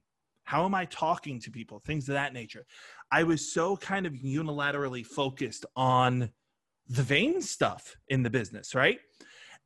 How 0.44 0.64
am 0.64 0.74
I 0.74 0.86
talking 0.86 1.40
to 1.40 1.50
people? 1.50 1.80
Things 1.80 2.08
of 2.08 2.14
that 2.14 2.32
nature. 2.32 2.64
I 3.10 3.24
was 3.24 3.52
so 3.52 3.76
kind 3.76 4.06
of 4.06 4.14
unilaterally 4.14 5.04
focused 5.04 5.66
on 5.76 6.30
the 6.88 7.02
vain 7.02 7.42
stuff 7.42 7.96
in 8.08 8.22
the 8.22 8.30
business, 8.30 8.74
right? 8.74 9.00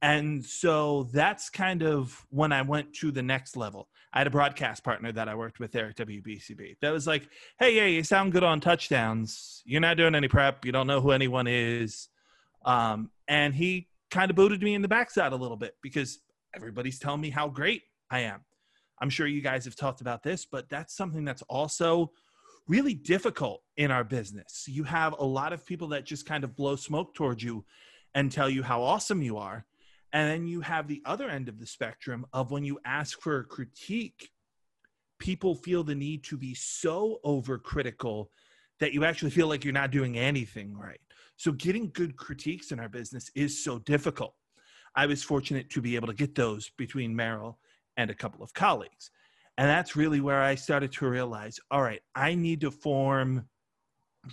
And 0.00 0.44
so 0.44 1.04
that's 1.12 1.50
kind 1.50 1.82
of 1.82 2.26
when 2.30 2.50
I 2.50 2.62
went 2.62 2.92
to 2.94 3.12
the 3.12 3.22
next 3.22 3.56
level. 3.56 3.88
I 4.12 4.18
had 4.18 4.26
a 4.26 4.30
broadcast 4.30 4.82
partner 4.82 5.12
that 5.12 5.28
I 5.28 5.34
worked 5.34 5.60
with 5.60 5.70
there 5.70 5.86
at 5.86 5.96
WBCB 5.96 6.76
that 6.80 6.90
was 6.90 7.06
like, 7.06 7.28
hey, 7.60 7.76
yeah, 7.76 7.86
you 7.86 8.02
sound 8.02 8.32
good 8.32 8.42
on 8.42 8.60
touchdowns. 8.60 9.62
You're 9.64 9.80
not 9.80 9.96
doing 9.96 10.14
any 10.14 10.28
prep. 10.28 10.64
You 10.64 10.72
don't 10.72 10.88
know 10.88 11.00
who 11.00 11.12
anyone 11.12 11.46
is. 11.46 12.08
Um, 12.64 13.10
and 13.28 13.54
he 13.54 13.88
kind 14.10 14.30
of 14.30 14.36
booted 14.36 14.62
me 14.62 14.74
in 14.74 14.82
the 14.82 14.88
backside 14.88 15.32
a 15.32 15.36
little 15.36 15.56
bit 15.56 15.76
because 15.82 16.18
everybody's 16.54 16.98
telling 16.98 17.20
me 17.20 17.30
how 17.30 17.48
great 17.48 17.82
I 18.10 18.20
am. 18.20 18.40
I'm 19.00 19.10
sure 19.10 19.26
you 19.26 19.40
guys 19.40 19.64
have 19.64 19.76
talked 19.76 20.00
about 20.00 20.22
this, 20.22 20.46
but 20.46 20.68
that's 20.68 20.96
something 20.96 21.24
that's 21.24 21.42
also 21.42 22.12
really 22.68 22.94
difficult 22.94 23.62
in 23.76 23.90
our 23.90 24.04
business. 24.04 24.64
You 24.68 24.84
have 24.84 25.14
a 25.18 25.24
lot 25.24 25.52
of 25.52 25.66
people 25.66 25.88
that 25.88 26.04
just 26.04 26.26
kind 26.26 26.44
of 26.44 26.54
blow 26.54 26.76
smoke 26.76 27.14
towards 27.14 27.42
you 27.42 27.64
and 28.14 28.30
tell 28.30 28.48
you 28.48 28.62
how 28.62 28.82
awesome 28.82 29.22
you 29.22 29.38
are 29.38 29.66
and 30.12 30.28
then 30.28 30.46
you 30.46 30.60
have 30.60 30.86
the 30.86 31.02
other 31.04 31.28
end 31.28 31.48
of 31.48 31.58
the 31.58 31.66
spectrum 31.66 32.26
of 32.32 32.50
when 32.50 32.64
you 32.64 32.78
ask 32.84 33.20
for 33.20 33.38
a 33.38 33.44
critique, 33.44 34.30
people 35.18 35.54
feel 35.54 35.82
the 35.82 35.94
need 35.94 36.22
to 36.24 36.36
be 36.36 36.54
so 36.54 37.18
overcritical 37.24 38.26
that 38.78 38.92
you 38.92 39.04
actually 39.04 39.30
feel 39.30 39.46
like 39.46 39.64
you're 39.64 39.72
not 39.72 39.90
doing 39.90 40.18
anything 40.18 40.76
right. 40.76 41.00
So 41.36 41.52
getting 41.52 41.90
good 41.92 42.16
critiques 42.16 42.72
in 42.72 42.80
our 42.80 42.88
business 42.88 43.30
is 43.34 43.64
so 43.64 43.78
difficult. 43.78 44.34
I 44.94 45.06
was 45.06 45.22
fortunate 45.22 45.70
to 45.70 45.80
be 45.80 45.96
able 45.96 46.08
to 46.08 46.14
get 46.14 46.34
those 46.34 46.70
between 46.76 47.16
Merrill 47.16 47.58
and 47.96 48.10
a 48.10 48.14
couple 48.14 48.42
of 48.42 48.52
colleagues. 48.54 49.10
And 49.58 49.68
that's 49.68 49.96
really 49.96 50.20
where 50.20 50.42
I 50.42 50.54
started 50.54 50.92
to 50.92 51.08
realize 51.08 51.60
all 51.70 51.82
right, 51.82 52.00
I 52.14 52.34
need 52.34 52.60
to 52.62 52.70
form 52.70 53.48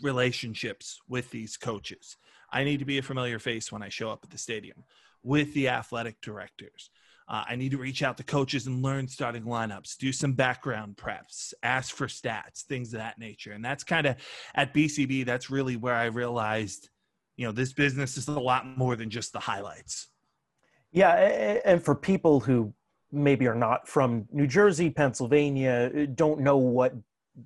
relationships 0.02 1.00
with 1.08 1.30
these 1.32 1.58
coaches. 1.58 2.18
I 2.52 2.64
need 2.64 2.80
to 2.80 2.86
be 2.86 2.98
a 2.98 3.04
familiar 3.04 3.40
face 3.40 3.72
when 3.72 3.84
I 3.84 3.90
show 3.90 4.10
up 4.10 4.22
at 4.24 4.30
the 4.30 4.38
stadium 4.38 4.84
with 5.24 5.54
the 5.54 5.70
athletic 5.70 6.22
directors. 6.22 6.90
Uh, 7.28 7.44
I 7.48 7.56
need 7.56 7.72
to 7.72 7.78
reach 7.78 8.02
out 8.02 8.18
to 8.18 8.24
coaches 8.24 8.66
and 8.66 8.82
learn 8.82 9.08
starting 9.08 9.44
lineups, 9.44 9.98
do 9.98 10.12
some 10.12 10.34
background 10.34 10.98
preps, 10.98 11.54
ask 11.62 11.96
for 11.96 12.08
stats, 12.08 12.64
things 12.64 12.92
of 12.94 13.00
that 13.00 13.20
nature. 13.20 13.52
And 13.52 13.64
that's 13.64 13.84
kind 13.84 14.08
of 14.08 14.16
at 14.56 14.74
BCB, 14.74 15.26
that's 15.26 15.52
really 15.52 15.76
where 15.76 15.94
I 15.94 16.06
realized, 16.06 16.90
you 17.38 17.46
know, 17.46 17.52
this 17.52 17.72
business 17.72 18.18
is 18.18 18.28
a 18.28 18.40
lot 18.40 18.66
more 18.66 18.96
than 18.96 19.12
just 19.12 19.32
the 19.32 19.40
highlights. 19.40 20.08
Yeah. 20.92 21.14
And 21.66 21.84
for 21.84 21.96
people 21.96 22.40
who 22.40 22.74
maybe 23.12 23.48
are 23.48 23.56
not 23.56 23.88
from 23.88 24.28
New 24.32 24.48
Jersey, 24.48 24.90
Pennsylvania, 24.90 25.92
uh, 25.96 26.06
don't 26.14 26.42
know 26.42 26.58
what 26.58 26.94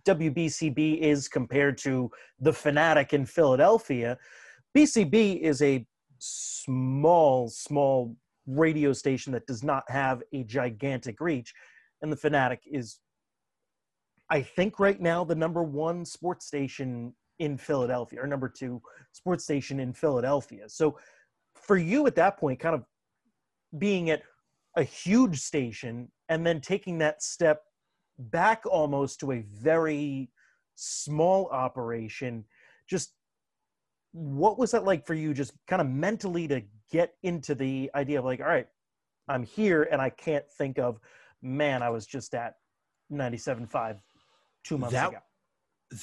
WBCB 0.06 1.00
is 1.00 1.28
compared 1.28 1.78
to 1.80 2.12
the 2.40 2.54
Fanatic 2.54 3.14
in 3.14 3.26
Philadelphia, 3.26 4.18
BCB 4.76 5.40
is 5.42 5.62
a 5.62 5.86
small, 6.20 7.50
small 7.50 8.16
radio 8.48 8.92
station 8.94 9.32
that 9.34 9.46
does 9.46 9.64
not 9.64 9.84
have 9.90 10.24
a 10.34 10.44
gigantic 10.44 11.22
reach. 11.22 11.54
And 12.02 12.12
the 12.12 12.18
Fanatic 12.18 12.62
is, 12.66 13.00
I 14.30 14.42
think, 14.42 14.80
right 14.80 15.00
now 15.00 15.24
the 15.24 15.36
number 15.36 15.64
one 15.64 16.06
sports 16.06 16.46
station 16.46 17.14
in 17.40 17.58
Philadelphia, 17.58 18.22
or 18.22 18.28
number 18.28 18.50
two 18.50 18.82
sports 19.12 19.44
station 19.44 19.80
in 19.80 19.94
Philadelphia. 19.94 20.68
So 20.68 20.98
for 21.56 21.78
you 21.78 22.08
at 22.08 22.16
that 22.16 22.38
point, 22.38 22.60
kind 22.60 22.76
of 22.76 22.84
being 23.78 24.10
at 24.10 24.22
a 24.76 24.84
huge 24.84 25.40
station 25.40 26.12
and 26.30 26.46
then 26.46 26.62
taking 26.62 26.98
that 27.00 27.22
step 27.22 27.64
back 28.18 28.64
almost 28.66 29.20
to 29.20 29.32
a 29.32 29.42
very 29.42 30.30
small 30.76 31.48
operation, 31.50 32.46
just 32.88 33.14
what 34.14 34.60
was 34.60 34.72
that 34.72 34.84
like 34.84 35.06
for 35.06 35.16
you 35.16 35.34
just 35.34 35.54
kind 35.68 35.82
of 35.82 35.90
mentally 35.90 36.48
to 36.48 36.62
get 36.92 37.16
into 37.24 37.56
the 37.56 37.90
idea 37.96 38.20
of 38.20 38.26
like 38.26 38.40
all 38.40 38.46
right 38.46 38.68
i'm 39.28 39.44
here 39.44 39.84
and 39.92 40.00
i 40.00 40.10
can't 40.10 40.46
think 40.58 40.78
of 40.78 41.00
man 41.42 41.82
i 41.82 41.90
was 41.90 42.06
just 42.06 42.36
at 42.36 42.54
97.5 43.12 43.98
two 44.64 44.78
months 44.78 44.94
that, 44.94 45.10
ago. 45.10 45.18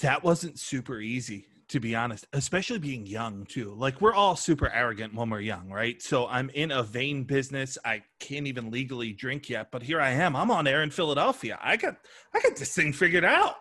that 0.02 0.24
wasn't 0.24 0.58
super 0.58 1.00
easy 1.00 1.46
to 1.70 1.80
be 1.80 1.94
honest 1.94 2.26
especially 2.34 2.78
being 2.78 3.06
young 3.06 3.46
too 3.46 3.72
like 3.74 4.00
we're 4.00 4.12
all 4.12 4.36
super 4.36 4.68
arrogant 4.70 5.14
when 5.14 5.30
we're 5.30 5.40
young 5.40 5.70
right 5.70 6.02
so 6.02 6.26
i'm 6.26 6.50
in 6.50 6.70
a 6.72 6.82
vein 6.82 7.24
business 7.24 7.78
i 7.84 8.02
can't 8.18 8.46
even 8.46 8.70
legally 8.70 9.12
drink 9.12 9.48
yet 9.48 9.70
but 9.70 9.82
here 9.82 10.00
i 10.00 10.10
am 10.10 10.36
i'm 10.36 10.50
on 10.50 10.66
air 10.66 10.82
in 10.82 10.90
philadelphia 10.90 11.58
i 11.62 11.76
got 11.76 11.96
i 12.34 12.40
got 12.40 12.56
this 12.56 12.74
thing 12.74 12.92
figured 12.92 13.24
out 13.24 13.54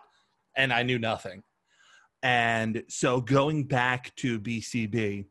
and 0.56 0.72
i 0.72 0.82
knew 0.82 0.98
nothing 0.98 1.42
and 2.22 2.82
so 2.88 3.20
going 3.20 3.64
back 3.64 4.14
to 4.16 4.38
BCB, 4.38 5.24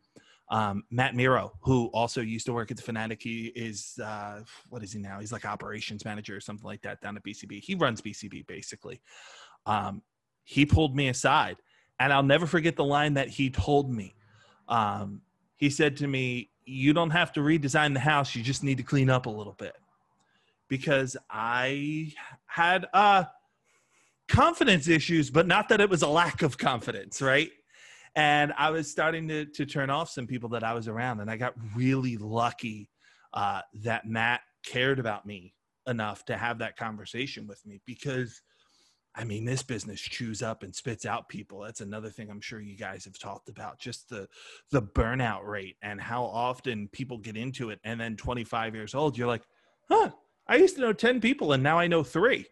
um, 0.50 0.84
Matt 0.90 1.16
Miro, 1.16 1.52
who 1.62 1.88
also 1.94 2.22
used 2.22 2.48
to 2.48 2.54
work 2.54 2.72
at 2.72 2.78
the 2.78 2.84
Fanatic, 2.84 3.22
he 3.22 3.48
is 3.56 4.00
uh, 4.04 4.42
what 4.70 4.84
is 4.84 4.94
he 4.94 5.00
now? 5.00 5.20
He's 5.20 5.32
like 5.32 5.46
operations 5.46 6.04
manager 6.04 6.36
or 6.36 6.40
something 6.40 6.66
like 6.66 6.82
that 6.82 7.00
down 7.02 7.16
at 7.16 7.24
BCB. 7.24 7.62
He 7.64 7.76
runs 7.76 8.02
BCB 8.02 8.48
basically. 8.48 9.02
Um, 9.68 10.02
he 10.44 10.66
pulled 10.66 10.96
me 10.96 11.10
aside, 11.10 11.58
and 12.00 12.14
I'll 12.14 12.24
never 12.24 12.48
forget 12.48 12.76
the 12.76 12.86
line 12.86 13.16
that 13.16 13.28
he 13.30 13.50
told 13.50 13.92
me. 13.92 14.16
Um, 14.68 15.22
he 15.58 15.70
said 15.70 15.98
to 15.98 16.08
me, 16.08 16.50
"You 16.66 16.94
don't 16.94 17.10
have 17.10 17.34
to 17.34 17.42
redesign 17.42 17.94
the 17.94 18.00
house; 18.00 18.36
you 18.36 18.42
just 18.44 18.64
need 18.64 18.78
to 18.78 18.84
clean 18.84 19.10
up 19.10 19.26
a 19.26 19.30
little 19.30 19.54
bit." 19.54 19.76
Because 20.68 21.18
I 21.30 22.14
had 22.46 22.88
uh 22.94 23.26
confidence 24.28 24.88
issues, 24.88 25.30
but 25.30 25.48
not 25.48 25.70
that 25.70 25.82
it 25.82 25.90
was 25.90 26.04
a 26.04 26.08
lack 26.08 26.42
of 26.44 26.58
confidence, 26.58 27.22
right? 27.22 27.50
And 28.16 28.54
I 28.58 28.70
was 28.70 28.90
starting 28.90 29.28
to 29.28 29.46
to 29.46 29.66
turn 29.66 29.90
off 29.90 30.10
some 30.10 30.28
people 30.28 30.50
that 30.50 30.64
I 30.64 30.74
was 30.74 30.88
around, 30.88 31.20
and 31.20 31.30
I 31.30 31.38
got 31.38 31.54
really 31.76 32.18
lucky 32.18 32.90
uh, 33.34 33.62
that 33.84 34.08
Matt 34.08 34.42
cared 34.64 35.00
about 35.00 35.26
me 35.26 35.54
enough 35.88 36.24
to 36.26 36.38
have 36.38 36.60
that 36.60 36.78
conversation 36.78 37.48
with 37.48 37.66
me 37.66 37.82
because. 37.86 38.42
I 39.16 39.24
mean, 39.24 39.44
this 39.44 39.64
business 39.64 40.00
chews 40.00 40.42
up 40.42 40.64
and 40.64 40.74
spits 40.74 41.06
out 41.06 41.30
people. 41.30 41.62
That's 41.62 41.82
another 41.82 42.10
thing 42.10 42.30
I'm 42.30 42.42
sure 42.42 42.62
you 42.62 42.78
guys 42.78 43.06
have 43.06 43.18
talked 43.18 43.50
about. 43.50 43.80
Just 43.80 44.10
the 44.10 44.28
the 44.72 44.82
burnout 44.82 45.46
rate 45.46 45.78
and 45.82 46.00
how 46.00 46.24
often 46.24 46.88
people 46.92 47.18
get 47.18 47.36
into 47.36 47.70
it, 47.72 47.80
and 47.84 48.00
then 48.00 48.16
25 48.16 48.76
years 48.76 48.94
old, 48.94 49.18
you're 49.18 49.28
like, 49.28 49.44
"Huh, 49.90 50.12
I 50.50 50.56
used 50.56 50.76
to 50.76 50.82
know 50.82 50.94
10 50.94 51.22
people, 51.22 51.54
and 51.54 51.62
now 51.62 51.78
I 51.78 51.88
know 51.88 52.04
3 52.04 52.46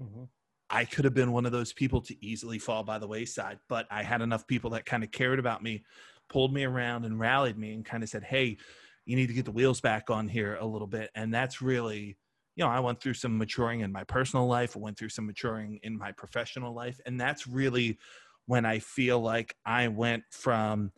mm-hmm. 0.00 0.24
I 0.68 0.84
could 0.84 1.04
have 1.04 1.14
been 1.14 1.32
one 1.32 1.46
of 1.46 1.52
those 1.52 1.72
people 1.72 2.00
to 2.02 2.24
easily 2.24 2.58
fall 2.58 2.84
by 2.84 2.98
the 2.98 3.08
wayside, 3.08 3.58
but 3.68 3.86
I 3.90 4.02
had 4.02 4.20
enough 4.20 4.46
people 4.46 4.70
that 4.70 4.86
kind 4.86 5.02
of 5.02 5.10
cared 5.10 5.38
about 5.38 5.62
me, 5.62 5.82
pulled 6.28 6.52
me 6.52 6.64
around 6.64 7.06
and 7.06 7.18
rallied 7.18 7.58
me 7.58 7.72
and 7.72 7.84
kind 7.84 8.02
of 8.02 8.08
said, 8.08 8.22
Hey, 8.22 8.58
you 9.06 9.16
need 9.16 9.26
to 9.26 9.32
get 9.32 9.46
the 9.46 9.50
wheels 9.50 9.80
back 9.80 10.10
on 10.10 10.28
here 10.28 10.56
a 10.60 10.66
little 10.66 10.86
bit. 10.86 11.10
And 11.14 11.34
that's 11.34 11.60
really, 11.60 12.18
you 12.56 12.64
know, 12.64 12.70
I 12.70 12.80
went 12.80 13.00
through 13.00 13.14
some 13.14 13.38
maturing 13.38 13.80
in 13.80 13.92
my 13.92 14.04
personal 14.04 14.46
life, 14.46 14.76
went 14.76 14.98
through 14.98 15.08
some 15.10 15.26
maturing 15.26 15.78
in 15.82 15.96
my 15.96 16.12
professional 16.12 16.74
life. 16.74 17.00
And 17.06 17.20
that's 17.20 17.46
really 17.46 17.98
when 18.46 18.64
I 18.64 18.80
feel 18.80 19.20
like 19.20 19.54
I 19.64 19.88
went 19.88 20.24
from, 20.30 20.92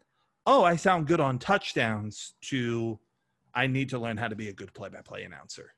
oh, 0.46 0.64
I 0.64 0.76
sound 0.76 1.06
good 1.06 1.20
on 1.20 1.38
touchdowns 1.38 2.34
to 2.46 2.98
I 3.54 3.66
need 3.66 3.90
to 3.90 3.98
learn 3.98 4.16
how 4.16 4.28
to 4.28 4.36
be 4.36 4.48
a 4.48 4.52
good 4.52 4.72
play 4.72 4.88
by 4.88 5.02
play 5.02 5.24
announcer. 5.24 5.74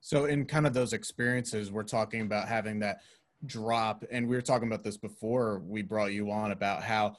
So, 0.00 0.24
in 0.24 0.46
kind 0.46 0.66
of 0.66 0.74
those 0.74 0.94
experiences, 0.94 1.70
we're 1.70 1.82
talking 1.84 2.22
about 2.22 2.48
having 2.48 2.80
that 2.80 3.02
drop 3.46 4.04
and 4.10 4.28
we 4.28 4.36
were 4.36 4.42
talking 4.42 4.68
about 4.68 4.82
this 4.82 4.96
before 4.96 5.62
we 5.66 5.82
brought 5.82 6.12
you 6.12 6.30
on 6.30 6.52
about 6.52 6.82
how 6.82 7.16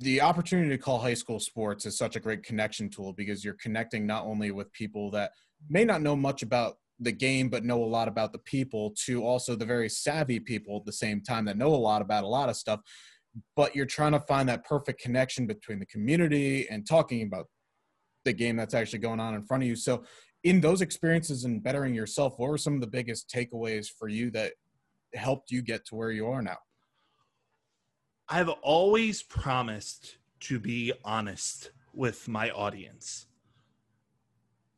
the 0.00 0.20
opportunity 0.20 0.68
to 0.68 0.78
call 0.78 0.98
high 0.98 1.14
school 1.14 1.40
sports 1.40 1.86
is 1.86 1.96
such 1.96 2.16
a 2.16 2.20
great 2.20 2.42
connection 2.42 2.90
tool 2.90 3.12
because 3.12 3.44
you're 3.44 3.54
connecting 3.54 4.06
not 4.06 4.24
only 4.24 4.50
with 4.50 4.70
people 4.72 5.10
that 5.10 5.32
may 5.70 5.84
not 5.84 6.02
know 6.02 6.16
much 6.16 6.42
about 6.42 6.78
the 7.00 7.12
game 7.12 7.48
but 7.48 7.64
know 7.64 7.82
a 7.82 7.84
lot 7.84 8.08
about 8.08 8.32
the 8.32 8.38
people 8.38 8.94
to 9.04 9.24
also 9.24 9.54
the 9.54 9.66
very 9.66 9.88
savvy 9.88 10.40
people 10.40 10.78
at 10.78 10.86
the 10.86 10.92
same 10.92 11.20
time 11.20 11.44
that 11.44 11.58
know 11.58 11.74
a 11.74 11.76
lot 11.76 12.02
about 12.02 12.24
a 12.24 12.28
lot 12.28 12.48
of 12.48 12.56
stuff 12.56 12.80
but 13.54 13.76
you're 13.76 13.84
trying 13.84 14.12
to 14.12 14.20
find 14.20 14.48
that 14.48 14.64
perfect 14.64 15.00
connection 15.00 15.46
between 15.46 15.78
the 15.78 15.86
community 15.86 16.66
and 16.70 16.86
talking 16.86 17.22
about 17.22 17.46
the 18.24 18.32
game 18.32 18.56
that's 18.56 18.72
actually 18.72 18.98
going 18.98 19.20
on 19.20 19.34
in 19.34 19.44
front 19.44 19.62
of 19.62 19.68
you 19.68 19.76
so 19.76 20.02
in 20.44 20.60
those 20.60 20.80
experiences 20.80 21.44
and 21.44 21.62
bettering 21.62 21.94
yourself 21.94 22.34
what 22.38 22.48
were 22.48 22.58
some 22.58 22.74
of 22.74 22.80
the 22.80 22.86
biggest 22.86 23.28
takeaways 23.28 23.88
for 23.88 24.08
you 24.08 24.30
that 24.30 24.52
helped 25.16 25.50
you 25.50 25.62
get 25.62 25.84
to 25.86 25.94
where 25.94 26.10
you 26.10 26.28
are 26.28 26.42
now? 26.42 26.58
I've 28.28 28.48
always 28.48 29.22
promised 29.22 30.18
to 30.40 30.58
be 30.58 30.92
honest 31.04 31.70
with 31.94 32.28
my 32.28 32.50
audience. 32.50 33.26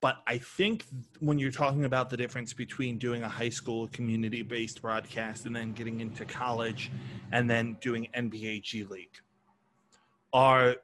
But 0.01 0.19
I 0.27 0.39
think 0.39 0.85
when 1.19 1.39
you're 1.39 1.51
talking 1.51 1.85
about 1.85 2.09
the 2.09 2.17
difference 2.17 2.53
between 2.53 2.99
doing 2.99 3.25
a 3.25 3.29
high 3.29 3.49
school 3.49 3.89
community 3.89 4.43
based 4.43 4.81
broadcast 4.81 5.47
and 5.47 5.55
then 5.55 5.73
getting 5.73 6.01
into 6.01 6.25
college 6.25 6.93
and 7.33 7.51
then 7.51 7.77
doing 7.81 8.07
NBA 8.17 8.63
G 8.63 8.85
League 8.85 9.19
are 10.33 10.77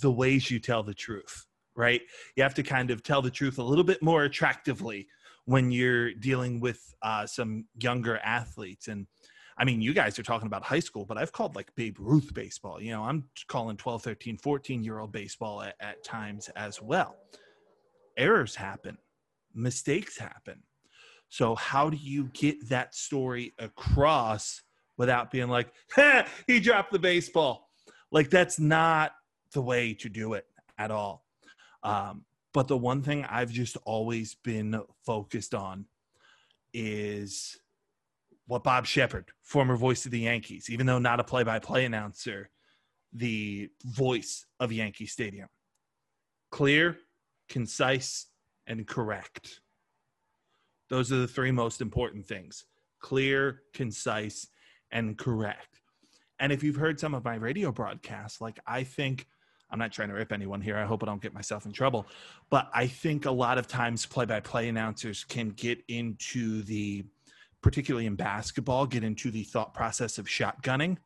the 0.00 0.10
ways 0.10 0.50
you 0.50 0.60
tell 0.60 0.82
the 0.82 0.94
truth, 0.94 1.46
right? 1.74 2.02
You 2.36 2.44
have 2.44 2.54
to 2.54 2.62
kind 2.62 2.90
of 2.90 3.02
tell 3.02 3.20
the 3.20 3.30
truth 3.30 3.58
a 3.58 3.62
little 3.62 3.84
bit 3.84 4.00
more 4.00 4.24
attractively 4.24 5.08
when 5.44 5.72
you're 5.72 6.14
dealing 6.14 6.60
with 6.60 6.94
uh, 7.02 7.26
some 7.26 7.64
younger 7.80 8.18
athletes. 8.18 8.86
And 8.86 9.08
I 9.58 9.64
mean, 9.64 9.80
you 9.80 9.92
guys 9.92 10.18
are 10.20 10.22
talking 10.22 10.46
about 10.46 10.62
high 10.62 10.80
school, 10.80 11.04
but 11.04 11.18
I've 11.18 11.32
called 11.32 11.56
like 11.56 11.74
Babe 11.74 11.96
Ruth 11.98 12.32
baseball. 12.32 12.80
You 12.80 12.92
know, 12.92 13.02
I'm 13.02 13.24
calling 13.48 13.76
12, 13.76 14.02
13, 14.02 14.38
14 14.38 14.84
year 14.84 15.00
old 15.00 15.10
baseball 15.10 15.62
at, 15.62 15.74
at 15.80 16.04
times 16.04 16.48
as 16.50 16.80
well. 16.80 17.16
Errors 18.16 18.54
happen, 18.54 18.98
mistakes 19.54 20.18
happen. 20.18 20.62
So, 21.28 21.54
how 21.54 21.88
do 21.88 21.96
you 21.96 22.24
get 22.34 22.68
that 22.68 22.94
story 22.94 23.54
across 23.58 24.62
without 24.98 25.30
being 25.30 25.48
like, 25.48 25.72
he 26.46 26.60
dropped 26.60 26.92
the 26.92 26.98
baseball? 26.98 27.70
Like, 28.10 28.28
that's 28.28 28.58
not 28.58 29.12
the 29.52 29.62
way 29.62 29.94
to 29.94 30.08
do 30.08 30.34
it 30.34 30.46
at 30.78 30.90
all. 30.90 31.24
Um, 31.82 32.24
but 32.52 32.68
the 32.68 32.76
one 32.76 33.02
thing 33.02 33.24
I've 33.24 33.50
just 33.50 33.76
always 33.84 34.34
been 34.34 34.78
focused 35.04 35.54
on 35.54 35.86
is 36.74 37.58
what 38.46 38.64
Bob 38.64 38.86
Sheppard, 38.86 39.30
former 39.42 39.76
voice 39.76 40.04
of 40.04 40.10
the 40.10 40.20
Yankees, 40.20 40.68
even 40.68 40.86
though 40.86 40.98
not 40.98 41.20
a 41.20 41.24
play 41.24 41.42
by 41.42 41.58
play 41.58 41.84
announcer, 41.84 42.50
the 43.12 43.70
voice 43.84 44.46
of 44.60 44.72
Yankee 44.72 45.06
Stadium. 45.06 45.48
Clear, 46.50 46.98
concise, 47.52 48.26
and 48.66 48.86
correct. 48.86 49.60
Those 50.88 51.12
are 51.12 51.16
the 51.16 51.28
three 51.28 51.52
most 51.52 51.80
important 51.80 52.26
things 52.26 52.64
clear, 53.00 53.62
concise, 53.74 54.46
and 54.90 55.18
correct. 55.18 55.80
And 56.38 56.52
if 56.52 56.62
you've 56.62 56.76
heard 56.76 56.98
some 56.98 57.14
of 57.14 57.24
my 57.24 57.34
radio 57.34 57.72
broadcasts, 57.72 58.40
like 58.40 58.58
I 58.66 58.84
think 58.84 59.26
I'm 59.70 59.78
not 59.78 59.92
trying 59.92 60.08
to 60.08 60.14
rip 60.14 60.32
anyone 60.32 60.60
here. 60.60 60.76
I 60.76 60.84
hope 60.84 61.02
I 61.02 61.06
don't 61.06 61.22
get 61.22 61.32
myself 61.32 61.66
in 61.66 61.72
trouble. 61.72 62.06
But 62.50 62.68
I 62.74 62.86
think 62.86 63.24
a 63.24 63.30
lot 63.30 63.58
of 63.58 63.66
times 63.66 64.06
play 64.06 64.24
by 64.24 64.40
play 64.40 64.68
announcers 64.68 65.24
can 65.24 65.50
get 65.50 65.82
into 65.88 66.62
the, 66.62 67.04
particularly 67.62 68.06
in 68.06 68.14
basketball, 68.14 68.86
get 68.86 69.02
into 69.02 69.30
the 69.30 69.44
thought 69.44 69.72
process 69.72 70.18
of 70.18 70.26
shotgunning 70.26 70.98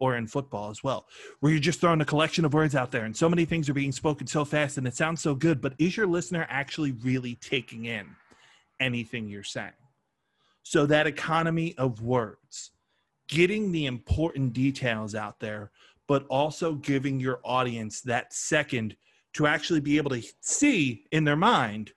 or 0.00 0.16
in 0.16 0.26
football 0.26 0.70
as 0.70 0.82
well, 0.82 1.06
where 1.40 1.52
you're 1.52 1.60
just 1.60 1.80
throwing 1.80 2.00
a 2.00 2.04
collection 2.04 2.44
of 2.44 2.54
words 2.54 2.74
out 2.74 2.90
there 2.90 3.04
and 3.04 3.16
so 3.16 3.28
many 3.28 3.44
things 3.44 3.68
are 3.68 3.74
being 3.74 3.92
spoken 3.92 4.26
so 4.26 4.44
fast 4.44 4.78
and 4.78 4.86
it 4.86 4.94
sounds 4.94 5.20
so 5.20 5.34
good, 5.34 5.60
but 5.60 5.74
is 5.78 5.96
your 5.96 6.06
listener 6.06 6.46
actually 6.48 6.92
really 6.92 7.34
taking 7.36 7.86
in 7.86 8.06
anything 8.80 9.28
you're 9.28 9.42
saying? 9.42 9.72
So 10.62 10.86
that 10.86 11.06
economy 11.06 11.74
of 11.78 12.02
words, 12.02 12.72
getting 13.28 13.72
the 13.72 13.86
important 13.86 14.52
details 14.52 15.14
out 15.14 15.40
there, 15.40 15.70
but 16.06 16.26
also 16.28 16.74
giving 16.74 17.20
your 17.20 17.40
audience 17.44 18.00
that 18.02 18.32
second 18.32 18.96
to 19.34 19.46
actually 19.46 19.80
be 19.80 19.98
able 19.98 20.10
to 20.10 20.22
see 20.40 21.04
in 21.12 21.24
their 21.24 21.36
mind 21.36 21.92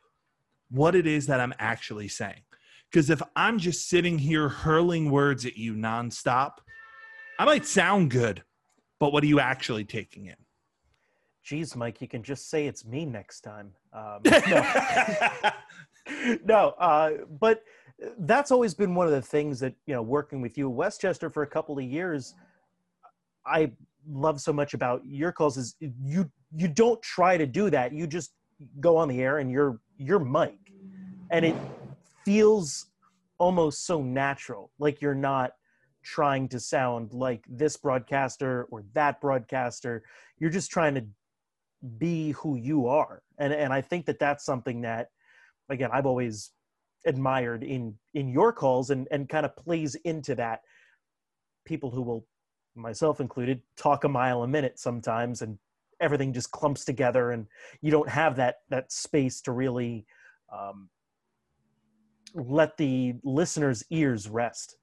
what 0.69 0.95
it 0.95 1.07
is 1.07 1.27
that 1.27 1.39
I'm 1.39 1.53
actually 1.59 2.07
saying. 2.07 2.41
Because 2.89 3.09
if 3.09 3.21
I'm 3.35 3.57
just 3.57 3.87
sitting 3.87 4.17
here 4.17 4.49
hurling 4.49 5.11
words 5.11 5.45
at 5.45 5.57
you 5.57 5.73
nonstop, 5.73 6.55
I 7.41 7.43
might 7.43 7.65
sound 7.65 8.11
good, 8.11 8.43
but 8.99 9.11
what 9.11 9.23
are 9.23 9.27
you 9.27 9.39
actually 9.39 9.83
taking 9.83 10.27
in? 10.27 10.35
Geez, 11.41 11.75
Mike, 11.75 11.99
you 11.99 12.07
can 12.07 12.21
just 12.21 12.51
say 12.51 12.67
it's 12.67 12.85
me 12.85 13.03
next 13.03 13.41
time. 13.41 13.71
Um, 13.93 14.19
no, 14.47 15.51
no 16.45 16.75
uh, 16.77 17.11
but 17.39 17.63
that's 18.19 18.51
always 18.51 18.75
been 18.75 18.93
one 18.93 19.07
of 19.07 19.11
the 19.11 19.23
things 19.23 19.59
that 19.61 19.73
you 19.87 19.95
know, 19.95 20.03
working 20.03 20.39
with 20.39 20.55
you, 20.55 20.69
West 20.69 21.01
Chester, 21.01 21.31
for 21.31 21.41
a 21.41 21.47
couple 21.47 21.79
of 21.79 21.83
years. 21.83 22.35
I 23.43 23.71
love 24.07 24.39
so 24.39 24.53
much 24.53 24.75
about 24.75 25.01
your 25.03 25.31
calls 25.31 25.57
is 25.57 25.75
you 25.79 26.29
you 26.55 26.67
don't 26.67 27.01
try 27.01 27.37
to 27.37 27.47
do 27.47 27.71
that. 27.71 27.91
You 27.91 28.05
just 28.05 28.33
go 28.79 28.97
on 28.97 29.07
the 29.07 29.19
air 29.19 29.39
and 29.39 29.49
you're 29.49 29.79
you're 29.97 30.19
Mike, 30.19 30.71
and 31.31 31.43
it 31.43 31.55
feels 32.23 32.85
almost 33.39 33.87
so 33.87 33.99
natural, 33.99 34.69
like 34.77 35.01
you're 35.01 35.15
not 35.15 35.53
trying 36.03 36.47
to 36.49 36.59
sound 36.59 37.13
like 37.13 37.43
this 37.47 37.77
broadcaster 37.77 38.65
or 38.71 38.83
that 38.93 39.21
broadcaster. 39.21 40.03
You're 40.39 40.49
just 40.49 40.71
trying 40.71 40.95
to 40.95 41.05
be 41.97 42.31
who 42.31 42.55
you 42.55 42.87
are. 42.87 43.21
And, 43.37 43.53
and 43.53 43.73
I 43.73 43.81
think 43.81 44.05
that 44.05 44.19
that's 44.19 44.45
something 44.45 44.81
that, 44.81 45.09
again, 45.69 45.89
I've 45.91 46.05
always 46.05 46.51
admired 47.05 47.63
in, 47.63 47.95
in 48.13 48.29
your 48.29 48.53
calls 48.53 48.89
and, 48.89 49.07
and 49.11 49.27
kind 49.27 49.45
of 49.45 49.55
plays 49.55 49.95
into 50.05 50.35
that. 50.35 50.61
People 51.65 51.91
who 51.91 52.01
will, 52.01 52.27
myself 52.75 53.19
included, 53.19 53.61
talk 53.77 54.03
a 54.03 54.09
mile 54.09 54.43
a 54.43 54.47
minute 54.47 54.79
sometimes 54.79 55.41
and 55.41 55.57
everything 55.99 56.33
just 56.33 56.51
clumps 56.51 56.83
together 56.83 57.31
and 57.31 57.45
you 57.81 57.91
don't 57.91 58.09
have 58.09 58.35
that, 58.35 58.57
that 58.69 58.91
space 58.91 59.41
to 59.41 59.51
really 59.51 60.05
um, 60.51 60.89
let 62.33 62.77
the 62.77 63.13
listener's 63.23 63.83
ears 63.89 64.27
rest. 64.27 64.77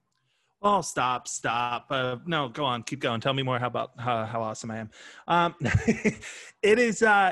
Oh, 0.61 0.81
stop, 0.81 1.27
stop. 1.27 1.87
Uh, 1.89 2.17
no, 2.25 2.49
go 2.49 2.65
on, 2.65 2.83
keep 2.83 2.99
going. 2.99 3.21
Tell 3.21 3.33
me 3.33 3.43
more 3.43 3.59
how 3.59 3.67
about 3.67 3.91
how, 3.97 4.25
how 4.25 4.41
awesome 4.41 4.71
I 4.71 4.77
am. 4.79 4.89
Um, 5.27 5.55
it 5.61 6.79
is, 6.79 7.01
uh, 7.01 7.31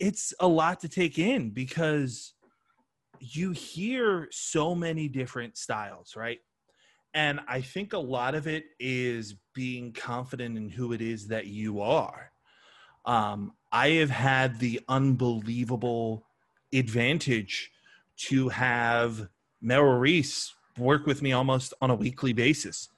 it's 0.00 0.34
a 0.40 0.48
lot 0.48 0.80
to 0.80 0.88
take 0.88 1.18
in 1.18 1.50
because 1.50 2.34
you 3.20 3.52
hear 3.52 4.26
so 4.32 4.74
many 4.74 5.08
different 5.08 5.56
styles, 5.56 6.16
right? 6.16 6.40
And 7.14 7.38
I 7.46 7.60
think 7.60 7.92
a 7.92 7.98
lot 7.98 8.34
of 8.34 8.48
it 8.48 8.64
is 8.80 9.36
being 9.54 9.92
confident 9.92 10.58
in 10.58 10.68
who 10.68 10.92
it 10.92 11.00
is 11.00 11.28
that 11.28 11.46
you 11.46 11.80
are. 11.80 12.32
Um, 13.06 13.52
I 13.70 13.90
have 13.90 14.10
had 14.10 14.58
the 14.58 14.80
unbelievable 14.88 16.26
advantage 16.72 17.70
to 18.16 18.48
have 18.48 19.28
Merrill 19.62 19.98
Reese 19.98 20.52
work 20.78 21.06
with 21.06 21.22
me 21.22 21.32
almost 21.32 21.74
on 21.80 21.90
a 21.90 21.94
weekly 21.94 22.32
basis. 22.32 22.88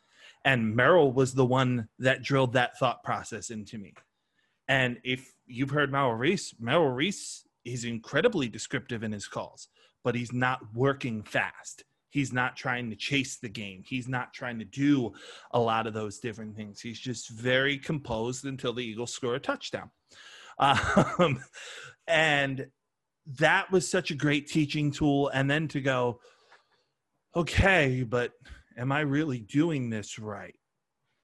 And 0.44 0.76
Merrill 0.76 1.12
was 1.12 1.34
the 1.34 1.44
one 1.44 1.88
that 1.98 2.22
drilled 2.22 2.52
that 2.52 2.78
thought 2.78 3.02
process 3.02 3.50
into 3.50 3.78
me. 3.78 3.94
And 4.68 4.98
if 5.04 5.34
you've 5.46 5.70
heard 5.70 5.92
Merrill 5.92 6.14
Reese, 6.14 6.54
Merrill 6.58 6.90
Reese 6.90 7.44
is 7.64 7.84
incredibly 7.84 8.48
descriptive 8.48 9.02
in 9.02 9.12
his 9.12 9.26
calls, 9.26 9.68
but 10.04 10.14
he's 10.14 10.32
not 10.32 10.60
working 10.74 11.22
fast. 11.22 11.84
He's 12.10 12.32
not 12.32 12.56
trying 12.56 12.88
to 12.90 12.96
chase 12.96 13.36
the 13.36 13.48
game. 13.48 13.82
He's 13.84 14.08
not 14.08 14.32
trying 14.32 14.58
to 14.60 14.64
do 14.64 15.12
a 15.50 15.60
lot 15.60 15.86
of 15.86 15.94
those 15.94 16.18
different 16.18 16.56
things. 16.56 16.80
He's 16.80 16.98
just 16.98 17.28
very 17.30 17.76
composed 17.76 18.44
until 18.44 18.72
the 18.72 18.84
Eagles 18.84 19.12
score 19.12 19.34
a 19.34 19.40
touchdown. 19.40 19.90
Um, 20.58 21.44
and 22.06 22.68
that 23.26 23.70
was 23.70 23.86
such 23.90 24.10
a 24.10 24.14
great 24.14 24.46
teaching 24.46 24.90
tool. 24.90 25.28
And 25.34 25.50
then 25.50 25.68
to 25.68 25.82
go, 25.82 26.20
okay, 27.36 28.02
but 28.02 28.32
am 28.76 28.90
I 28.90 29.00
really 29.00 29.40
doing 29.40 29.90
this 29.90 30.18
right? 30.18 30.54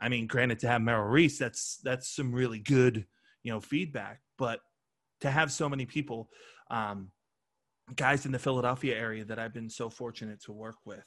I 0.01 0.09
mean, 0.09 0.27
granted, 0.27 0.59
to 0.61 0.69
have 0.69 0.83
Merrill 0.83 1.09
Reese, 1.09 1.39
that's 1.39 1.79
that's 1.83 2.15
some 2.15 2.33
really 2.33 2.59
good, 2.59 3.07
you 3.43 3.53
know, 3.53 3.61
feedback. 3.61 4.21
But 4.37 4.61
to 5.21 5.31
have 5.31 5.51
so 5.51 5.69
many 5.69 5.87
people, 5.87 6.29
um, 6.71 7.11
guys 7.97 8.27
in 8.27 8.33
the 8.33 8.39
Philadelphia 8.39 8.97
area 8.97 9.25
that 9.25 9.39
I've 9.39 9.55
been 9.55 9.71
so 9.71 9.89
fortunate 9.89 10.43
to 10.43 10.53
work 10.53 10.77
with. 10.85 11.05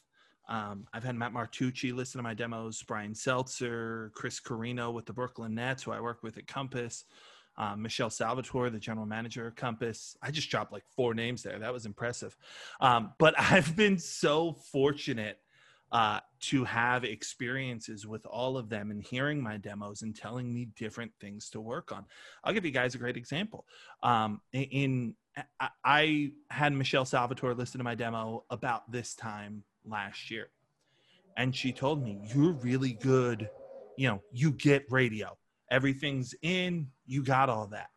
Um, 0.47 0.85
I've 0.93 1.03
had 1.03 1.15
Matt 1.15 1.33
Martucci 1.33 1.93
listen 1.93 2.19
to 2.19 2.23
my 2.23 2.35
demos, 2.35 2.83
Brian 2.83 3.15
Seltzer, 3.15 4.11
Chris 4.13 4.39
Carrino 4.39 4.91
with 4.91 5.05
the 5.05 5.13
Brooklyn 5.13 5.55
Nets, 5.55 5.83
who 5.83 5.91
I 5.91 5.99
work 5.99 6.21
with 6.21 6.37
at 6.37 6.47
Compass, 6.47 7.05
um, 7.57 7.81
Michelle 7.81 8.09
Salvatore, 8.09 8.69
the 8.69 8.79
general 8.79 9.05
manager 9.05 9.47
of 9.47 9.55
Compass. 9.55 10.17
I 10.21 10.31
just 10.31 10.49
dropped 10.49 10.73
like 10.73 10.83
four 10.95 11.13
names 11.13 11.43
there. 11.43 11.59
That 11.59 11.73
was 11.73 11.85
impressive. 11.85 12.35
Um, 12.81 13.13
but 13.17 13.33
I've 13.39 13.75
been 13.75 13.97
so 13.97 14.53
fortunate 14.53 15.39
uh, 15.91 16.19
to 16.41 16.63
have 16.65 17.03
experiences 17.03 18.05
with 18.05 18.25
all 18.25 18.57
of 18.57 18.69
them 18.69 18.91
and 18.91 19.01
hearing 19.01 19.41
my 19.41 19.57
demos 19.57 20.01
and 20.01 20.15
telling 20.15 20.53
me 20.53 20.67
different 20.75 21.11
things 21.21 21.49
to 21.51 21.61
work 21.61 21.91
on. 21.91 22.05
I'll 22.43 22.53
give 22.53 22.65
you 22.65 22.71
guys 22.71 22.95
a 22.95 22.97
great 22.97 23.17
example. 23.17 23.65
Um, 24.03 24.41
in 24.51 25.15
I 25.83 26.31
had 26.49 26.73
Michelle 26.73 27.05
Salvatore 27.05 27.53
listen 27.53 27.77
to 27.79 27.83
my 27.83 27.95
demo 27.95 28.45
about 28.49 28.89
this 28.91 29.15
time 29.15 29.63
last 29.85 30.31
year, 30.31 30.49
and 31.35 31.53
she 31.53 31.73
told 31.73 32.03
me, 32.03 32.19
"You're 32.33 32.53
really 32.53 32.93
good. 32.93 33.49
You 33.97 34.09
know, 34.09 34.23
you 34.31 34.51
get 34.51 34.85
radio." 34.89 35.37
Everything's 35.69 36.35
in, 36.41 36.87
you 37.05 37.23
got 37.23 37.49
all 37.49 37.67
that. 37.67 37.89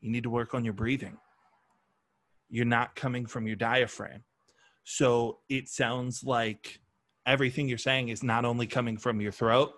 You 0.00 0.10
need 0.10 0.22
to 0.22 0.30
work 0.30 0.54
on 0.54 0.64
your 0.64 0.74
breathing. 0.74 1.16
You're 2.48 2.64
not 2.64 2.94
coming 2.94 3.26
from 3.26 3.46
your 3.46 3.56
diaphragm. 3.56 4.24
So 4.84 5.38
it 5.48 5.68
sounds 5.68 6.24
like 6.24 6.80
everything 7.26 7.68
you're 7.68 7.78
saying 7.78 8.08
is 8.08 8.22
not 8.22 8.44
only 8.44 8.66
coming 8.66 8.96
from 8.96 9.20
your 9.20 9.32
throat, 9.32 9.72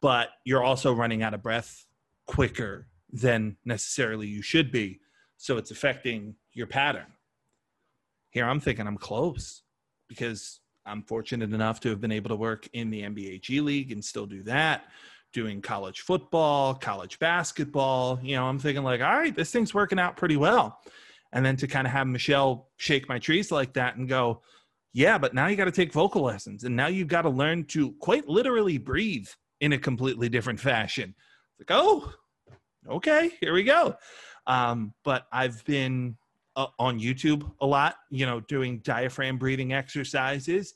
but 0.00 0.30
you're 0.44 0.64
also 0.64 0.92
running 0.92 1.22
out 1.22 1.34
of 1.34 1.42
breath 1.42 1.86
quicker 2.26 2.88
than 3.12 3.56
necessarily 3.64 4.26
you 4.26 4.42
should 4.42 4.72
be. 4.72 5.00
So 5.36 5.58
it's 5.58 5.70
affecting 5.70 6.34
your 6.52 6.66
pattern. 6.66 7.06
Here 8.30 8.46
I'm 8.46 8.60
thinking 8.60 8.86
I'm 8.86 8.98
close 8.98 9.62
because 10.08 10.60
I'm 10.84 11.02
fortunate 11.02 11.52
enough 11.52 11.80
to 11.80 11.90
have 11.90 12.00
been 12.00 12.12
able 12.12 12.30
to 12.30 12.36
work 12.36 12.68
in 12.72 12.90
the 12.90 13.02
NBA 13.02 13.42
G 13.42 13.60
League 13.60 13.92
and 13.92 14.04
still 14.04 14.26
do 14.26 14.42
that 14.44 14.84
doing 15.36 15.60
college 15.60 16.00
football, 16.00 16.74
college 16.74 17.18
basketball. 17.18 18.18
You 18.22 18.36
know, 18.36 18.46
I'm 18.46 18.58
thinking 18.58 18.82
like, 18.82 19.02
all 19.02 19.18
right, 19.18 19.36
this 19.36 19.52
thing's 19.52 19.74
working 19.74 19.98
out 19.98 20.16
pretty 20.16 20.38
well. 20.38 20.80
And 21.34 21.44
then 21.44 21.56
to 21.56 21.66
kind 21.66 21.86
of 21.86 21.92
have 21.92 22.06
Michelle 22.06 22.70
shake 22.78 23.06
my 23.06 23.18
trees 23.18 23.52
like 23.52 23.74
that 23.74 23.96
and 23.96 24.08
go, 24.08 24.40
yeah, 24.94 25.18
but 25.18 25.34
now 25.34 25.46
you 25.48 25.54
got 25.54 25.66
to 25.66 25.70
take 25.70 25.92
vocal 25.92 26.22
lessons 26.22 26.64
and 26.64 26.74
now 26.74 26.86
you've 26.86 27.08
got 27.08 27.22
to 27.22 27.28
learn 27.28 27.64
to 27.64 27.92
quite 28.00 28.26
literally 28.26 28.78
breathe 28.78 29.28
in 29.60 29.74
a 29.74 29.78
completely 29.78 30.30
different 30.30 30.58
fashion. 30.58 31.14
It's 31.58 31.68
like, 31.68 31.78
oh, 31.78 32.10
okay, 32.88 33.30
here 33.38 33.52
we 33.52 33.62
go. 33.62 33.94
Um, 34.46 34.94
but 35.04 35.26
I've 35.32 35.62
been 35.66 36.16
uh, 36.56 36.68
on 36.78 36.98
YouTube 36.98 37.52
a 37.60 37.66
lot, 37.66 37.96
you 38.08 38.24
know, 38.24 38.40
doing 38.40 38.78
diaphragm 38.78 39.36
breathing 39.36 39.74
exercises 39.74 40.72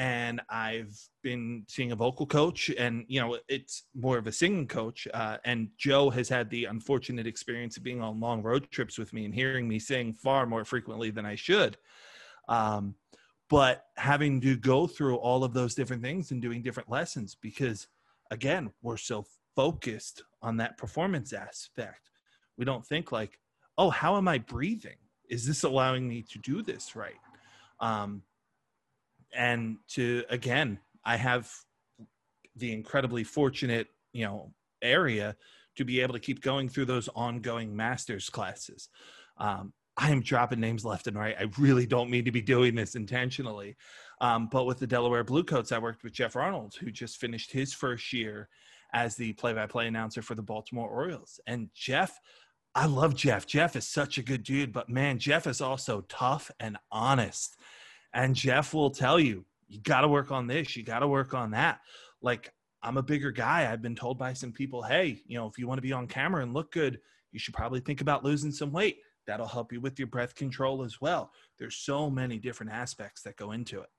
and 0.00 0.40
I've 0.48 0.98
been 1.22 1.64
seeing 1.68 1.92
a 1.92 1.96
vocal 1.96 2.24
coach, 2.24 2.70
and 2.70 3.04
you 3.06 3.20
know 3.20 3.36
it's 3.48 3.84
more 3.94 4.16
of 4.16 4.26
a 4.26 4.32
singing 4.32 4.66
coach. 4.66 5.06
Uh, 5.12 5.36
and 5.44 5.68
Joe 5.76 6.08
has 6.08 6.26
had 6.26 6.48
the 6.48 6.64
unfortunate 6.64 7.26
experience 7.26 7.76
of 7.76 7.82
being 7.82 8.00
on 8.00 8.18
long 8.18 8.42
road 8.42 8.70
trips 8.70 8.98
with 8.98 9.12
me 9.12 9.26
and 9.26 9.34
hearing 9.34 9.68
me 9.68 9.78
sing 9.78 10.14
far 10.14 10.46
more 10.46 10.64
frequently 10.64 11.10
than 11.10 11.26
I 11.26 11.34
should. 11.34 11.76
Um, 12.48 12.94
but 13.50 13.84
having 13.98 14.40
to 14.40 14.56
go 14.56 14.86
through 14.86 15.16
all 15.16 15.44
of 15.44 15.52
those 15.52 15.74
different 15.74 16.02
things 16.02 16.30
and 16.30 16.40
doing 16.40 16.62
different 16.62 16.88
lessons 16.88 17.36
because, 17.38 17.86
again, 18.30 18.70
we're 18.80 18.96
so 18.96 19.26
focused 19.54 20.22
on 20.40 20.56
that 20.56 20.78
performance 20.78 21.34
aspect. 21.34 22.08
We 22.56 22.64
don't 22.64 22.86
think 22.86 23.12
like, 23.12 23.38
oh, 23.76 23.90
how 23.90 24.16
am 24.16 24.28
I 24.28 24.38
breathing? 24.38 24.96
Is 25.28 25.46
this 25.46 25.62
allowing 25.62 26.08
me 26.08 26.22
to 26.30 26.38
do 26.38 26.62
this 26.62 26.96
right? 26.96 27.20
Um, 27.80 28.22
and 29.34 29.76
to 29.88 30.24
again 30.30 30.78
i 31.04 31.16
have 31.16 31.50
the 32.56 32.72
incredibly 32.72 33.24
fortunate 33.24 33.88
you 34.12 34.24
know 34.24 34.52
area 34.82 35.36
to 35.76 35.84
be 35.84 36.00
able 36.00 36.14
to 36.14 36.20
keep 36.20 36.42
going 36.42 36.68
through 36.68 36.84
those 36.84 37.08
ongoing 37.14 37.74
masters 37.74 38.28
classes 38.28 38.88
um, 39.38 39.72
i 39.96 40.10
am 40.10 40.20
dropping 40.20 40.60
names 40.60 40.84
left 40.84 41.06
and 41.06 41.16
right 41.16 41.36
i 41.38 41.46
really 41.58 41.86
don't 41.86 42.10
mean 42.10 42.24
to 42.24 42.32
be 42.32 42.42
doing 42.42 42.74
this 42.74 42.94
intentionally 42.94 43.76
um, 44.20 44.48
but 44.50 44.64
with 44.64 44.78
the 44.78 44.86
delaware 44.86 45.24
bluecoats 45.24 45.72
i 45.72 45.78
worked 45.78 46.02
with 46.02 46.12
geoff 46.12 46.36
arnold 46.36 46.74
who 46.80 46.90
just 46.90 47.18
finished 47.18 47.52
his 47.52 47.72
first 47.72 48.12
year 48.12 48.48
as 48.92 49.16
the 49.16 49.32
play-by-play 49.34 49.86
announcer 49.86 50.22
for 50.22 50.34
the 50.34 50.42
Baltimore 50.42 50.88
Orioles. 50.88 51.40
And 51.46 51.68
Geoff, 51.74 52.18
I 52.74 52.86
love 52.86 53.14
Geoff. 53.14 53.46
Geoff 53.46 53.76
is 53.76 53.86
such 53.86 54.18
a 54.18 54.22
good 54.22 54.42
dude, 54.42 54.72
but 54.72 54.88
man, 54.88 55.18
Geoff 55.18 55.46
is 55.46 55.60
also 55.60 56.02
tough 56.08 56.50
and 56.60 56.76
honest. 56.90 57.56
And 58.12 58.34
Geoff 58.34 58.74
will 58.74 58.90
tell 58.90 59.20
you, 59.20 59.44
you 59.68 59.80
got 59.80 60.00
to 60.00 60.08
work 60.08 60.30
on 60.32 60.46
this, 60.46 60.76
you 60.76 60.82
got 60.82 61.00
to 61.00 61.08
work 61.08 61.32
on 61.34 61.52
that. 61.52 61.80
Like 62.20 62.52
I'm 62.82 62.96
a 62.96 63.02
bigger 63.02 63.30
guy. 63.30 63.70
I've 63.70 63.82
been 63.82 63.94
told 63.94 64.18
by 64.18 64.32
some 64.32 64.52
people, 64.52 64.82
hey, 64.82 65.20
you 65.26 65.38
know, 65.38 65.46
if 65.46 65.58
you 65.58 65.68
want 65.68 65.78
to 65.78 65.82
be 65.82 65.92
on 65.92 66.06
camera 66.06 66.42
and 66.42 66.54
look 66.54 66.72
good, 66.72 66.98
you 67.32 67.38
should 67.38 67.54
probably 67.54 67.80
think 67.80 68.00
about 68.00 68.24
losing 68.24 68.50
some 68.50 68.72
weight. 68.72 68.98
That'll 69.26 69.46
help 69.46 69.72
you 69.72 69.80
with 69.80 69.98
your 69.98 70.08
breath 70.08 70.34
control 70.34 70.82
as 70.82 71.00
well. 71.00 71.30
There's 71.58 71.76
so 71.76 72.10
many 72.10 72.38
different 72.38 72.72
aspects 72.72 73.22
that 73.22 73.36
go 73.36 73.52
into 73.52 73.80
it. 73.80 73.90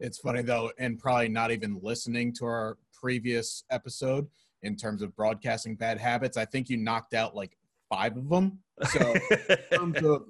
It's 0.00 0.18
funny 0.18 0.42
though, 0.42 0.72
and 0.78 0.98
probably 0.98 1.28
not 1.28 1.50
even 1.52 1.78
listening 1.82 2.32
to 2.34 2.46
our 2.46 2.78
previous 2.92 3.64
episode 3.70 4.26
in 4.62 4.76
terms 4.76 5.02
of 5.02 5.14
broadcasting 5.14 5.76
bad 5.76 5.98
habits. 5.98 6.36
I 6.36 6.44
think 6.44 6.68
you 6.68 6.76
knocked 6.78 7.14
out 7.14 7.34
like 7.36 7.56
five 7.88 8.16
of 8.16 8.28
them. 8.28 8.58
So, 8.90 9.14
in 9.48 9.78
terms 9.78 10.02
of 10.02 10.24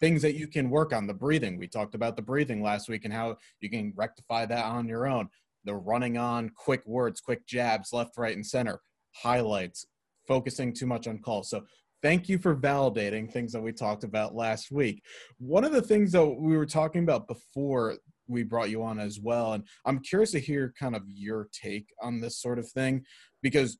things 0.00 0.22
that 0.22 0.34
you 0.34 0.46
can 0.46 0.70
work 0.70 0.92
on, 0.92 1.06
the 1.06 1.14
breathing, 1.14 1.58
we 1.58 1.68
talked 1.68 1.94
about 1.94 2.16
the 2.16 2.22
breathing 2.22 2.62
last 2.62 2.88
week 2.88 3.04
and 3.04 3.12
how 3.12 3.36
you 3.60 3.70
can 3.70 3.92
rectify 3.96 4.46
that 4.46 4.64
on 4.64 4.88
your 4.88 5.06
own. 5.06 5.28
The 5.64 5.74
running 5.74 6.18
on 6.18 6.50
quick 6.50 6.82
words, 6.86 7.20
quick 7.20 7.46
jabs, 7.46 7.92
left, 7.92 8.18
right, 8.18 8.34
and 8.34 8.46
center, 8.46 8.80
highlights, 9.14 9.86
focusing 10.28 10.74
too 10.74 10.86
much 10.86 11.08
on 11.08 11.18
calls. 11.18 11.48
So, 11.48 11.64
thank 12.02 12.28
you 12.28 12.36
for 12.36 12.54
validating 12.54 13.32
things 13.32 13.50
that 13.52 13.62
we 13.62 13.72
talked 13.72 14.04
about 14.04 14.34
last 14.34 14.70
week. 14.70 15.02
One 15.38 15.64
of 15.64 15.72
the 15.72 15.80
things 15.80 16.12
that 16.12 16.26
we 16.26 16.54
were 16.54 16.66
talking 16.66 17.02
about 17.02 17.26
before 17.26 17.96
we 18.26 18.42
brought 18.42 18.70
you 18.70 18.82
on 18.82 18.98
as 18.98 19.20
well. 19.20 19.54
And 19.54 19.64
I'm 19.84 20.00
curious 20.00 20.32
to 20.32 20.38
hear 20.38 20.74
kind 20.78 20.94
of 20.94 21.02
your 21.06 21.48
take 21.52 21.88
on 22.02 22.20
this 22.20 22.40
sort 22.40 22.58
of 22.58 22.68
thing 22.68 23.04
because 23.42 23.78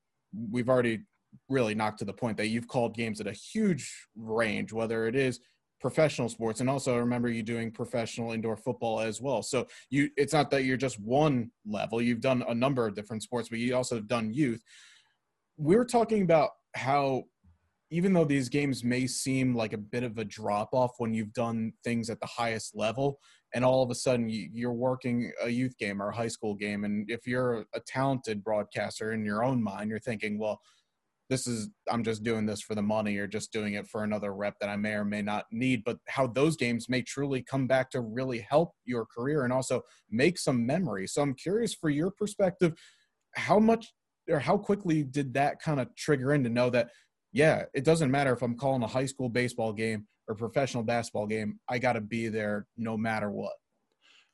we've 0.50 0.68
already 0.68 1.00
really 1.48 1.74
knocked 1.74 1.98
to 2.00 2.04
the 2.04 2.12
point 2.12 2.36
that 2.36 2.48
you've 2.48 2.68
called 2.68 2.96
games 2.96 3.20
at 3.20 3.26
a 3.26 3.32
huge 3.32 4.06
range, 4.16 4.72
whether 4.72 5.06
it 5.06 5.16
is 5.16 5.40
professional 5.84 6.30
sports 6.30 6.62
and 6.62 6.70
also 6.70 6.94
I 6.94 6.98
remember 6.98 7.28
you 7.28 7.42
doing 7.42 7.70
professional 7.70 8.32
indoor 8.32 8.56
football 8.56 9.00
as 9.00 9.20
well. 9.20 9.42
So 9.42 9.66
you 9.90 10.08
it's 10.16 10.32
not 10.32 10.50
that 10.52 10.64
you're 10.64 10.78
just 10.78 10.98
one 10.98 11.50
level. 11.66 12.00
You've 12.00 12.22
done 12.22 12.42
a 12.48 12.54
number 12.54 12.86
of 12.86 12.94
different 12.94 13.22
sports, 13.22 13.50
but 13.50 13.58
you 13.58 13.76
also 13.76 13.96
have 13.96 14.08
done 14.08 14.32
youth. 14.32 14.62
We 15.58 15.76
are 15.76 15.84
talking 15.84 16.22
about 16.22 16.52
how 16.74 17.24
even 17.90 18.14
though 18.14 18.24
these 18.24 18.48
games 18.48 18.82
may 18.82 19.06
seem 19.06 19.54
like 19.54 19.74
a 19.74 19.78
bit 19.78 20.04
of 20.04 20.16
a 20.16 20.24
drop 20.24 20.70
off 20.72 20.92
when 20.96 21.12
you've 21.12 21.34
done 21.34 21.74
things 21.84 22.08
at 22.08 22.18
the 22.18 22.26
highest 22.26 22.74
level, 22.74 23.18
and 23.54 23.62
all 23.62 23.82
of 23.82 23.90
a 23.90 23.94
sudden 23.94 24.30
you're 24.30 24.72
working 24.72 25.32
a 25.42 25.50
youth 25.50 25.76
game 25.76 26.00
or 26.00 26.08
a 26.08 26.16
high 26.16 26.28
school 26.28 26.54
game, 26.54 26.84
and 26.84 27.10
if 27.10 27.26
you're 27.26 27.66
a 27.74 27.80
talented 27.80 28.42
broadcaster 28.42 29.12
in 29.12 29.22
your 29.22 29.44
own 29.44 29.62
mind, 29.62 29.90
you're 29.90 29.98
thinking, 29.98 30.38
well, 30.38 30.62
this 31.30 31.46
is 31.46 31.70
I'm 31.90 32.04
just 32.04 32.22
doing 32.22 32.46
this 32.46 32.60
for 32.60 32.74
the 32.74 32.82
money 32.82 33.16
or 33.16 33.26
just 33.26 33.52
doing 33.52 33.74
it 33.74 33.86
for 33.86 34.04
another 34.04 34.34
rep 34.34 34.54
that 34.60 34.68
I 34.68 34.76
may 34.76 34.92
or 34.92 35.04
may 35.04 35.22
not 35.22 35.46
need. 35.50 35.82
But 35.84 35.98
how 36.08 36.26
those 36.26 36.56
games 36.56 36.88
may 36.88 37.02
truly 37.02 37.42
come 37.42 37.66
back 37.66 37.90
to 37.90 38.00
really 38.00 38.40
help 38.48 38.72
your 38.84 39.06
career 39.06 39.44
and 39.44 39.52
also 39.52 39.82
make 40.10 40.38
some 40.38 40.66
memory. 40.66 41.06
So 41.06 41.22
I'm 41.22 41.34
curious 41.34 41.74
for 41.74 41.90
your 41.90 42.10
perspective, 42.10 42.74
how 43.34 43.58
much 43.58 43.92
or 44.28 44.38
how 44.38 44.56
quickly 44.56 45.02
did 45.02 45.34
that 45.34 45.60
kind 45.60 45.80
of 45.80 45.94
trigger 45.96 46.32
in 46.34 46.44
to 46.44 46.50
know 46.50 46.70
that 46.70 46.90
yeah, 47.32 47.64
it 47.74 47.84
doesn't 47.84 48.10
matter 48.10 48.32
if 48.32 48.42
I'm 48.42 48.56
calling 48.56 48.82
a 48.84 48.86
high 48.86 49.06
school 49.06 49.28
baseball 49.28 49.72
game 49.72 50.06
or 50.28 50.36
professional 50.36 50.84
basketball 50.84 51.26
game. 51.26 51.58
I 51.68 51.78
got 51.78 51.94
to 51.94 52.00
be 52.00 52.28
there 52.28 52.66
no 52.76 52.96
matter 52.96 53.30
what. 53.30 53.54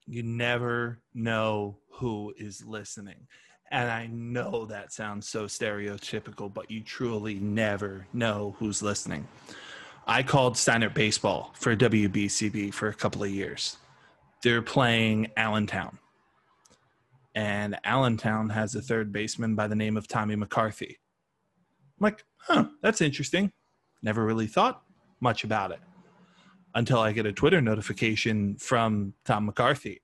You 0.07 0.23
never 0.23 1.01
know 1.15 1.79
who 1.93 2.35
is 2.37 2.63
listening. 2.65 3.27
And 3.71 3.89
I 3.89 4.09
know 4.09 4.67
that 4.67 4.93
sounds 4.93 5.29
so 5.29 5.45
stereotypical, 5.45 6.53
but 6.53 6.71
you 6.71 6.83
truly 6.83 7.35
never 7.35 8.07
know 8.13 8.57
who's 8.59 8.83
listening. 8.83 9.29
I 10.07 10.25
called 10.25 10.55
Steinert 10.55 10.93
Baseball 10.93 11.53
for 11.55 11.77
WBCB 11.77 12.75
for 12.75 12.89
a 12.89 12.95
couple 12.95 13.23
of 13.23 13.31
years. 13.31 13.77
They're 14.43 14.63
playing 14.63 15.29
Allentown. 15.37 15.99
And 17.37 17.79
Allentown 17.85 18.49
has 18.49 18.75
a 18.75 18.83
third 18.83 19.13
baseman 19.13 19.55
by 19.55 19.69
the 19.69 19.77
name 19.77 19.97
of 19.97 20.09
Tommy 20.09 20.35
McCarthy. 20.35 20.99
I'm 22.01 22.05
like, 22.05 22.25
huh, 22.39 22.65
that's 22.83 23.01
interesting. 23.01 23.53
Never 24.03 24.25
really 24.25 24.49
thought 24.49 24.83
much 25.21 25.45
about 25.45 25.71
it 25.71 25.81
until 26.75 26.99
I 26.99 27.13
get 27.13 27.27
a 27.27 27.33
Twitter 27.33 27.61
notification 27.61 28.57
from 28.57 29.15
Tom 29.25 29.47
McCarthy 29.47 30.01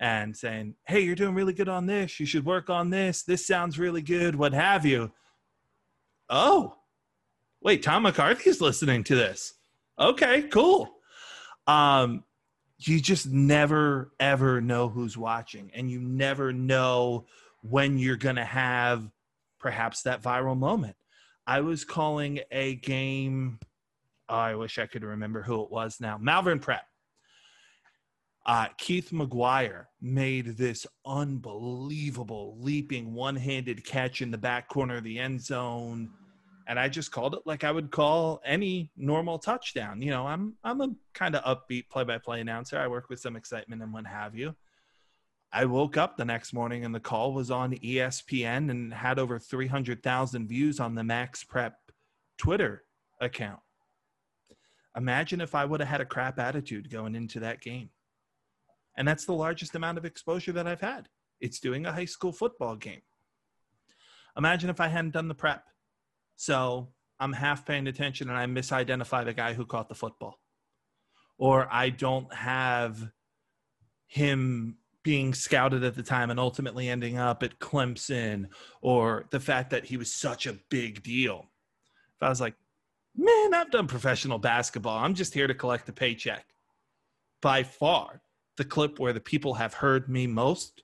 and 0.00 0.34
saying, 0.34 0.74
hey, 0.86 1.00
you're 1.00 1.14
doing 1.14 1.34
really 1.34 1.52
good 1.52 1.68
on 1.68 1.84
this. 1.84 2.18
You 2.18 2.24
should 2.24 2.46
work 2.46 2.70
on 2.70 2.88
this. 2.88 3.22
This 3.22 3.46
sounds 3.46 3.78
really 3.78 4.00
good, 4.00 4.34
what 4.34 4.54
have 4.54 4.86
you. 4.86 5.12
Oh, 6.30 6.74
wait, 7.60 7.82
Tom 7.82 8.04
McCarthy's 8.04 8.62
listening 8.62 9.04
to 9.04 9.14
this. 9.14 9.52
Okay, 9.98 10.44
cool. 10.44 10.88
Um, 11.66 12.24
you 12.78 12.98
just 12.98 13.28
never, 13.28 14.12
ever 14.18 14.62
know 14.62 14.88
who's 14.88 15.18
watching, 15.18 15.70
and 15.74 15.90
you 15.90 16.00
never 16.00 16.50
know 16.50 17.26
when 17.62 17.98
you're 17.98 18.16
going 18.16 18.36
to 18.36 18.44
have 18.44 19.10
perhaps 19.58 20.02
that 20.02 20.22
viral 20.22 20.56
moment. 20.58 20.96
I 21.46 21.60
was 21.60 21.84
calling 21.84 22.40
a 22.50 22.76
game. 22.76 23.58
Oh, 24.30 24.36
I 24.36 24.54
wish 24.54 24.78
I 24.78 24.86
could 24.86 25.04
remember 25.04 25.42
who 25.42 25.62
it 25.62 25.70
was 25.70 25.98
now. 26.00 26.16
Malvern 26.16 26.58
Prep. 26.58 26.84
Uh, 28.46 28.68
Keith 28.78 29.10
McGuire 29.10 29.86
made 30.00 30.56
this 30.56 30.86
unbelievable 31.04 32.56
leaping 32.58 33.12
one 33.12 33.36
handed 33.36 33.84
catch 33.84 34.22
in 34.22 34.30
the 34.30 34.38
back 34.38 34.68
corner 34.68 34.96
of 34.96 35.04
the 35.04 35.18
end 35.18 35.40
zone. 35.40 36.10
And 36.66 36.78
I 36.78 36.88
just 36.88 37.12
called 37.12 37.34
it 37.34 37.42
like 37.44 37.64
I 37.64 37.72
would 37.72 37.90
call 37.90 38.40
any 38.44 38.90
normal 38.96 39.38
touchdown. 39.38 40.00
You 40.00 40.10
know, 40.10 40.26
I'm 40.26 40.54
I'm 40.64 40.80
a 40.80 40.94
kind 41.12 41.34
of 41.34 41.44
upbeat 41.44 41.90
play 41.90 42.04
by 42.04 42.18
play 42.18 42.40
announcer. 42.40 42.78
I 42.78 42.86
work 42.86 43.10
with 43.10 43.20
some 43.20 43.36
excitement 43.36 43.82
and 43.82 43.92
what 43.92 44.06
have 44.06 44.34
you. 44.34 44.54
I 45.52 45.64
woke 45.64 45.96
up 45.96 46.16
the 46.16 46.24
next 46.24 46.52
morning 46.52 46.84
and 46.84 46.94
the 46.94 47.00
call 47.00 47.32
was 47.32 47.50
on 47.50 47.72
ESPN 47.72 48.70
and 48.70 48.94
had 48.94 49.18
over 49.18 49.38
300,000 49.38 50.46
views 50.48 50.78
on 50.78 50.94
the 50.94 51.02
Max 51.02 51.42
Prep 51.42 51.76
Twitter 52.38 52.84
account. 53.20 53.58
Imagine 54.96 55.40
if 55.40 55.56
I 55.56 55.64
would 55.64 55.80
have 55.80 55.88
had 55.88 56.00
a 56.00 56.04
crap 56.04 56.38
attitude 56.38 56.88
going 56.88 57.16
into 57.16 57.40
that 57.40 57.60
game. 57.60 57.90
And 58.96 59.06
that's 59.06 59.24
the 59.24 59.32
largest 59.32 59.74
amount 59.74 59.98
of 59.98 60.04
exposure 60.04 60.52
that 60.52 60.66
I've 60.66 60.80
had. 60.80 61.08
It's 61.40 61.60
doing 61.60 61.86
a 61.86 61.92
high 61.92 62.04
school 62.04 62.32
football 62.32 62.76
game. 62.76 63.02
Imagine 64.36 64.70
if 64.70 64.80
I 64.80 64.88
hadn't 64.88 65.12
done 65.12 65.28
the 65.28 65.34
prep. 65.34 65.64
So 66.36 66.88
I'm 67.18 67.32
half 67.32 67.66
paying 67.66 67.86
attention 67.86 68.28
and 68.28 68.38
I 68.38 68.46
misidentify 68.46 69.24
the 69.24 69.32
guy 69.32 69.54
who 69.54 69.64
caught 69.64 69.88
the 69.88 69.94
football. 69.94 70.38
Or 71.38 71.68
I 71.70 71.90
don't 71.90 72.32
have 72.34 73.10
him 74.06 74.76
being 75.02 75.32
scouted 75.32 75.82
at 75.82 75.94
the 75.94 76.02
time 76.02 76.30
and 76.30 76.38
ultimately 76.38 76.88
ending 76.88 77.16
up 77.16 77.42
at 77.42 77.58
Clemson 77.58 78.48
or 78.82 79.26
the 79.30 79.40
fact 79.40 79.70
that 79.70 79.86
he 79.86 79.96
was 79.96 80.12
such 80.12 80.46
a 80.46 80.58
big 80.68 81.02
deal. 81.02 81.46
If 82.16 82.22
I 82.22 82.28
was 82.28 82.40
like, 82.40 82.54
man, 83.16 83.54
I've 83.54 83.70
done 83.70 83.86
professional 83.86 84.38
basketball, 84.38 84.98
I'm 84.98 85.14
just 85.14 85.32
here 85.32 85.46
to 85.46 85.54
collect 85.54 85.88
a 85.88 85.92
paycheck. 85.92 86.44
By 87.40 87.62
far, 87.62 88.20
the 88.56 88.64
clip 88.64 88.98
where 88.98 89.12
the 89.12 89.20
people 89.20 89.54
have 89.54 89.74
heard 89.74 90.08
me 90.08 90.26
most, 90.26 90.82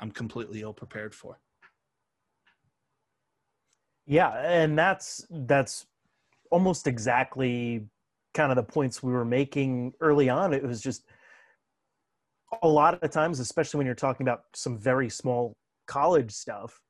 I'm 0.00 0.10
completely 0.10 0.62
ill 0.62 0.72
prepared 0.72 1.14
for. 1.14 1.38
Yeah, 4.06 4.30
and 4.30 4.78
that's 4.78 5.26
that's 5.30 5.86
almost 6.50 6.86
exactly 6.86 7.86
kind 8.34 8.50
of 8.50 8.56
the 8.56 8.62
points 8.62 9.02
we 9.02 9.12
were 9.12 9.24
making 9.24 9.92
early 10.00 10.30
on. 10.30 10.54
It 10.54 10.62
was 10.62 10.80
just 10.80 11.04
a 12.62 12.68
lot 12.68 13.02
of 13.02 13.10
times, 13.10 13.40
especially 13.40 13.78
when 13.78 13.86
you're 13.86 13.94
talking 13.94 14.24
about 14.24 14.44
some 14.54 14.78
very 14.78 15.10
small 15.10 15.56
college 15.86 16.30
stuff, 16.30 16.80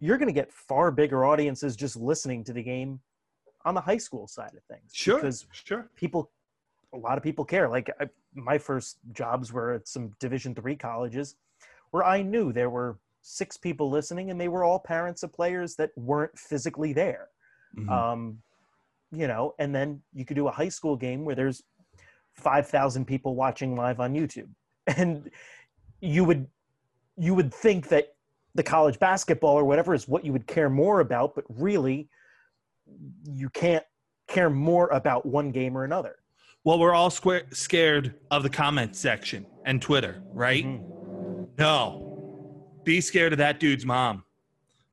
you're 0.00 0.18
going 0.18 0.28
to 0.28 0.34
get 0.34 0.52
far 0.52 0.90
bigger 0.90 1.24
audiences 1.24 1.76
just 1.76 1.96
listening 1.96 2.42
to 2.44 2.52
the 2.52 2.62
game 2.62 3.00
on 3.64 3.74
the 3.74 3.80
high 3.80 3.96
school 3.96 4.26
side 4.26 4.52
of 4.56 4.64
things. 4.64 4.90
Sure, 4.92 5.16
because 5.16 5.46
sure. 5.52 5.90
People, 5.94 6.30
a 6.92 6.98
lot 6.98 7.16
of 7.16 7.22
people 7.22 7.44
care. 7.44 7.68
Like 7.68 7.90
I, 8.00 8.08
my 8.34 8.58
first 8.58 8.98
jobs 9.12 9.52
were 9.52 9.72
at 9.72 9.88
some 9.88 10.12
Division 10.20 10.54
three 10.54 10.76
colleges, 10.76 11.36
where 11.90 12.04
I 12.04 12.22
knew 12.22 12.52
there 12.52 12.70
were 12.70 12.98
six 13.22 13.56
people 13.56 13.90
listening, 13.90 14.30
and 14.30 14.40
they 14.40 14.48
were 14.48 14.64
all 14.64 14.78
parents 14.78 15.22
of 15.22 15.32
players 15.32 15.76
that 15.76 15.90
weren't 15.96 16.38
physically 16.38 16.92
there. 16.92 17.28
Mhm. 17.76 17.88
Um, 17.90 18.42
you 19.10 19.28
know, 19.28 19.54
and 19.58 19.74
then 19.74 20.02
you 20.12 20.24
could 20.24 20.36
do 20.36 20.48
a 20.48 20.52
high 20.52 20.68
school 20.68 20.96
game 20.96 21.24
where 21.24 21.34
there's 21.34 21.62
five 22.34 22.66
thousand 22.66 23.06
people 23.06 23.34
watching 23.34 23.76
live 23.76 24.00
on 24.00 24.12
YouTube 24.12 24.48
and 24.86 25.30
you 26.00 26.24
would 26.24 26.46
you 27.16 27.34
would 27.34 27.52
think 27.52 27.88
that 27.88 28.14
the 28.54 28.62
college 28.62 28.98
basketball 28.98 29.54
or 29.54 29.64
whatever 29.64 29.94
is 29.94 30.06
what 30.08 30.24
you 30.24 30.32
would 30.32 30.46
care 30.46 30.68
more 30.68 31.00
about 31.00 31.34
but 31.34 31.44
really 31.48 32.08
you 33.24 33.48
can't 33.50 33.84
care 34.28 34.50
more 34.50 34.88
about 34.88 35.24
one 35.24 35.50
game 35.50 35.76
or 35.76 35.84
another 35.84 36.16
Well, 36.64 36.78
we're 36.78 36.94
all 36.94 37.10
square, 37.10 37.42
scared 37.52 38.14
of 38.30 38.42
the 38.42 38.48
comment 38.48 38.96
section 38.96 39.46
and 39.66 39.82
Twitter, 39.82 40.22
right? 40.32 40.64
Mhm. 40.64 41.58
No. 41.58 42.80
Be 42.84 43.02
scared 43.02 43.32
of 43.32 43.38
that 43.38 43.60
dude's 43.60 43.84
mom. 43.84 44.24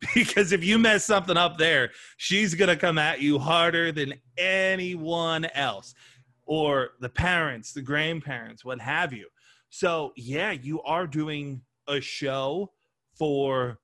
because 0.15 0.51
if 0.51 0.65
you 0.65 0.78
mess 0.78 1.05
something 1.05 1.38
up 1.38 1.57
there, 1.57 1.91
she's 2.17 2.55
going 2.55 2.67
to 2.67 2.76
come 2.76 2.97
at 2.97 3.22
you 3.22 3.39
harder 3.39 3.91
than 3.93 4.15
anyone 4.38 5.45
else 5.53 5.93
or 6.45 6.89
the 6.99 7.07
parents, 7.07 7.72
the 7.72 7.82
grandparents, 7.82 8.65
what 8.65 8.82
have 8.82 9.13
you. 9.13 9.28
So, 9.69 10.11
yeah, 10.17 10.51
you 10.51 10.82
are 10.82 11.07
doing 11.07 11.61
a 11.88 12.01
show 12.01 12.74
for 13.17 13.80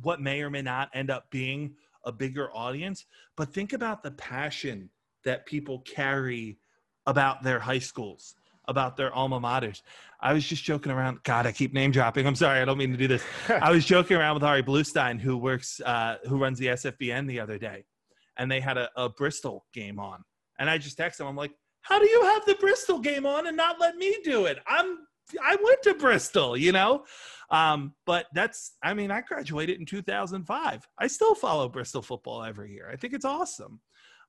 what 0.00 0.22
may 0.22 0.40
or 0.40 0.48
may 0.48 0.62
not 0.62 0.88
end 0.94 1.10
up 1.10 1.30
being 1.30 1.74
a 2.04 2.12
bigger 2.12 2.48
audience, 2.56 3.04
but 3.36 3.52
think 3.52 3.74
about 3.74 4.02
the 4.02 4.12
passion 4.12 4.88
that 5.24 5.44
people 5.44 5.80
carry 5.80 6.59
about 7.10 7.42
their 7.42 7.58
high 7.58 7.80
schools, 7.80 8.36
about 8.68 8.96
their 8.96 9.12
alma 9.12 9.40
maters. 9.40 9.82
I 10.20 10.32
was 10.32 10.46
just 10.46 10.62
joking 10.62 10.92
around. 10.92 11.24
God, 11.24 11.44
I 11.44 11.50
keep 11.50 11.74
name 11.74 11.90
dropping. 11.90 12.24
I'm 12.24 12.36
sorry, 12.36 12.60
I 12.60 12.64
don't 12.64 12.78
mean 12.78 12.92
to 12.92 12.96
do 12.96 13.08
this. 13.08 13.24
I 13.48 13.72
was 13.72 13.84
joking 13.84 14.16
around 14.16 14.34
with 14.34 14.44
Ari 14.44 14.62
Bluestein, 14.62 15.20
who 15.20 15.36
works, 15.36 15.80
uh, 15.80 16.18
who 16.28 16.38
runs 16.38 16.58
the 16.60 16.66
SFBN 16.66 17.26
the 17.26 17.40
other 17.40 17.58
day, 17.58 17.84
and 18.36 18.48
they 18.50 18.60
had 18.60 18.78
a, 18.78 18.88
a 18.96 19.08
Bristol 19.08 19.66
game 19.74 19.98
on, 19.98 20.22
and 20.60 20.70
I 20.70 20.78
just 20.78 20.96
texted 20.96 21.22
him. 21.22 21.26
I'm 21.26 21.36
like, 21.36 21.52
"How 21.80 21.98
do 21.98 22.08
you 22.08 22.22
have 22.26 22.46
the 22.46 22.54
Bristol 22.54 23.00
game 23.00 23.26
on 23.26 23.48
and 23.48 23.56
not 23.56 23.80
let 23.80 23.96
me 23.96 24.16
do 24.22 24.46
it? 24.46 24.58
I'm 24.68 24.98
I 25.42 25.56
went 25.62 25.82
to 25.82 25.94
Bristol, 25.94 26.56
you 26.56 26.70
know." 26.70 27.04
Um, 27.50 27.94
but 28.06 28.26
that's, 28.32 28.76
I 28.80 28.94
mean, 28.94 29.10
I 29.10 29.22
graduated 29.22 29.80
in 29.80 29.84
2005. 29.84 30.88
I 30.98 31.06
still 31.08 31.34
follow 31.34 31.68
Bristol 31.68 32.00
football 32.00 32.44
every 32.44 32.72
year. 32.72 32.88
I 32.88 32.94
think 32.94 33.12
it's 33.12 33.24
awesome. 33.24 33.80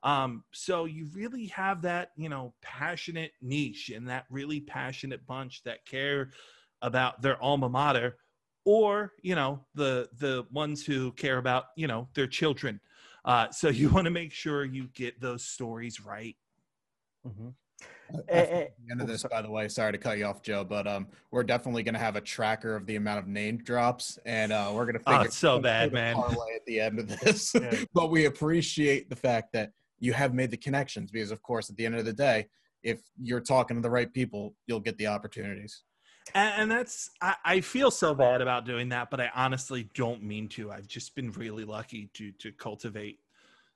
Um, 0.04 0.44
so 0.52 0.86
you 0.86 1.08
really 1.14 1.48
have 1.48 1.84
that, 1.84 2.12
you 2.16 2.30
know, 2.30 2.54
passionate 2.62 3.34
niche 3.42 3.90
and 3.90 4.08
that 4.10 4.26
really 4.30 4.60
passionate 4.60 5.26
bunch 5.28 5.64
that 5.64 5.86
care 5.86 6.32
about 6.82 7.22
their 7.22 7.42
alma 7.42 7.70
mater 7.70 8.18
or, 8.66 9.14
you 9.22 9.36
know, 9.36 9.60
the, 9.76 10.10
the 10.18 10.46
ones 10.52 10.86
who 10.86 11.12
care 11.12 11.38
about, 11.38 11.66
you 11.76 11.88
know, 11.88 12.08
their 12.14 12.28
children. 12.28 12.80
Uh, 13.26 13.50
so 13.52 13.70
you 13.70 13.90
want 13.90 14.06
to 14.06 14.12
make 14.12 14.32
sure 14.32 14.66
you 14.66 14.88
get 14.94 15.20
those 15.22 15.46
stories 15.46 16.04
right. 16.04 16.36
Mm-hmm. 17.28 17.50
At 18.28 18.50
the 18.50 18.92
end 18.92 19.02
of 19.02 19.08
this, 19.08 19.24
by 19.24 19.42
the 19.42 19.50
way, 19.50 19.70
sorry 19.70 19.94
to 19.94 19.98
cut 19.98 20.18
you 20.18 20.26
off, 20.26 20.42
Joe, 20.42 20.64
but 20.64 20.86
um, 20.86 21.08
we're 21.32 21.44
definitely 21.44 21.84
going 21.84 21.94
to 21.94 22.00
have 22.00 22.16
a 22.16 22.22
tracker 22.22 22.76
of 22.76 22.86
the 22.86 22.98
amount 22.98 23.20
of 23.20 23.28
name 23.28 23.58
drops, 23.58 24.20
and 24.26 24.52
uh, 24.52 24.72
we're 24.74 24.86
going 24.86 24.98
to 24.98 25.04
oh, 25.08 25.12
figure 25.12 25.28
oh, 25.28 25.32
so 25.32 25.60
bad, 25.60 25.94
man. 25.94 26.18
At 26.18 26.66
the 26.66 26.82
end 26.82 27.00
of 27.00 27.08
this, 27.22 27.56
yeah. 27.56 27.74
but 27.94 28.12
we 28.12 28.26
appreciate 28.26 29.10
the 29.10 29.16
fact 29.16 29.54
that 29.54 29.72
you 30.02 30.12
have 30.12 30.34
made 30.34 30.52
the 30.52 30.58
connections 30.58 31.12
because, 31.12 31.32
of 31.32 31.42
course, 31.42 31.70
at 31.70 31.78
the 31.78 31.86
end 31.86 31.96
of 31.96 32.04
the 32.04 32.12
day, 32.12 32.48
if 32.84 33.00
you're 33.22 33.40
talking 33.40 33.78
to 33.78 33.82
the 33.82 33.90
right 33.90 34.12
people, 34.12 34.56
you'll 34.68 34.80
get 34.80 34.98
the 34.98 35.08
opportunities. 35.08 35.84
And, 36.34 36.70
that's 36.70 37.12
I, 37.22 37.36
I 37.46 37.62
feel 37.62 37.92
so 37.92 38.14
bad 38.14 38.42
about 38.42 38.66
doing 38.66 38.90
that, 38.90 39.10
but 39.10 39.22
I 39.22 39.30
honestly 39.36 39.90
don't 39.94 40.24
mean 40.24 40.50
to. 40.50 40.72
I've 40.72 40.88
just 40.88 41.16
been 41.16 41.32
really 41.32 41.66
lucky 41.66 42.10
to 42.14 42.32
to 42.34 42.52
cultivate 42.52 43.20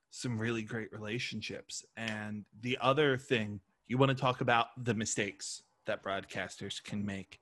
some 0.10 0.38
really 0.38 0.62
great 0.62 0.92
relationships. 0.92 1.84
And 1.98 2.46
the 2.62 2.78
other 2.82 3.18
thing 3.18 3.60
you 3.88 3.98
want 3.98 4.10
to 4.10 4.16
talk 4.16 4.42
about 4.42 4.68
the 4.84 4.94
mistakes 4.94 5.64
that 5.86 6.04
broadcasters 6.04 6.84
can 6.84 7.06
make. 7.06 7.40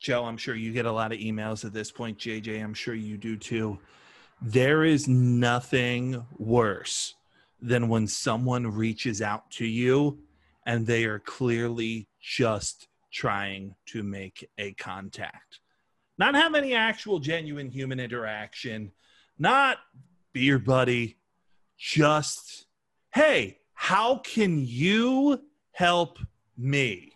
Joe, 0.00 0.24
I'm 0.24 0.36
sure 0.36 0.54
you 0.54 0.72
get 0.72 0.86
a 0.86 0.92
lot 0.92 1.12
of 1.12 1.18
emails 1.18 1.64
at 1.64 1.72
this 1.72 1.90
point. 1.90 2.18
JJ, 2.18 2.62
I'm 2.62 2.74
sure 2.74 2.94
you 2.94 3.16
do 3.16 3.36
too. 3.36 3.78
There 4.40 4.84
is 4.84 5.06
nothing 5.06 6.24
worse 6.38 7.14
than 7.64 7.88
when 7.88 8.06
someone 8.06 8.66
reaches 8.66 9.22
out 9.22 9.50
to 9.50 9.64
you 9.64 10.18
and 10.66 10.86
they 10.86 11.04
are 11.04 11.18
clearly 11.18 12.06
just 12.20 12.88
trying 13.10 13.74
to 13.86 14.02
make 14.02 14.46
a 14.58 14.72
contact. 14.74 15.60
Not 16.18 16.34
have 16.34 16.54
any 16.54 16.74
actual 16.74 17.18
genuine 17.18 17.70
human 17.70 17.98
interaction, 17.98 18.92
not 19.38 19.78
be 20.34 20.42
your 20.42 20.58
buddy, 20.58 21.16
just, 21.78 22.66
hey, 23.14 23.58
how 23.72 24.16
can 24.18 24.64
you 24.66 25.40
help 25.72 26.18
me? 26.58 27.12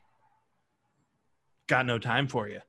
Got 1.67 1.85
no 1.85 1.99
time 1.99 2.27
for 2.27 2.49
you. 2.49 2.61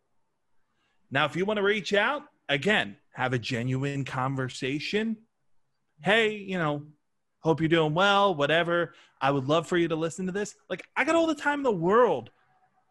Now, 1.12 1.26
if 1.26 1.36
you 1.38 1.46
want 1.46 1.58
to 1.58 1.64
reach 1.64 1.94
out, 1.94 2.24
again, 2.50 2.98
have 3.14 3.32
a 3.32 3.40
genuine 3.40 4.04
conversation. 4.04 5.16
Hey, 6.02 6.34
you 6.34 6.58
know, 6.58 6.84
hope 7.42 7.62
you're 7.62 7.70
doing 7.70 7.94
well, 7.94 8.36
whatever. 8.36 8.94
I 9.22 9.32
would 9.32 9.48
love 9.48 9.68
for 9.68 9.78
you 9.78 9.88
to 9.88 9.96
listen 9.96 10.26
to 10.26 10.32
this. 10.32 10.56
Like, 10.70 10.84
I 10.96 11.04
got 11.04 11.16
all 11.16 11.28
the 11.28 11.36
time 11.36 11.60
in 11.60 11.64
the 11.64 11.72
world 11.72 12.30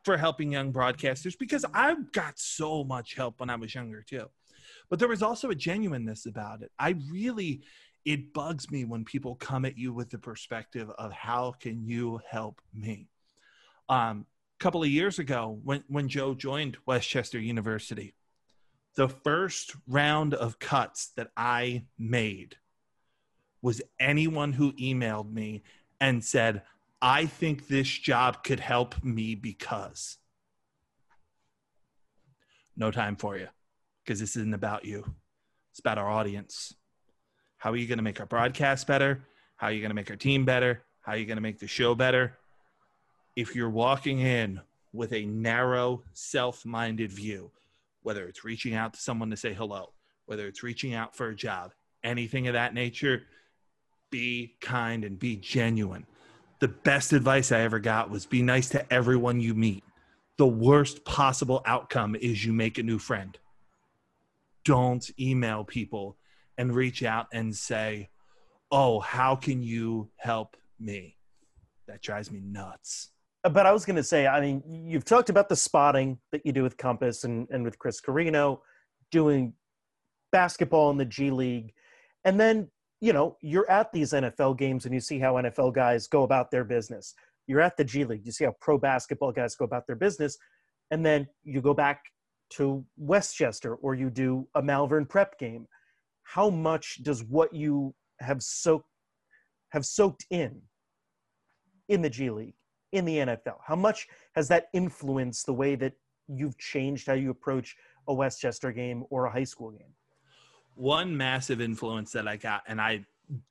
for 0.04 0.16
helping 0.16 0.52
young 0.52 0.72
broadcasters 0.72 1.38
because 1.38 1.64
I 1.74 1.96
got 2.12 2.38
so 2.38 2.84
much 2.84 3.14
help 3.14 3.40
when 3.40 3.50
I 3.50 3.56
was 3.56 3.74
younger, 3.74 4.02
too. 4.02 4.26
But 4.90 4.98
there 4.98 5.08
was 5.08 5.22
also 5.22 5.50
a 5.50 5.54
genuineness 5.54 6.26
about 6.26 6.62
it. 6.62 6.70
I 6.78 6.96
really 7.10 7.62
it 8.08 8.32
bugs 8.32 8.70
me 8.70 8.86
when 8.86 9.04
people 9.04 9.34
come 9.34 9.66
at 9.66 9.76
you 9.76 9.92
with 9.92 10.08
the 10.08 10.18
perspective 10.18 10.90
of 10.96 11.12
how 11.12 11.52
can 11.60 11.86
you 11.86 12.18
help 12.26 12.60
me 12.72 13.06
um, 13.90 14.24
a 14.58 14.62
couple 14.62 14.82
of 14.82 14.88
years 14.88 15.18
ago 15.18 15.60
when, 15.62 15.84
when 15.88 16.08
joe 16.08 16.34
joined 16.34 16.78
west 16.86 17.06
chester 17.06 17.38
university 17.38 18.14
the 18.96 19.08
first 19.08 19.76
round 19.86 20.32
of 20.32 20.58
cuts 20.58 21.12
that 21.16 21.28
i 21.36 21.84
made 21.98 22.56
was 23.62 23.82
anyone 23.98 24.52
who 24.52 24.72
emailed 24.74 25.32
me 25.32 25.62
and 26.00 26.24
said 26.24 26.62
i 27.02 27.26
think 27.26 27.68
this 27.68 27.88
job 27.88 28.42
could 28.44 28.60
help 28.60 29.02
me 29.02 29.34
because 29.34 30.18
no 32.76 32.90
time 32.90 33.16
for 33.16 33.36
you 33.36 33.48
because 34.04 34.20
this 34.20 34.36
isn't 34.36 34.54
about 34.54 34.84
you 34.84 35.04
it's 35.70 35.80
about 35.80 35.98
our 35.98 36.08
audience 36.08 36.74
how 37.58 37.72
are 37.72 37.76
you 37.76 37.88
going 37.88 37.98
to 37.98 38.04
make 38.04 38.20
our 38.20 38.26
broadcast 38.26 38.86
better? 38.86 39.20
How 39.56 39.66
are 39.66 39.72
you 39.72 39.80
going 39.80 39.90
to 39.90 39.94
make 39.94 40.10
our 40.10 40.16
team 40.16 40.44
better? 40.44 40.84
How 41.00 41.12
are 41.12 41.16
you 41.16 41.26
going 41.26 41.36
to 41.36 41.42
make 41.42 41.58
the 41.58 41.66
show 41.66 41.94
better? 41.94 42.38
If 43.34 43.56
you're 43.56 43.68
walking 43.68 44.20
in 44.20 44.60
with 44.92 45.12
a 45.12 45.26
narrow, 45.26 46.02
self 46.12 46.64
minded 46.64 47.10
view, 47.10 47.50
whether 48.02 48.28
it's 48.28 48.44
reaching 48.44 48.74
out 48.74 48.94
to 48.94 49.00
someone 49.00 49.30
to 49.30 49.36
say 49.36 49.52
hello, 49.52 49.92
whether 50.26 50.46
it's 50.46 50.62
reaching 50.62 50.94
out 50.94 51.16
for 51.16 51.28
a 51.28 51.34
job, 51.34 51.72
anything 52.04 52.46
of 52.46 52.54
that 52.54 52.74
nature, 52.74 53.22
be 54.10 54.56
kind 54.60 55.04
and 55.04 55.18
be 55.18 55.36
genuine. 55.36 56.06
The 56.60 56.68
best 56.68 57.12
advice 57.12 57.52
I 57.52 57.60
ever 57.60 57.78
got 57.78 58.10
was 58.10 58.26
be 58.26 58.42
nice 58.42 58.68
to 58.70 58.92
everyone 58.92 59.40
you 59.40 59.54
meet. 59.54 59.84
The 60.38 60.46
worst 60.46 61.04
possible 61.04 61.62
outcome 61.66 62.16
is 62.16 62.44
you 62.44 62.52
make 62.52 62.78
a 62.78 62.82
new 62.82 62.98
friend. 62.98 63.38
Don't 64.64 65.08
email 65.18 65.64
people 65.64 66.16
and 66.56 66.74
reach 66.74 67.02
out 67.02 67.26
and 67.32 67.54
say, 67.54 68.08
Oh, 68.70 69.00
how 69.00 69.34
can 69.34 69.62
you 69.62 70.10
help 70.16 70.56
me? 70.78 71.16
That 71.86 72.02
drives 72.02 72.30
me 72.30 72.40
nuts. 72.40 73.10
But 73.42 73.66
I 73.66 73.72
was 73.72 73.84
going 73.84 73.96
to 73.96 74.02
say, 74.02 74.26
I 74.26 74.40
mean, 74.40 74.62
you've 74.68 75.04
talked 75.04 75.30
about 75.30 75.48
the 75.48 75.56
spotting 75.56 76.18
that 76.32 76.44
you 76.44 76.52
do 76.52 76.62
with 76.62 76.76
Compass 76.76 77.24
and, 77.24 77.48
and 77.50 77.64
with 77.64 77.78
Chris 77.78 78.00
Carrino, 78.00 78.62
doing 79.10 79.54
basketball 80.32 80.90
in 80.90 80.98
the 80.98 81.04
G 81.04 81.30
League. 81.30 81.72
And 82.24 82.38
then, 82.38 82.68
you 83.00 83.12
know, 83.12 83.36
you're 83.40 83.70
at 83.70 83.92
these 83.92 84.12
NFL 84.12 84.58
games 84.58 84.84
and 84.84 84.94
you 84.94 85.00
see 85.00 85.18
how 85.18 85.34
NFL 85.34 85.74
guys 85.74 86.06
go 86.06 86.22
about 86.22 86.50
their 86.50 86.64
business. 86.64 87.14
You're 87.46 87.60
at 87.60 87.76
the 87.76 87.84
G 87.84 88.04
League, 88.04 88.26
you 88.26 88.32
see 88.32 88.44
how 88.44 88.54
pro 88.60 88.78
basketball 88.78 89.32
guys 89.32 89.54
go 89.54 89.64
about 89.64 89.86
their 89.86 89.96
business. 89.96 90.36
And 90.90 91.04
then 91.04 91.28
you 91.44 91.60
go 91.60 91.74
back 91.74 92.02
to 92.50 92.84
West 92.96 93.36
Chester 93.36 93.74
or 93.76 93.94
you 93.94 94.10
do 94.10 94.48
a 94.54 94.62
Malvern 94.62 95.06
prep 95.06 95.38
game 95.38 95.66
how 96.28 96.50
much 96.50 97.02
does 97.02 97.24
what 97.24 97.54
you 97.54 97.94
have 98.20 98.42
soaked 98.42 98.90
have 99.70 99.86
soaked 99.86 100.26
in 100.30 100.60
in 101.88 102.02
the 102.02 102.10
G 102.10 102.28
League, 102.28 102.54
in 102.92 103.06
the 103.06 103.16
NFL? 103.16 103.56
How 103.66 103.76
much 103.76 104.06
has 104.34 104.48
that 104.48 104.68
influenced 104.74 105.46
the 105.46 105.54
way 105.54 105.74
that 105.76 105.94
you've 106.26 106.58
changed 106.58 107.06
how 107.06 107.14
you 107.14 107.30
approach 107.30 107.76
a 108.08 108.14
West 108.14 108.40
Chester 108.40 108.72
game 108.72 109.04
or 109.08 109.24
a 109.24 109.30
high 109.30 109.44
school 109.44 109.70
game? 109.70 109.94
One 110.78 111.16
massive 111.16 111.60
influence 111.60 112.12
that 112.12 112.28
I 112.28 112.36
got, 112.36 112.62
and 112.66 112.80
I 112.80 113.04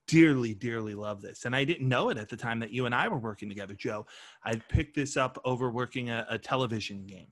dearly, 0.08 0.54
dearly 0.54 0.96
love 0.96 1.22
this. 1.22 1.46
And 1.46 1.56
I 1.56 1.64
didn't 1.64 1.88
know 1.88 2.10
it 2.10 2.18
at 2.18 2.30
the 2.30 2.38
time 2.38 2.60
that 2.60 2.72
you 2.72 2.86
and 2.86 2.96
I 2.96 3.08
were 3.08 3.18
working 3.18 3.50
together, 3.50 3.74
Joe. 3.74 4.06
I 4.44 4.56
picked 4.56 4.96
this 4.96 5.18
up 5.18 5.40
over 5.46 5.70
working 5.70 6.10
a, 6.10 6.26
a 6.30 6.38
television 6.38 7.06
game. 7.06 7.28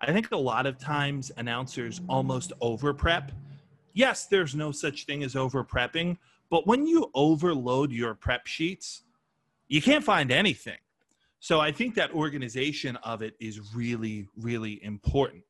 I 0.00 0.12
think 0.12 0.32
a 0.32 0.36
lot 0.36 0.66
of 0.66 0.78
times 0.78 1.30
announcers 1.36 2.00
almost 2.08 2.52
over 2.60 2.92
prep 2.92 3.32
yes, 3.94 4.26
there's 4.26 4.54
no 4.54 4.72
such 4.72 5.04
thing 5.04 5.22
as 5.22 5.36
over 5.36 5.64
prepping, 5.64 6.16
but 6.50 6.66
when 6.66 6.86
you 6.86 7.10
overload 7.14 7.92
your 7.92 8.14
prep 8.14 8.46
sheets, 8.46 9.02
you 9.68 9.80
can't 9.80 10.04
find 10.04 10.30
anything. 10.30 10.78
So 11.40 11.60
I 11.60 11.72
think 11.72 11.94
that 11.96 12.12
organization 12.12 12.96
of 12.96 13.22
it 13.22 13.34
is 13.40 13.74
really, 13.74 14.28
really 14.36 14.82
important. 14.84 15.42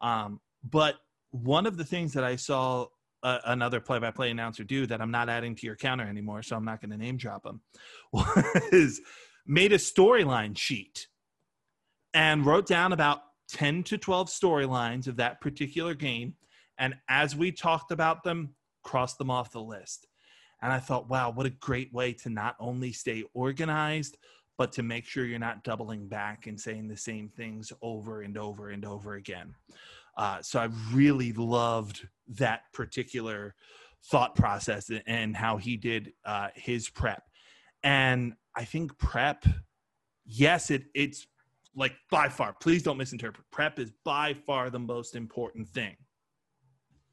Um, 0.00 0.40
but 0.70 0.96
one 1.30 1.64
of 1.66 1.76
the 1.76 1.84
things 1.84 2.12
that 2.12 2.24
I 2.24 2.36
saw 2.36 2.86
uh, 3.22 3.38
another 3.46 3.80
play-by-play 3.80 4.30
announcer 4.30 4.64
do 4.64 4.86
that 4.86 5.00
I'm 5.00 5.10
not 5.10 5.28
adding 5.28 5.54
to 5.56 5.66
your 5.66 5.76
counter 5.76 6.04
anymore, 6.04 6.42
so 6.42 6.56
I'm 6.56 6.64
not 6.64 6.80
going 6.80 6.90
to 6.90 6.96
name 6.96 7.16
drop 7.16 7.46
him, 7.46 7.60
was 8.12 9.00
made 9.46 9.72
a 9.72 9.78
storyline 9.78 10.56
sheet 10.56 11.08
and 12.14 12.44
wrote 12.44 12.66
down 12.66 12.92
about 12.92 13.20
10 13.50 13.82
to 13.84 13.98
12 13.98 14.28
storylines 14.28 15.06
of 15.06 15.16
that 15.16 15.40
particular 15.40 15.94
game 15.94 16.34
and 16.78 16.94
as 17.08 17.36
we 17.36 17.52
talked 17.52 17.92
about 17.92 18.24
them, 18.24 18.54
crossed 18.82 19.18
them 19.18 19.30
off 19.30 19.52
the 19.52 19.60
list. 19.60 20.08
And 20.62 20.72
I 20.72 20.78
thought, 20.78 21.08
wow, 21.08 21.30
what 21.30 21.46
a 21.46 21.50
great 21.50 21.92
way 21.92 22.12
to 22.14 22.28
not 22.28 22.56
only 22.58 22.92
stay 22.92 23.24
organized, 23.34 24.16
but 24.58 24.72
to 24.72 24.82
make 24.82 25.04
sure 25.04 25.24
you're 25.24 25.38
not 25.38 25.64
doubling 25.64 26.08
back 26.08 26.46
and 26.46 26.60
saying 26.60 26.88
the 26.88 26.96
same 26.96 27.28
things 27.28 27.72
over 27.82 28.22
and 28.22 28.36
over 28.36 28.70
and 28.70 28.84
over 28.84 29.14
again. 29.14 29.54
Uh, 30.16 30.42
so 30.42 30.60
I 30.60 30.68
really 30.92 31.32
loved 31.32 32.06
that 32.28 32.62
particular 32.72 33.54
thought 34.04 34.34
process 34.34 34.90
and 35.06 35.36
how 35.36 35.56
he 35.56 35.76
did 35.76 36.12
uh, 36.24 36.48
his 36.54 36.88
prep. 36.88 37.22
And 37.82 38.34
I 38.56 38.64
think 38.64 38.96
prep, 38.98 39.44
yes, 40.24 40.70
it 40.70 40.84
it's 40.94 41.26
like 41.74 41.94
by 42.10 42.28
far. 42.28 42.54
Please 42.60 42.82
don't 42.82 42.98
misinterpret. 42.98 43.46
Prep 43.50 43.78
is 43.78 43.92
by 44.04 44.34
far 44.34 44.70
the 44.70 44.78
most 44.78 45.16
important 45.16 45.68
thing. 45.68 45.96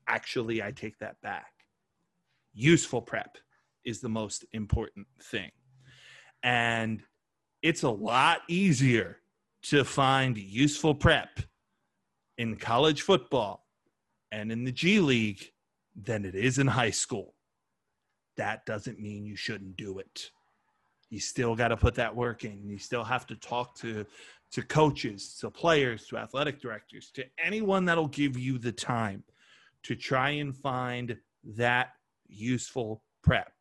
Actually, 0.07 0.61
I 0.61 0.71
take 0.71 0.97
that 0.99 1.21
back. 1.21 1.51
Useful 2.53 3.01
prep 3.01 3.37
is 3.85 4.01
the 4.01 4.09
most 4.09 4.45
important 4.51 5.07
thing. 5.21 5.51
And 6.43 7.01
it's 7.61 7.83
a 7.83 7.89
lot 7.89 8.41
easier 8.47 9.17
to 9.63 9.83
find 9.83 10.37
useful 10.37 10.95
prep 10.95 11.39
in 12.39 12.55
college 12.55 13.01
football 13.01 13.65
and 14.31 14.49
in 14.49 14.63
the 14.63 14.71
G 14.71 15.01
League 15.01 15.51
than 15.93 16.23
it 16.23 16.35
is 16.35 16.57
in 16.57 16.67
high 16.67 16.89
school. 16.89 17.35
That 18.37 18.65
doesn't 18.65 18.97
mean 18.97 19.25
you 19.25 19.35
shouldn't 19.35 19.75
do 19.75 19.99
it. 19.99 20.31
You 21.09 21.19
still 21.19 21.53
got 21.53 21.67
to 21.67 21.77
put 21.77 21.95
that 21.95 22.15
work 22.15 22.45
in. 22.45 22.69
You 22.69 22.77
still 22.77 23.03
have 23.03 23.27
to 23.27 23.35
talk 23.35 23.75
to 23.79 24.05
to 24.51 24.61
coaches, 24.63 25.37
to 25.41 25.51
players, 25.51 26.07
to 26.07 26.17
athletic 26.17 26.59
directors, 26.59 27.11
to 27.13 27.23
anyone 27.43 27.85
that'll 27.85 28.07
give 28.07 28.35
you 28.35 28.57
the 28.57 28.71
time 28.71 29.23
to 29.83 29.95
try 29.95 30.31
and 30.31 30.55
find 30.55 31.17
that 31.43 31.89
useful 32.27 33.03
prep 33.21 33.51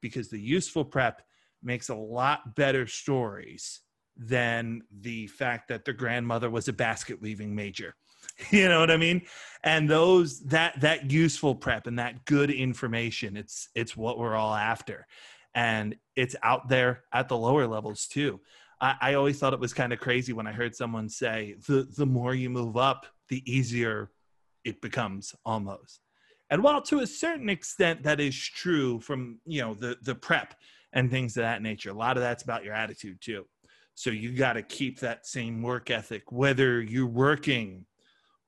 because 0.00 0.28
the 0.28 0.38
useful 0.38 0.84
prep 0.84 1.22
makes 1.62 1.88
a 1.88 1.94
lot 1.94 2.54
better 2.54 2.86
stories 2.86 3.80
than 4.16 4.82
the 5.00 5.26
fact 5.28 5.68
that 5.68 5.84
their 5.84 5.94
grandmother 5.94 6.50
was 6.50 6.68
a 6.68 6.72
basket 6.72 7.20
weaving 7.20 7.54
major 7.54 7.94
you 8.50 8.68
know 8.68 8.80
what 8.80 8.90
i 8.90 8.96
mean? 8.96 9.22
And 9.64 9.90
those 9.90 10.40
that 10.44 10.80
that 10.80 11.10
useful 11.10 11.54
prep 11.54 11.86
and 11.86 11.98
that 11.98 12.24
good 12.24 12.50
information 12.50 13.36
it's 13.36 13.68
it's 13.74 13.96
what 13.96 14.18
we're 14.18 14.36
all 14.36 14.54
after. 14.54 15.06
And 15.54 15.96
it's 16.14 16.36
out 16.42 16.68
there 16.68 17.04
at 17.12 17.28
the 17.28 17.36
lower 17.36 17.66
levels 17.66 18.06
too. 18.06 18.40
I, 18.80 18.94
I 19.00 19.14
always 19.14 19.38
thought 19.38 19.54
it 19.54 19.60
was 19.60 19.74
kind 19.74 19.92
of 19.92 19.98
crazy 19.98 20.32
when 20.32 20.46
i 20.46 20.52
heard 20.52 20.74
someone 20.74 21.08
say 21.08 21.56
the 21.66 21.88
the 21.96 22.06
more 22.06 22.34
you 22.34 22.50
move 22.50 22.76
up 22.76 23.06
the 23.28 23.42
easier 23.50 24.10
it 24.64 24.80
becomes 24.80 25.34
almost. 25.44 26.00
And 26.50 26.62
while 26.62 26.80
to 26.82 27.00
a 27.00 27.06
certain 27.06 27.48
extent 27.48 28.02
that 28.04 28.20
is 28.20 28.36
true 28.36 29.00
from 29.00 29.40
you 29.44 29.62
know 29.62 29.74
the 29.74 29.96
the 30.02 30.14
prep 30.14 30.54
and 30.92 31.10
things 31.10 31.36
of 31.36 31.42
that 31.42 31.62
nature 31.62 31.90
a 31.90 31.94
lot 31.94 32.16
of 32.16 32.22
that's 32.22 32.44
about 32.44 32.64
your 32.64 32.74
attitude 32.74 33.20
too. 33.20 33.46
So 33.94 34.10
you 34.10 34.30
got 34.30 34.52
to 34.52 34.62
keep 34.62 35.00
that 35.00 35.26
same 35.26 35.62
work 35.62 35.90
ethic 35.90 36.30
whether 36.30 36.80
you're 36.80 37.06
working 37.06 37.86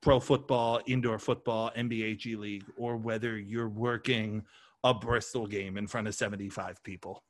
pro 0.01 0.19
football 0.19 0.79
indoor 0.85 1.19
football 1.19 1.71
nba 1.77 2.17
g 2.17 2.35
league 2.35 2.65
or 2.77 2.97
whether 2.97 3.37
you're 3.37 3.69
working 3.69 4.43
a 4.83 4.93
bristol 4.93 5.45
game 5.45 5.77
in 5.77 5.87
front 5.87 6.07
of 6.07 6.15
75 6.15 6.83
people 6.83 7.23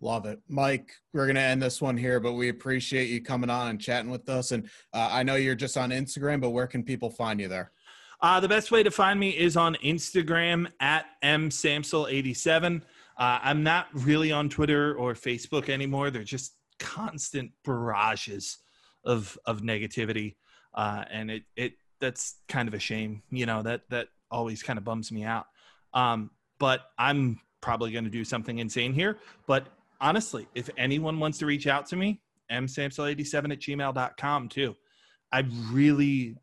Love 0.00 0.26
it. 0.26 0.40
Mike, 0.48 0.92
we're 1.14 1.24
going 1.24 1.36
to 1.36 1.40
end 1.40 1.62
this 1.62 1.80
one 1.80 1.96
here, 1.96 2.20
but 2.20 2.34
we 2.34 2.50
appreciate 2.50 3.08
you 3.08 3.22
coming 3.22 3.48
on 3.48 3.68
and 3.70 3.80
chatting 3.80 4.10
with 4.10 4.28
us. 4.28 4.52
And 4.52 4.64
uh, 4.92 5.08
I 5.10 5.22
know 5.22 5.36
you're 5.36 5.54
just 5.54 5.78
on 5.78 5.90
Instagram, 5.90 6.40
but 6.40 6.50
where 6.50 6.66
can 6.66 6.82
people 6.82 7.08
find 7.08 7.40
you 7.40 7.48
there? 7.48 7.72
Uh, 8.20 8.40
the 8.40 8.48
best 8.48 8.70
way 8.70 8.82
to 8.82 8.90
find 8.90 9.18
me 9.18 9.30
is 9.30 9.56
on 9.56 9.74
Instagram 9.76 10.70
at 10.80 11.06
msamsel87. 11.24 12.82
Uh, 13.18 13.38
I'm 13.42 13.62
not 13.62 13.88
really 13.92 14.32
on 14.32 14.50
Twitter 14.50 14.94
or 14.96 15.14
Facebook 15.14 15.70
anymore. 15.70 16.10
They're 16.10 16.24
just 16.24 16.56
constant 16.78 17.50
barrages 17.64 18.58
of 19.04 19.38
of 19.46 19.62
negativity, 19.62 20.34
uh, 20.76 21.04
and 21.10 21.30
it 21.30 21.42
it 21.56 21.72
that's 22.00 22.36
kind 22.48 22.68
of 22.68 22.74
a 22.74 22.78
shame. 22.78 23.22
You 23.30 23.46
know 23.46 23.62
that 23.62 23.82
that 23.90 24.08
always 24.30 24.62
kind 24.62 24.78
of 24.78 24.84
bums 24.84 25.10
me 25.10 25.24
out. 25.24 25.46
Um, 25.94 26.30
but 26.58 26.82
I'm 26.98 27.40
probably 27.60 27.92
going 27.92 28.04
to 28.04 28.10
do 28.10 28.24
something 28.24 28.58
insane 28.58 28.92
here. 28.92 29.18
But 29.46 29.66
honestly, 30.00 30.46
if 30.54 30.68
anyone 30.76 31.18
wants 31.18 31.38
to 31.38 31.46
reach 31.46 31.66
out 31.66 31.86
to 31.86 31.96
me, 31.96 32.20
msamsel87 32.50 33.52
at 33.52 33.60
gmail.com 33.60 34.48
too. 34.48 34.76
I 35.32 35.44
really 35.70 36.36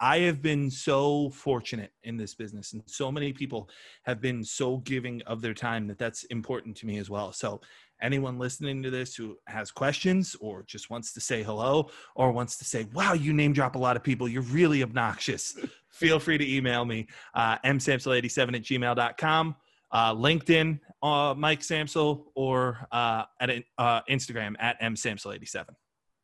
I 0.00 0.18
have 0.20 0.40
been 0.40 0.70
so 0.70 1.30
fortunate 1.30 1.92
in 2.04 2.16
this 2.16 2.34
business, 2.34 2.72
and 2.72 2.82
so 2.86 3.10
many 3.10 3.32
people 3.32 3.68
have 4.04 4.20
been 4.20 4.44
so 4.44 4.78
giving 4.78 5.22
of 5.22 5.42
their 5.42 5.54
time 5.54 5.88
that 5.88 5.98
that's 5.98 6.22
important 6.24 6.76
to 6.78 6.86
me 6.86 6.98
as 6.98 7.10
well. 7.10 7.32
So, 7.32 7.60
anyone 8.02 8.38
listening 8.38 8.82
to 8.82 8.90
this 8.90 9.14
who 9.14 9.36
has 9.46 9.70
questions 9.70 10.36
or 10.40 10.62
just 10.66 10.90
wants 10.90 11.12
to 11.12 11.20
say 11.20 11.42
hello 11.42 11.90
or 12.14 12.32
wants 12.32 12.56
to 12.58 12.64
say, 12.64 12.86
wow, 12.92 13.12
you 13.12 13.32
name 13.32 13.52
drop 13.52 13.74
a 13.74 13.78
lot 13.78 13.96
of 13.96 14.02
people, 14.02 14.28
you're 14.28 14.42
really 14.42 14.82
obnoxious, 14.82 15.58
feel 15.90 16.18
free 16.18 16.38
to 16.38 16.56
email 16.56 16.84
me, 16.84 17.06
uh, 17.34 17.58
msamsel87 17.58 18.56
at 18.56 18.62
gmail.com, 18.62 19.56
uh, 19.90 20.14
LinkedIn, 20.14 20.78
uh, 21.02 21.34
Mike 21.36 21.60
Samsel, 21.60 22.24
or 22.34 22.86
uh, 22.92 23.24
at 23.40 23.50
uh, 23.78 24.00
Instagram 24.10 24.54
at 24.58 24.80
msamsel87. 24.80 25.66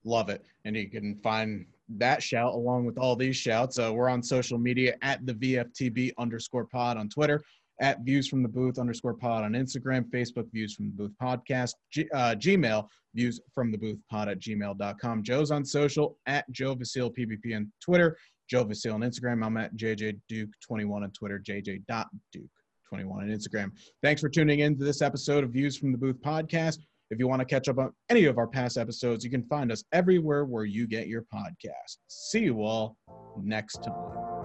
Love 0.05 0.29
it. 0.29 0.45
And 0.65 0.77
you 0.77 0.91
can 0.91 1.17
find 1.23 1.67
that 1.89 2.23
shout 2.23 2.55
along 2.55 2.87
with 2.87 2.99
all 2.99 3.17
these 3.17 3.37
shouts. 3.37 3.79
Uh, 3.79 3.93
we're 3.93 4.09
on 4.09 4.23
social 4.23 4.59
media 4.59 4.97
at 5.03 5.25
the 5.27 5.35
VFTB 5.35 6.13
underscore 6.19 6.67
pod 6.67 6.97
on 6.97 7.09
Twitter, 7.09 7.43
at 7.81 8.01
views 8.01 8.29
from 8.29 8.43
the 8.43 8.49
booth 8.49 8.79
underscore 8.79 9.15
pod 9.15 9.45
on 9.45 9.53
Instagram, 9.53 10.05
Facebook 10.11 10.51
views 10.53 10.75
from 10.75 10.87
the 10.87 10.93
booth 10.93 11.13
podcast, 11.21 11.75
G, 11.91 12.09
uh, 12.15 12.35
Gmail 12.37 12.87
views 13.15 13.41
from 13.55 13.73
the 13.73 13.79
booth 13.79 13.99
pod 14.11 14.29
at 14.29 14.41
gmail.com. 14.41 15.23
Joe's 15.23 15.51
on 15.51 15.65
social 15.65 16.17
at 16.27 16.51
Joe 16.51 16.75
Vasile 16.75 17.11
PBP 17.11 17.57
on 17.57 17.71
Twitter, 17.81 18.17
Joe 18.49 18.65
Vasile 18.65 18.95
on 18.95 19.01
Instagram. 19.01 19.45
I'm 19.45 19.57
at 19.57 19.75
JJ 19.77 20.21
Duke 20.29 20.51
21 20.67 21.05
on 21.05 21.11
Twitter, 21.11 21.43
JJ.Duke 21.45 22.51
21 22.89 23.25
on 23.25 23.29
Instagram. 23.29 23.71
Thanks 24.03 24.21
for 24.21 24.29
tuning 24.29 24.61
in 24.61 24.79
to 24.79 24.85
this 24.85 25.03
episode 25.03 25.45
of 25.45 25.51
Views 25.51 25.77
from 25.77 25.93
the 25.93 25.99
Booth 25.99 26.21
podcast. 26.23 26.79
If 27.11 27.19
you 27.19 27.29
want 27.29 27.41
to 27.41 27.47
catch 27.47 27.69
up 27.69 27.79
on 27.79 27.93
any 28.09 28.25
of 28.25 28.39
our 28.39 28.47
past 28.47 28.77
episodes, 28.79 29.25
you 29.25 29.31
can 29.31 29.45
find 29.45 29.71
us 29.71 29.85
everywhere 29.93 30.45
where 30.45 30.65
you 30.65 30.87
get 30.87 31.07
your 31.07 31.23
podcast. 31.23 31.99
See 32.09 32.41
you 32.41 32.63
all 32.63 32.97
next 33.37 33.85
time. 33.85 34.44